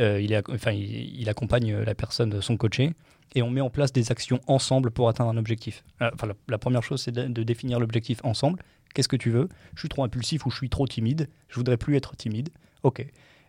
euh, 0.01 0.19
il, 0.19 0.33
est, 0.33 0.49
enfin, 0.49 0.71
il, 0.71 1.29
accompagne 1.29 1.71
la 1.77 1.93
personne, 1.93 2.41
son 2.41 2.57
coaché, 2.57 2.95
et 3.35 3.43
on 3.43 3.51
met 3.51 3.61
en 3.61 3.69
place 3.69 3.93
des 3.93 4.11
actions 4.11 4.39
ensemble 4.47 4.89
pour 4.89 5.07
atteindre 5.07 5.29
un 5.29 5.37
objectif. 5.37 5.83
Euh, 6.01 6.09
Enfin, 6.15 6.25
la, 6.25 6.33
la 6.47 6.57
première 6.57 6.81
chose, 6.81 7.03
c'est 7.03 7.11
de, 7.11 7.27
de 7.27 7.43
définir 7.43 7.79
l'objectif 7.79 8.19
ensemble. 8.23 8.59
Qu'est-ce 8.95 9.07
que 9.07 9.17
tu 9.17 9.29
veux? 9.29 9.49
Je 9.75 9.81
suis 9.81 9.89
trop 9.89 10.03
impulsif 10.03 10.47
ou 10.47 10.49
je 10.49 10.57
suis 10.57 10.69
trop 10.69 10.87
timide 10.87 11.29
Je 11.47 11.57
voudrais 11.57 11.77
plus 11.77 11.95
être 11.95 12.15
timide. 12.15 12.49
Ok. 12.81 13.05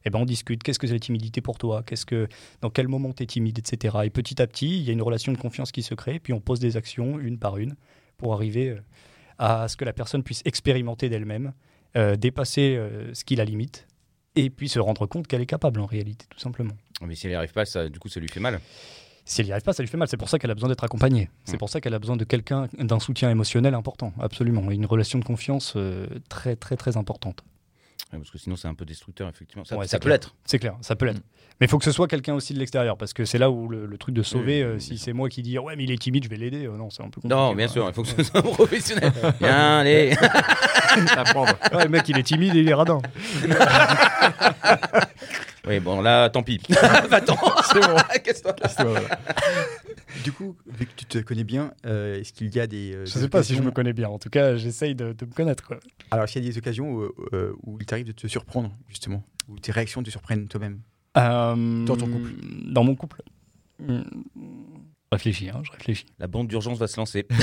Eh 0.08 0.10
ben, 0.10 0.20
on 0.20 0.24
discute. 0.24 0.62
Qu'est-ce 0.62 0.78
que 0.78 0.86
c'est 0.86 0.94
la 0.94 0.98
timidité 0.98 1.42
pour 1.42 1.58
toi? 1.58 1.82
Qu'est-ce 1.82 2.06
que, 2.06 2.28
dans 2.62 2.70
quel 2.70 2.88
moment 2.88 3.12
tu 3.12 3.22
es 3.22 3.26
timide, 3.26 3.58
etc. 3.58 3.98
Et 4.04 4.10
petit 4.10 4.40
à 4.40 4.46
petit, 4.46 4.78
il 4.78 4.84
y 4.84 4.88
a 4.88 4.92
une 4.94 5.02
relation 5.02 5.32
de 5.32 5.36
confiance 5.38 5.70
qui 5.70 5.82
se 5.82 5.94
crée. 5.94 6.18
Puis 6.18 6.32
on 6.32 6.40
pose 6.40 6.60
des 6.60 6.78
actions 6.78 7.18
une 7.18 7.38
par 7.38 7.58
une 7.58 7.76
pour 8.16 8.32
arriver 8.32 8.70
euh, 8.70 8.80
à 9.38 9.68
ce 9.68 9.76
que 9.76 9.84
la 9.84 9.92
personne 9.92 10.22
puisse 10.22 10.40
expérimenter 10.46 11.10
d'elle-même, 11.10 11.52
euh, 11.96 12.16
dépasser 12.16 12.74
euh, 12.76 13.12
ce 13.12 13.22
qui 13.24 13.36
la 13.36 13.44
limite, 13.44 13.86
et 14.34 14.48
puis 14.48 14.68
se 14.70 14.78
rendre 14.78 15.04
compte 15.06 15.26
qu'elle 15.26 15.42
est 15.42 15.46
capable 15.46 15.78
en 15.80 15.86
réalité, 15.86 16.24
tout 16.30 16.38
simplement. 16.38 16.74
Mais 17.06 17.14
si 17.14 17.26
elle 17.26 17.32
n'y 17.32 17.36
arrive 17.36 17.52
pas, 17.52 17.66
ça, 17.66 17.88
du 17.90 17.98
coup, 17.98 18.08
ça 18.08 18.18
lui 18.18 18.28
fait 18.28 18.40
mal. 18.40 18.60
Si 19.24 19.42
elle 19.42 19.46
n'y 19.48 19.52
arrive 19.52 19.62
pas, 19.64 19.74
ça 19.74 19.82
lui 19.82 19.88
fait 19.90 19.98
mal. 19.98 20.08
C'est 20.08 20.16
pour 20.16 20.30
ça 20.30 20.38
qu'elle 20.38 20.50
a 20.50 20.54
besoin 20.54 20.70
d'être 20.70 20.84
accompagnée. 20.84 21.28
C'est 21.44 21.56
Mm. 21.56 21.58
pour 21.58 21.68
ça 21.68 21.80
qu'elle 21.82 21.92
a 21.92 21.98
besoin 21.98 22.16
de 22.16 22.24
quelqu'un, 22.24 22.66
d'un 22.78 22.98
soutien 22.98 23.28
émotionnel 23.30 23.74
important, 23.74 24.14
absolument. 24.18 24.70
Et 24.70 24.74
une 24.74 24.86
relation 24.86 25.18
de 25.18 25.24
confiance 25.24 25.74
euh, 25.76 26.06
très, 26.30 26.56
très, 26.56 26.76
très 26.76 26.96
importante. 26.96 27.44
Ouais, 28.12 28.18
parce 28.18 28.30
que 28.30 28.38
sinon, 28.38 28.56
c'est 28.56 28.68
un 28.68 28.74
peu 28.74 28.86
destructeur, 28.86 29.28
effectivement. 29.28 29.64
Ça, 29.64 29.76
Ouais, 29.76 29.86
ça 29.86 29.98
peut 29.98 30.08
l'être. 30.08 30.34
C'est 30.44 30.58
clair, 30.58 30.76
ça 30.80 30.96
peut 30.96 31.06
l'être. 31.06 31.18
Mm. 31.18 31.22
Mais 31.60 31.66
il 31.66 31.68
faut 31.68 31.78
que 31.78 31.84
ce 31.84 31.92
soit 31.92 32.08
quelqu'un 32.08 32.34
aussi 32.34 32.54
de 32.54 32.58
l'extérieur, 32.58 32.96
parce 32.96 33.12
que 33.12 33.24
c'est 33.24 33.36
là 33.38 33.50
où 33.50 33.68
le, 33.68 33.84
le 33.84 33.98
truc 33.98 34.14
de 34.14 34.22
sauver, 34.22 34.62
Oui, 34.62 34.62
euh, 34.62 34.70
bien 34.76 34.80
si 34.80 34.96
c'est 34.96 35.12
moi 35.12 35.28
qui 35.28 35.42
dis 35.42 35.58
ouais 35.58 35.74
mais 35.76 35.84
il 35.84 35.90
est 35.90 36.00
timide, 36.00 36.24
je 36.24 36.30
vais 36.30 36.36
l'aider, 36.36 36.66
euh, 36.66 36.76
non 36.76 36.88
c'est 36.88 37.02
un 37.02 37.06
peu 37.10 37.20
compliqué. 37.20 37.34
Non, 37.34 37.54
bien 37.54 37.66
sûr, 37.68 37.86
il 37.88 37.92
faut 37.92 38.02
que 38.02 38.08
ce 38.08 38.22
soit 38.22 38.38
un 38.38 38.42
professionnel. 38.42 39.12
Bien, 39.40 39.78
allez. 39.80 40.14
Ouais, 41.74 41.84
le 41.84 41.88
mec 41.88 42.08
il 42.08 42.16
est 42.16 42.22
timide 42.22 42.54
et 42.54 42.60
il 42.60 42.68
est 42.68 42.74
radin. 42.74 43.00
Oui, 45.68 45.80
bon, 45.80 46.00
là, 46.00 46.30
tant 46.30 46.42
pis. 46.42 46.60
Va-t'en. 47.10 47.36
C'est 47.72 47.80
bon. 47.80 47.96
Casse-toi. 48.24 48.54
Du 50.24 50.32
coup, 50.32 50.56
vu 50.66 50.86
que 50.86 50.92
tu 50.96 51.04
te 51.04 51.18
connais 51.18 51.44
bien, 51.44 51.72
euh, 51.86 52.18
est-ce 52.20 52.32
qu'il 52.32 52.54
y 52.54 52.58
a 52.60 52.66
des. 52.66 52.92
euh, 52.94 53.04
Je 53.06 53.14
des 53.14 53.20
sais 53.20 53.28
pas 53.28 53.42
si 53.42 53.54
je 53.54 53.62
me 53.62 53.70
connais 53.70 53.92
bien. 53.92 54.08
En 54.08 54.18
tout 54.18 54.30
cas, 54.30 54.56
j'essaye 54.56 54.94
de, 54.94 55.12
de 55.12 55.26
me 55.26 55.32
connaître. 55.32 55.64
Quoi. 55.66 55.78
Alors, 56.10 56.24
est-ce 56.24 56.32
qu'il 56.32 56.42
y 56.42 56.46
a 56.46 56.50
des 56.50 56.58
occasions 56.58 56.90
où, 56.92 57.02
euh, 57.34 57.52
où 57.66 57.76
il 57.80 57.86
t'arrive 57.86 58.06
de 58.06 58.12
te 58.12 58.26
surprendre, 58.26 58.70
justement? 58.88 59.22
Où 59.48 59.58
tes 59.58 59.72
réactions 59.72 60.02
te 60.02 60.10
surprennent 60.10 60.48
toi-même? 60.48 60.80
Euh, 61.16 61.84
Dans 61.84 61.96
ton 61.96 62.06
couple. 62.06 62.30
Dans 62.72 62.84
mon 62.84 62.94
couple. 62.94 63.22
Hmm. 65.10 65.16
Je 65.16 65.16
réfléchis, 65.16 65.48
hein, 65.48 65.60
je 65.64 65.70
réfléchis. 65.72 66.04
La 66.18 66.26
bande 66.26 66.48
d'urgence 66.48 66.78
va 66.78 66.86
se 66.86 66.96
lancer. 66.98 67.26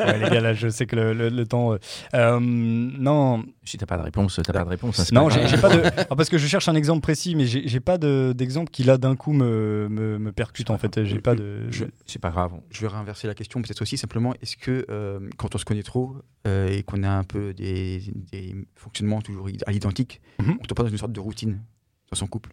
Ouais, 0.00 0.18
les 0.18 0.30
gars, 0.30 0.40
là, 0.40 0.54
je 0.54 0.68
sais 0.68 0.86
que 0.86 0.96
le, 0.96 1.12
le- 1.12 1.28
le 1.28 1.46
temps. 1.46 1.72
euh, 1.74 1.78
euh, 2.14 2.38
non, 2.40 3.44
Si 3.64 3.76
t'as 3.76 3.84
pas 3.86 3.98
de 3.98 4.02
réponse, 4.02 4.40
t'as 4.42 4.52
pas 4.52 4.64
de 4.64 4.68
réponse. 4.70 4.98
hein, 5.00 5.04
non, 5.12 5.28
j'ai 5.28 5.58
pas 5.58 5.68
de. 5.76 5.82
Ah, 6.08 6.16
parce 6.16 6.30
que 6.30 6.38
je 6.38 6.46
cherche 6.46 6.68
un 6.68 6.74
exemple 6.74 7.02
précis, 7.02 7.34
mais 7.34 7.44
j'ai 7.46 7.80
pas 7.80 7.98
de- 7.98 8.32
d'exemple 8.34 8.70
qui 8.70 8.82
là 8.84 8.96
d'un 8.96 9.14
coup 9.14 9.32
me, 9.34 9.88
me, 9.90 10.18
me 10.18 10.32
percute 10.32 10.70
en 10.70 10.78
fait. 10.78 11.04
J'ai 11.04 11.20
pas 11.20 11.34
de. 11.34 11.70
Je- 11.70 11.84
C'est 12.06 12.18
pas 12.18 12.30
grave. 12.30 12.52
Je 12.70 12.80
vais 12.80 12.88
réinverser 12.88 13.26
la 13.26 13.34
question, 13.34 13.60
peut-être 13.60 13.82
aussi 13.82 13.98
simplement, 13.98 14.32
est-ce 14.40 14.56
que 14.56 14.86
euh, 14.90 15.20
quand 15.36 15.54
on 15.54 15.58
se 15.58 15.64
connaît 15.66 15.82
trop 15.82 16.16
euh, 16.46 16.68
et 16.68 16.82
qu'on 16.82 17.02
a 17.02 17.10
un 17.10 17.24
peu 17.24 17.52
des, 17.52 18.02
des 18.32 18.54
fonctionnements 18.74 19.20
toujours 19.20 19.48
à 19.66 19.70
l'identique, 19.70 20.20
Mhm. 20.40 20.56
on 20.60 20.64
tombe 20.64 20.76
pas 20.78 20.82
dans 20.84 20.88
une 20.88 20.96
sorte 20.98 21.12
de 21.12 21.20
routine 21.20 21.60
dans 22.10 22.16
son 22.16 22.26
couple? 22.26 22.50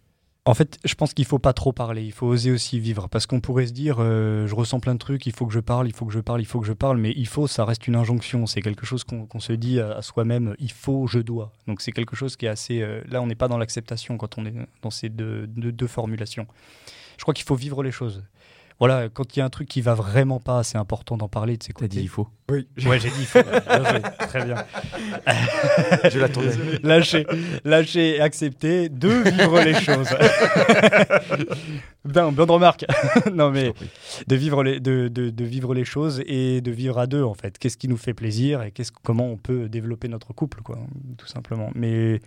En 0.48 0.54
fait, 0.54 0.80
je 0.86 0.96
pense 0.96 1.14
qu'il 1.14 1.26
faut 1.26 1.40
pas 1.40 1.52
trop 1.52 1.74
parler, 1.74 2.06
il 2.06 2.14
faut 2.14 2.26
oser 2.26 2.52
aussi 2.52 2.80
vivre. 2.80 3.10
Parce 3.10 3.26
qu'on 3.26 3.42
pourrait 3.42 3.68
se 3.68 3.74
dire, 3.74 3.98
euh, 4.00 4.48
je 4.48 4.56
ressens 4.56 4.80
plein 4.80 4.94
de 4.94 5.00
trucs, 5.00 5.26
il 5.26 5.34
faut 5.34 5.46
que 5.46 5.52
je 5.52 5.60
parle, 5.60 5.90
il 5.90 5.94
faut 5.94 6.06
que 6.06 6.14
je 6.14 6.22
parle, 6.22 6.40
il 6.40 6.46
faut 6.46 6.62
que 6.62 6.66
je 6.66 6.72
parle, 6.72 6.98
mais 6.98 7.12
il 7.18 7.28
faut, 7.28 7.48
ça 7.48 7.66
reste 7.66 7.86
une 7.86 7.98
injonction. 7.98 8.48
C'est 8.48 8.62
quelque 8.62 8.86
chose 8.86 9.04
qu'on 9.04 9.40
se 9.42 9.52
dit 9.52 9.82
à, 9.82 10.02
soi-même, 10.02 10.56
il 10.60 10.72
faut, 10.72 11.06
je 11.06 11.20
dois. 11.20 11.52
Donc 11.68 11.82
c'est 11.82 11.92
quelque 11.92 12.16
chose 12.16 12.38
qui 12.38 12.46
est 12.46 12.50
assez. 12.50 12.82
euh, 12.82 13.02
là, 13.10 13.22
on 13.22 13.28
n'est 13.28 13.36
pas 13.36 13.50
dans 13.50 13.58
l'acceptation 13.58 14.18
quand 14.18 14.38
on 14.38 14.46
est 14.46 14.54
dans 14.82 14.90
ces 14.90 15.10
deux 15.10 15.88
formulations. 15.88 16.48
Je 17.18 17.24
crois 17.24 17.34
qu'il 17.34 17.46
faut 17.46 17.56
vivre 17.56 17.84
les 17.84 17.92
choses. 17.92 18.24
Voilà, 18.80 19.10
quand 19.10 19.36
il 19.36 19.40
y 19.40 19.42
a 19.42 19.46
un 19.46 19.50
truc 19.50 19.68
qui 19.68 19.82
va 19.82 19.96
vraiment 19.96 20.40
pas, 20.40 20.62
c'est 20.64 20.78
important 20.78 21.18
d'en 21.18 21.28
parler, 21.28 21.54
de 21.54 21.58
T'as 21.60 21.66
s'écouter. 21.68 21.88
dit 21.88 22.02
il 22.02 22.08
faut. 22.10 22.28
Oui, 22.52 22.68
Ouais, 22.86 23.00
j'ai 23.00 23.10
dit 23.10 23.16
il 23.22 23.26
faut. 23.26 23.40
Très 24.28 24.46
bien. 24.46 24.56
je 26.12 26.20
l'attendais. 26.20 26.52
lâcher, 26.84 27.26
lâcher, 27.66 28.22
accepter 28.22 28.90
de 28.90 29.10
vivre 29.10 29.62
les 29.62 29.74
choses. 29.74 30.10
Bien, 32.06 32.32
bonne 32.32 32.52
remarque. 32.52 32.86
non 33.34 33.52
mais 33.52 33.74
de 34.28 34.36
vivre 34.36 34.64
les, 34.64 34.80
de, 34.80 35.08
de- 35.08 35.30
de 35.30 35.44
vivre 35.44 35.74
les 35.74 35.84
choses 35.86 36.22
et 36.26 36.62
de 36.62 36.72
vivre 36.72 37.00
à 37.00 37.08
deux 37.08 37.24
en 37.24 37.34
fait. 37.34 37.58
Qu'est-ce 37.58 37.78
qui 37.78 37.88
nous 37.88 37.98
fait 37.98 38.14
plaisir 38.14 38.62
et 38.64 38.72
qu'est-ce, 38.72 38.92
comment 39.04 39.26
on 39.28 39.38
peut 39.38 39.68
développer 39.70 40.08
notre 40.08 40.34
couple 40.34 40.62
quoi, 40.62 40.78
tout 41.18 41.28
simplement. 41.28 41.70
Mais 41.76 42.22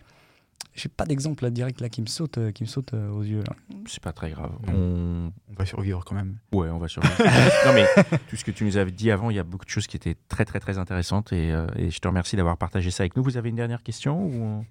j'ai 0.75 0.89
pas 0.89 1.05
d'exemple 1.05 1.45
là 1.45 1.51
direct 1.51 1.81
là 1.81 1.89
qui 1.89 2.01
me 2.01 2.07
saute, 2.07 2.39
euh, 2.39 2.53
qui 2.53 2.63
me 2.63 2.69
saute 2.69 2.95
euh, 2.95 3.11
aux 3.11 3.23
yeux 3.23 3.43
là. 3.47 3.55
C'est 3.87 4.03
pas 4.03 4.13
très 4.13 4.31
grave. 4.31 4.53
Non. 4.67 4.73
On... 4.75 5.33
On 5.51 5.55
va 5.59 5.67
survivre 5.67 6.05
quand 6.05 6.15
même. 6.15 6.39
Ouais, 6.53 6.69
on 6.71 6.79
va 6.79 6.89
survivre. 6.89 7.15
non, 7.67 7.73
mais 7.75 7.87
tout 8.29 8.37
ce 8.37 8.45
que 8.45 8.51
tu 8.51 8.65
nous 8.65 8.77
avais 8.77 8.93
dit 8.93 9.11
avant, 9.11 9.31
il 9.31 9.37
y 9.37 9.39
a 9.39 9.45
beaucoup 9.45 9.65
de 9.65 9.71
choses 9.71 9.87
qui 9.87 9.97
étaient 9.97 10.17
très, 10.29 10.45
très, 10.45 10.61
très 10.61 10.79
intéressantes 10.79 11.33
et, 11.33 11.53
euh, 11.53 11.67
et 11.77 11.91
je 11.91 11.99
te 11.99 12.09
remercie 12.09 12.37
d'avoir 12.37 12.57
partagé 12.57 12.91
ça 12.91 13.03
avec 13.03 13.17
nous. 13.17 13.23
Vous 13.23 13.37
avez 13.37 13.51
une 13.51 13.57
dernière 13.57 13.83
question 13.83 14.25
ou... 14.25 14.65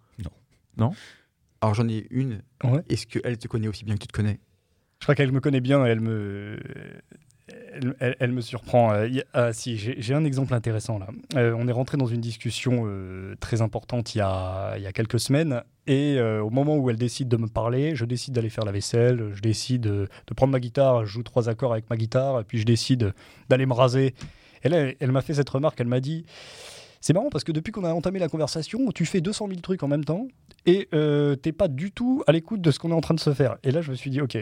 Alors 1.62 1.74
j'en 1.74 1.88
ai 1.90 2.08
une. 2.10 2.42
Ouais. 2.64 2.82
Est-ce 2.88 3.06
qu'elle 3.06 3.38
te 3.38 3.50
connaît 3.50 3.68
aussi 3.68 3.84
bien 3.84 3.96
que 3.96 4.02
tu 4.02 4.08
te 4.08 4.14
connais? 4.14 4.40
Je 5.00 5.06
crois 5.06 5.16
qu'elle 5.16 5.32
me 5.32 5.42
connaît 5.42 5.62
bien, 5.62 5.86
elle 5.86 6.00
me, 6.00 6.60
elle, 8.00 8.32
me 8.32 8.42
surprend. 8.42 8.94
Euh, 8.94 9.08
ah, 9.34 9.54
si, 9.54 9.78
j'ai 9.78 10.14
un 10.14 10.26
exemple 10.26 10.54
intéressant 10.54 11.00
là. 11.00 11.08
Euh, 11.36 11.56
on 11.58 11.68
est 11.68 11.72
rentré 11.72 11.98
dans 11.98 12.06
une 12.06 12.22
discussion 12.22 12.84
euh, 12.86 13.36
très 13.40 13.62
importante 13.62 14.16
il 14.16 14.20
y, 14.20 14.22
a, 14.22 14.76
il 14.78 14.84
y 14.84 14.88
a 14.88 14.92
quelques 14.92 15.20
semaines, 15.20 15.64
et 15.88 16.22
au 16.22 16.52
moment 16.52 16.78
où 16.78 16.90
elle 16.92 16.98
décide 16.98 17.30
de 17.30 17.38
me 17.38 17.48
parler, 17.48 17.96
je 17.96 18.06
décide 18.06 18.34
d'aller 18.36 18.50
faire 18.50 18.64
la 18.64 18.72
vaisselle, 18.72 19.32
je 19.34 19.42
décide 19.42 19.82
de 19.82 20.08
prendre 20.36 20.52
ma 20.52 20.60
guitare, 20.60 21.06
je 21.06 21.12
joue 21.12 21.24
trois 21.24 21.50
accords 21.50 21.72
avec 21.72 21.90
ma 21.90 21.98
guitare, 21.98 22.40
et 22.40 22.44
puis 22.44 22.60
je 22.60 22.66
décide 22.66 23.14
d'aller 23.50 23.66
me 23.66 23.74
raser. 23.74 24.14
Et 24.64 24.70
là, 24.70 24.78
elle, 24.78 24.96
elle 25.00 25.12
m'a 25.12 25.22
fait 25.22 25.34
cette 25.34 25.50
remarque, 25.50 25.82
elle 25.82 25.88
m'a 25.88 26.00
dit. 26.00 26.26
C'est 27.02 27.14
marrant 27.14 27.30
parce 27.32 27.44
que 27.44 27.52
depuis 27.52 27.72
qu'on 27.72 27.86
a 27.86 27.94
entamé 27.94 28.20
la 28.20 28.28
conversation, 28.28 28.92
tu 28.92 29.06
fais 29.06 29.22
200 29.22 29.48
000 29.48 29.62
trucs 29.62 29.82
en 29.82 29.88
même 29.88 30.06
temps 30.06 30.28
et 30.68 30.90
t'es 31.42 31.54
pas 31.54 31.68
du 31.68 31.92
tout 31.92 32.24
à 32.28 32.34
l'écoute 32.34 32.62
de 32.62 32.70
ce 32.70 32.78
qu'on 32.78 32.92
est 32.92 32.96
en 32.96 33.02
train 33.02 33.16
de 33.16 33.20
se 33.20 33.34
faire. 33.34 33.58
Et 33.64 33.72
là, 33.72 33.82
je 33.82 33.90
me 33.90 33.96
suis 33.96 34.12
dit, 34.12 34.22
ok, 34.22 34.38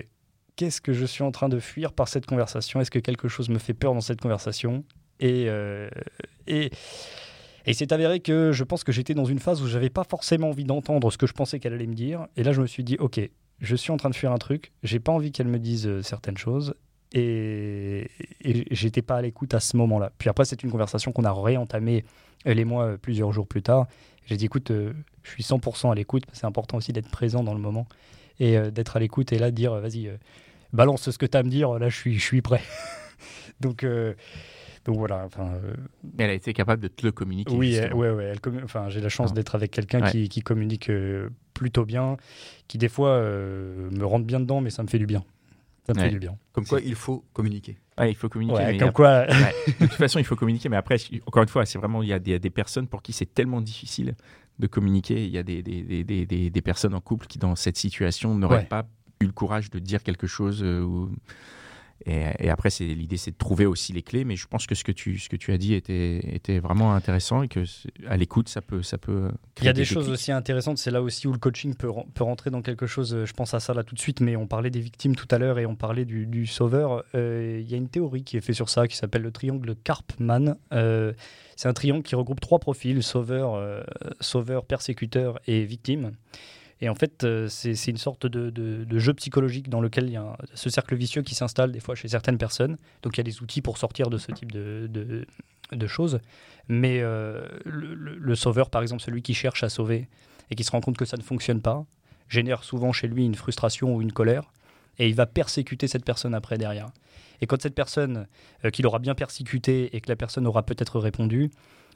qu'est-ce 0.58 0.82
que 0.82 0.92
je 0.92 1.06
suis 1.06 1.24
en 1.24 1.32
train 1.32 1.48
de 1.48 1.60
fuir 1.60 1.94
par 1.94 2.10
cette 2.10 2.26
conversation? 2.26 2.82
Est-ce 2.82 2.92
que 2.92 3.00
quelque 3.00 3.30
chose 3.30 3.48
me 3.48 3.60
fait 3.60 3.74
peur 3.74 3.94
dans 3.94 4.02
cette 4.02 4.20
conversation? 4.20 4.84
Et, 5.22 5.46
euh, 5.48 5.90
et, 6.48 6.66
et 6.66 6.72
il 7.66 7.76
s'est 7.76 7.94
avéré 7.94 8.20
que 8.20 8.52
je 8.52 8.64
pense 8.66 8.84
que 8.84 8.92
j'étais 8.92 9.14
dans 9.14 9.26
une 9.26 9.40
phase 9.40 9.62
où 9.62 9.68
j'avais 9.68 9.90
pas 9.90 10.04
forcément 10.04 10.50
envie 10.50 10.66
d'entendre 10.66 11.10
ce 11.12 11.18
que 11.18 11.28
je 11.28 11.34
pensais 11.34 11.60
qu'elle 11.60 11.74
allait 11.74 11.88
me 11.88 11.96
dire. 11.96 12.28
Et 12.36 12.44
là, 12.44 12.52
je 12.52 12.62
me 12.62 12.68
suis 12.68 12.84
dit, 12.84 12.98
ok, 13.00 13.22
je 13.62 13.76
suis 13.76 13.92
en 13.92 13.98
train 13.98 14.10
de 14.10 14.16
fuir 14.16 14.32
un 14.34 14.38
truc, 14.38 14.74
j'ai 14.84 15.00
pas 15.00 15.14
envie 15.14 15.32
qu'elle 15.32 15.48
me 15.48 15.60
dise 15.60 15.88
euh, 15.88 16.02
certaines 16.02 16.38
choses. 16.38 16.76
Et, 17.14 18.10
et 18.42 18.66
j'étais 18.72 19.02
pas 19.02 19.16
à 19.16 19.22
l'écoute 19.22 19.54
à 19.54 19.62
ce 19.62 19.78
moment-là. 19.78 20.12
Puis 20.18 20.30
après, 20.30 20.44
c'est 20.44 20.62
une 20.64 20.72
conversation 20.72 21.14
qu'on 21.14 21.24
a 21.24 21.32
réentamée, 21.32 22.04
elle 22.44 22.60
et 22.60 22.66
moi, 22.66 22.84
euh, 22.84 22.98
plusieurs 22.98 23.32
jours 23.32 23.48
plus 23.48 23.62
tard. 23.62 23.88
J'ai 24.26 24.36
dit, 24.36 24.46
écoute, 24.46 24.72
euh, 24.72 24.92
je 25.24 25.32
suis 25.32 25.44
100% 25.44 25.92
à 25.92 25.96
l'écoute. 25.96 26.24
C'est 26.34 26.46
important 26.46 26.78
aussi 26.78 26.92
d'être 26.92 27.10
présent 27.10 27.44
dans 27.44 27.54
le 27.54 27.62
moment 27.62 27.88
et 28.40 28.58
euh, 28.58 28.72
d'être 28.72 28.98
à 28.98 29.00
l'écoute 29.00 29.32
et 29.34 29.40
là 29.40 29.52
dire, 29.52 29.74
euh, 29.74 29.82
vas-y, 29.82 30.08
euh, 30.08 30.18
balance 30.74 31.10
ce 31.10 31.18
que 31.18 31.26
tu 31.26 31.38
as 31.38 31.42
à 31.42 31.44
me 31.44 31.50
dire, 31.50 31.74
là 31.80 31.90
je 31.90 31.96
suis, 31.96 32.18
je 32.18 32.24
suis 32.24 32.42
prêt. 32.42 32.62
donc, 33.60 33.84
euh, 33.84 34.14
donc 34.86 34.98
voilà, 34.98 35.24
enfin, 35.26 35.52
euh, 35.64 35.74
Mais 36.18 36.24
elle 36.26 36.30
a 36.30 36.34
été 36.34 36.54
capable 36.54 36.82
de 36.82 36.88
te 36.88 37.06
le 37.06 37.12
communiquer. 37.12 37.54
oui, 37.54 37.78
ouais, 37.94 38.10
ouais, 38.12 38.24
elle 38.26 38.40
enfin, 38.64 38.90
j'ai 38.90 39.02
la 39.02 39.10
chance 39.10 39.30
Ah. 39.32 39.36
d'être 39.36 39.56
avec 39.56 39.72
quelqu'un 39.72 40.02
Ouais. 40.02 40.12
qui, 40.12 40.30
qui 40.30 40.42
communique 40.42 40.90
euh, 40.90 41.30
plutôt 41.54 41.86
bien, 41.86 42.18
qui 42.68 42.78
des 42.78 42.90
fois 42.90 43.10
euh, 43.10 43.90
me 43.92 44.06
rentre 44.06 44.26
bien 44.26 44.40
dedans, 44.40 44.62
mais 44.62 44.70
ça 44.70 44.84
me 44.84 44.88
fait 44.88 45.00
du 45.00 45.06
bien. 45.08 45.24
Ça 45.86 45.94
me 45.94 46.00
Ouais. 46.00 46.06
fait 46.06 46.12
du 46.12 46.20
bien. 46.20 46.38
Comme 46.52 46.66
quoi, 46.66 46.82
il 46.82 46.96
faut 46.96 47.24
communiquer. 47.34 47.78
Ouais, 47.98 48.12
il 48.12 48.16
faut 48.16 48.28
communiquer. 48.30 48.58
Ouais, 48.58 48.72
mais 48.74 48.78
comme 48.78 48.92
quoi, 48.92 49.26
Ouais. 49.30 49.54
De 49.80 49.86
toute 49.88 49.94
façon, 49.94 50.20
il 50.20 50.26
faut 50.26 50.36
communiquer, 50.36 50.68
mais 50.70 50.76
après, 50.78 50.98
encore 51.26 51.44
une 51.44 51.50
fois, 51.50 51.66
c'est 51.66 51.78
vraiment, 51.80 52.04
il 52.04 52.10
y 52.10 52.14
a 52.14 52.20
des, 52.20 52.38
des 52.40 52.50
personnes 52.50 52.88
pour 52.88 53.02
qui 53.02 53.14
c'est 53.14 53.34
tellement 53.34 53.62
difficile 53.62 54.14
de 54.60 54.68
communiquer. 54.68 55.24
Il 55.26 55.32
y 55.32 55.38
a 55.38 55.44
des, 55.44 55.64
des, 55.64 55.82
des, 55.84 56.04
des- 56.04 56.26
des- 56.26 56.50
des 56.50 56.62
personnes 56.62 56.94
en 56.94 57.00
couple 57.02 57.28
qui, 57.28 57.40
dans 57.40 57.56
cette 57.56 57.78
situation, 57.78 58.36
n'auraient 58.36 58.58
Ouais. 58.58 58.66
pas 58.66 58.86
eu 59.20 59.26
le 59.26 59.32
courage 59.32 59.70
de 59.70 59.80
dire 59.80 60.04
quelque 60.04 60.28
chose. 60.28 60.62
euh, 60.64 61.08
et, 62.06 62.26
et 62.40 62.50
après, 62.52 62.70
c'est 62.70 62.86
l'idée, 62.86 63.18
c'est 63.18 63.32
de 63.32 63.38
trouver 63.38 63.66
aussi 63.66 63.92
les 63.92 64.04
clés. 64.04 64.24
Mais 64.24 64.36
je 64.36 64.48
pense 64.48 64.68
que 64.68 64.76
ce 64.76 64.84
que 64.84 64.92
tu, 64.92 65.18
ce 65.18 65.30
que 65.30 65.36
tu 65.36 65.52
as 65.52 65.58
dit 65.58 65.74
était, 65.74 66.20
était 66.32 66.60
vraiment 66.60 66.94
intéressant 66.94 67.42
et 67.42 67.48
que 67.48 67.64
à 68.08 68.16
l'écoute, 68.18 68.50
ça 68.50 68.62
peut, 68.62 68.84
ça 68.84 69.00
peut. 69.00 69.32
Il 69.60 69.66
y 69.66 69.68
a 69.68 69.74
des 69.74 69.84
choses 69.84 70.08
aussi 70.08 70.32
intéressantes, 70.32 70.78
c'est 70.78 70.92
là 70.92 71.02
aussi 71.02 71.28
où 71.28 71.34
le 71.34 71.40
coaching 71.40 71.74
peut, 71.74 71.90
peut 72.14 72.24
rentrer 72.24 72.52
dans 72.52 72.62
quelque 72.62 72.86
chose, 72.86 73.16
euh, 73.16 73.26
je 73.26 73.34
pense 73.34 73.56
à 73.56 73.60
ça 73.60 73.74
là 73.74 73.84
tout 73.84 73.96
de 73.96 74.00
suite, 74.00 74.22
mais 74.22 74.36
on 74.36 74.46
parlait 74.46 74.70
des 74.70 74.80
victimes 74.80 75.16
tout 75.16 75.28
à 75.32 75.40
l'heure 75.40 75.58
et 75.58 75.66
on 75.66 75.76
parlait 75.76 76.06
du, 76.06 76.28
du 76.28 76.46
sauveur. 76.46 77.04
Euh, 77.16 77.60
Il 77.60 77.70
y 77.70 77.74
a 77.74 77.78
une 77.78 77.90
théorie 77.90 78.24
qui 78.24 78.38
est 78.38 78.42
faite 78.42 78.56
sur 78.56 78.70
ça, 78.70 78.88
qui 78.88 78.96
s'appelle 78.96 79.24
le 79.24 79.32
triangle 79.32 79.76
Karpman. 79.84 80.56
Euh, 80.74 81.14
c'est 81.56 81.68
un 81.68 81.74
triangle 81.74 82.04
qui 82.04 82.14
regroupe 82.16 82.40
trois 82.40 82.60
profils, 82.60 83.02
sauveur, 83.02 83.56
euh, 83.56 83.82
sauveur 84.22 84.66
persécuteur 84.66 85.40
et 85.48 85.66
victime. 85.66 86.12
Et 86.82 86.90
en 86.90 86.96
fait, 86.96 87.24
euh, 87.24 87.48
c'est 87.48 87.88
une 87.88 87.98
sorte 87.98 88.28
de, 88.28 89.00
jeu 89.00 89.14
psychologique 89.14 89.70
dans 89.70 89.82
lequel 89.82 90.06
il 90.06 90.14
y 90.14 90.18
a 90.18 90.38
ce 90.54 90.70
cercle 90.70 90.96
vicieux 90.96 91.24
qui 91.24 91.34
s'installe 91.34 91.72
des 91.72 91.80
fois 91.80 91.96
chez 91.96 92.08
certaines 92.08 92.38
personnes. 92.38 92.78
Donc 93.02 93.18
il 93.18 93.20
y 93.20 93.22
a 93.22 93.24
des 93.24 93.42
outils 93.42 93.62
pour 93.62 93.78
sortir 93.78 94.10
de 94.10 94.18
ce 94.18 94.32
type 94.32 94.52
de, 94.52 95.26
choses. 95.88 96.20
Mais 96.68 97.00
euh, 97.02 97.48
le 97.66 98.36
sauveur, 98.36 98.70
par 98.70 98.82
exemple, 98.82 99.02
celui 99.02 99.22
qui 99.22 99.34
cherche 99.34 99.64
à 99.64 99.70
sauver 99.70 100.08
et 100.52 100.56
qui 100.56 100.64
se 100.64 100.72
rend 100.72 100.82
compte 100.82 100.98
que 100.98 101.06
ça 101.06 101.18
ne 101.18 101.24
fonctionne 101.24 101.62
pas, 101.62 101.86
génère 102.30 102.64
souvent 102.64 102.92
chez 102.92 103.08
lui 103.08 103.26
une 103.26 103.36
frustration 103.36 103.96
ou 103.96 104.02
une 104.02 104.12
colère. 104.12 104.52
Et 105.00 105.08
il 105.08 105.16
va 105.16 105.26
persécuter 105.26 105.88
cette 105.88 106.06
personne 106.06 106.34
après 106.34 106.58
derrière. 106.58 106.88
Et 107.42 107.46
quand 107.46 107.62
cette 107.62 107.76
personne, 107.76 108.28
euh, 108.66 108.70
qu'il 108.70 108.86
aura 108.88 109.00
bien 109.00 109.16
persécuté 109.16 109.96
et 109.96 110.02
que 110.02 110.10
la 110.10 110.16
personne 110.16 110.48
aura 110.48 110.64
peut-être 110.64 111.00
répondu, 111.00 111.52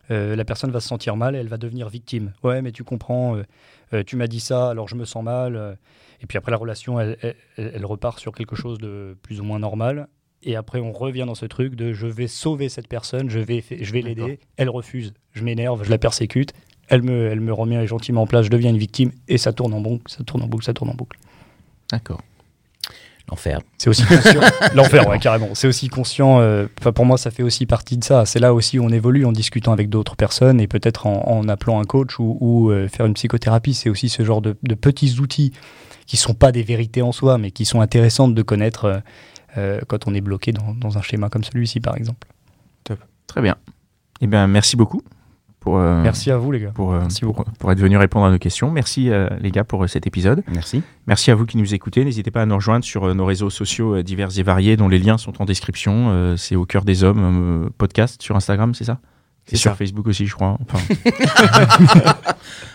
euh, 0.10 0.36
la 0.36 0.46
personne 0.46 0.72
va 0.72 0.80
se 0.80 0.88
sentir 0.88 1.16
mal 1.16 1.36
et 1.36 1.40
elle 1.40 1.48
va 1.48 1.58
devenir 1.58 1.90
victime. 1.90 2.34
Ouais, 2.44 2.62
mais 2.62 2.72
tu 2.72 2.84
comprends, 2.84 3.36
euh, 3.38 3.44
euh, 3.94 4.04
tu 4.06 4.16
m'as 4.16 4.28
dit 4.28 4.40
ça, 4.40 4.70
alors 4.70 4.88
je 4.88 4.96
me 4.96 5.06
sens 5.06 5.24
mal. 5.24 5.78
et 6.22 6.26
puis 6.26 6.38
après, 6.38 6.52
la 6.52 6.58
relation, 6.58 7.00
elle, 7.00 7.18
elle- 7.58 7.86
repart 7.86 8.20
sur 8.20 8.34
quelque 8.34 8.56
chose 8.56 8.78
de 8.80 9.18
plus 9.22 9.40
ou 9.40 9.44
moins 9.44 9.60
normal. 9.60 10.08
Et 10.44 10.56
après, 10.56 10.80
on 10.80 10.92
revient 10.92 11.26
dans 11.28 11.36
ce 11.36 11.46
truc 11.46 11.76
de 11.76 11.94
je 11.94 12.08
vais 12.08 12.28
sauver 12.28 12.68
cette 12.68 12.88
personne, 12.88 13.30
je 13.30 13.40
vais, 13.40 13.64
je 13.70 13.94
vais 13.94 14.02
l'aider. 14.02 14.40
Elle 14.58 14.70
refuse, 14.70 15.14
je 15.34 15.44
m'énerve, 15.44 15.84
je 15.84 15.90
la 15.92 16.00
persécute. 16.00 16.54
Elle 16.88 17.04
me, 17.04 17.28
elle 17.28 17.40
me 17.40 17.54
remet 17.54 17.86
gentiment 17.88 18.24
en 18.24 18.28
place, 18.28 18.46
je 18.46 18.50
deviens 18.50 18.72
une 18.72 18.78
victime 18.78 19.12
et 19.28 19.38
ça 19.38 19.54
tourne 19.54 19.74
en 19.74 19.82
boucle, 19.82 20.12
ça 20.12 20.24
tourne 20.24 20.42
en 20.44 20.48
boucle, 20.48 20.66
ça 20.66 20.74
tourne 20.74 20.90
en 20.90 20.96
boucle. 20.96 21.18
D'accord. 21.92 22.22
L'enfer. 23.30 23.60
C'est 23.78 23.90
aussi 23.90 24.04
conscient. 24.04 24.42
L'enfer, 24.76 25.08
ouais, 25.08 25.20
carrément. 25.20 25.50
C'est 25.54 25.68
aussi 25.68 25.88
conscient. 25.88 26.40
euh, 26.42 26.68
Enfin, 26.80 26.92
pour 26.92 27.06
moi, 27.06 27.18
ça 27.18 27.32
fait 27.32 27.44
aussi 27.44 27.66
partie 27.66 27.98
de 27.98 28.04
ça. 28.04 28.26
C'est 28.26 28.40
là 28.40 28.54
aussi 28.54 28.78
où 28.80 28.84
on 28.84 28.90
évolue 28.90 29.26
en 29.26 29.32
discutant 29.32 29.72
avec 29.72 29.90
d'autres 29.90 30.16
personnes 30.16 30.60
et 30.60 30.68
peut-être 30.68 31.08
en, 31.08 31.28
en 31.28 31.48
appelant 31.48 31.80
un 31.80 31.86
coach 31.86 32.20
ou, 32.20 32.38
ou, 32.42 32.72
euh, 32.72 32.88
faire 32.88 33.06
une 33.06 33.14
psychothérapie. 33.14 33.74
C'est 33.74 33.90
aussi 33.90 34.10
ce 34.10 34.24
genre 34.26 34.42
de, 34.42 34.58
de 34.64 34.76
petits 34.76 35.20
outils 35.20 35.54
qui 36.08 36.18
sont 36.18 36.34
pas 36.34 36.52
des 36.52 36.64
vérités 36.64 37.02
en 37.02 37.12
soi, 37.14 37.38
mais 37.38 37.52
qui 37.52 37.64
sont 37.66 37.80
intéressantes 37.80 38.36
de 38.36 38.42
connaître 38.42 38.86
euh, 38.86 39.00
euh, 39.58 39.80
quand 39.88 40.08
on 40.08 40.14
est 40.14 40.22
bloqué 40.22 40.52
dans, 40.52 40.74
dans 40.74 40.98
un 40.98 41.02
schéma 41.02 41.30
comme 41.30 41.44
celui-ci, 41.44 41.80
par 41.80 41.96
exemple. 41.96 42.28
Très 43.28 43.42
bien. 43.42 43.56
Eh 44.20 44.28
bien, 44.28 44.46
merci 44.48 44.76
beaucoup 44.76 45.02
pour, 45.62 45.78
euh, 45.78 46.02
Merci 46.02 46.32
à 46.32 46.38
vous, 46.38 46.52
les 46.52 46.60
gars. 46.60 46.72
pour, 46.72 46.92
euh, 46.92 47.00
Merci 47.02 47.22
pour, 47.22 47.36
beaucoup. 47.36 47.52
pour 47.60 47.72
être 47.72 47.80
venu 47.80 47.96
répondre 47.96 48.26
à 48.26 48.32
nos 48.32 48.40
questions. 48.40 48.72
Merci 48.72 49.12
euh, 49.12 49.30
les 49.40 49.52
gars 49.52 49.64
pour 49.64 49.88
cet 49.88 50.08
épisode. 50.08 50.44
Merci. 50.52 50.82
Merci 51.06 51.30
à 51.30 51.36
vous 51.36 51.46
qui 51.46 51.56
nous 51.58 51.74
écoutez. 51.76 52.04
N'hésitez 52.04 52.32
pas 52.32 52.42
à 52.42 52.46
nous 52.48 52.56
rejoindre 52.56 52.84
sur 52.84 53.14
nos 53.14 53.26
réseaux 53.26 53.52
sociaux 53.52 54.02
divers 54.02 54.38
et 54.40 54.44
variés 54.44 54.76
dont 54.76 54.88
les 54.90 54.98
liens 54.98 55.20
sont 55.20 55.40
en 55.40 55.46
description. 55.46 56.08
Euh, 56.10 56.36
c'est 56.36 56.56
au 56.56 56.66
cœur 56.66 56.84
des 56.84 57.04
hommes 57.04 57.66
euh, 57.66 57.70
podcast 57.78 58.22
sur 58.24 58.36
Instagram, 58.36 58.74
c'est 58.74 58.86
ça? 58.86 59.00
C'est 59.52 59.58
sur 59.58 59.72
ça. 59.72 59.76
Facebook 59.78 60.08
aussi, 60.08 60.26
je 60.26 60.34
crois. 60.36 60.58
Enfin, 60.62 60.80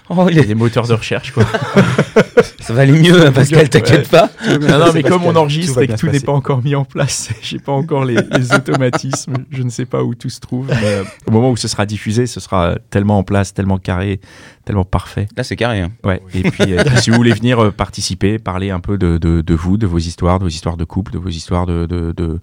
Oh, 0.09 0.29
il 0.31 0.37
y 0.37 0.41
a 0.41 0.45
des 0.45 0.55
moteurs 0.55 0.87
de 0.87 0.93
recherche, 0.95 1.33
quoi. 1.33 1.43
Ça 2.61 2.73
va 2.73 2.83
aller 2.83 2.93
mieux, 2.93 3.27
hein, 3.27 3.33
Pascal, 3.33 3.69
t'inquiète 3.69 4.09
pas. 4.09 4.31
non, 4.49 4.79
non, 4.79 4.93
mais 4.95 5.03
comme 5.03 5.25
on 5.25 5.35
enregistre 5.35 5.75
tout 5.75 5.81
et 5.81 5.89
que 5.89 5.95
tout 5.97 6.07
n'est 6.07 6.21
pas 6.21 6.31
encore 6.33 6.63
mis 6.63 6.77
en 6.77 6.85
place, 6.85 7.31
j'ai 7.43 7.59
pas 7.59 7.73
encore 7.73 8.05
les, 8.05 8.15
les 8.37 8.53
automatismes. 8.55 9.35
Je 9.51 9.65
ne 9.65 9.69
sais 9.69 9.85
pas 9.85 10.05
où 10.05 10.15
tout 10.15 10.29
se 10.29 10.39
trouve. 10.39 10.69
Mais 10.69 10.77
euh, 10.95 11.05
au 11.27 11.33
moment 11.33 11.51
où 11.51 11.57
ce 11.57 11.67
sera 11.67 11.87
diffusé, 11.87 12.27
ce 12.27 12.39
sera 12.39 12.77
tellement 12.91 13.19
en 13.19 13.25
place, 13.25 13.53
tellement 13.53 13.79
carré, 13.79 14.21
tellement 14.65 14.85
parfait. 14.85 15.27
Là, 15.37 15.43
c'est 15.43 15.57
carré. 15.57 15.81
hein. 15.81 15.91
Ouais. 16.05 16.23
Et 16.35 16.49
puis, 16.53 16.73
euh, 16.77 16.85
si 17.01 17.11
vous 17.11 17.17
voulez 17.17 17.33
venir 17.33 17.59
euh, 17.61 17.71
participer, 17.73 18.39
parler 18.39 18.71
un 18.71 18.81
peu 18.81 18.99
de, 18.99 19.19
de, 19.19 19.41
de 19.41 19.55
vous, 19.55 19.77
de 19.77 19.89
vos 19.89 19.99
histoires, 19.99 20.39
de 20.39 20.45
vos 20.45 20.51
histoires 20.51 20.77
de 20.77 20.85
couple, 20.85 21.13
de 21.15 21.19
vos 21.19 21.31
histoires 21.31 21.67
de, 21.67 21.85
de, 21.87 22.13
de, 22.13 22.39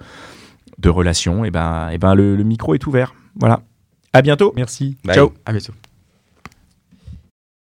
de 0.79 0.89
relations, 0.89 1.45
et 1.45 1.49
ben, 1.51 1.89
et 1.93 1.97
ben 1.97 2.13
le, 2.13 2.35
le 2.35 2.43
micro 2.43 2.73
est 2.75 2.85
ouvert. 2.87 3.13
Voilà. 3.39 3.61
À 4.13 4.21
bientôt. 4.21 4.53
Merci. 4.55 4.95
Bye. 5.03 5.15
Ciao. 5.15 5.33
À 5.45 5.51
bientôt. 5.51 5.73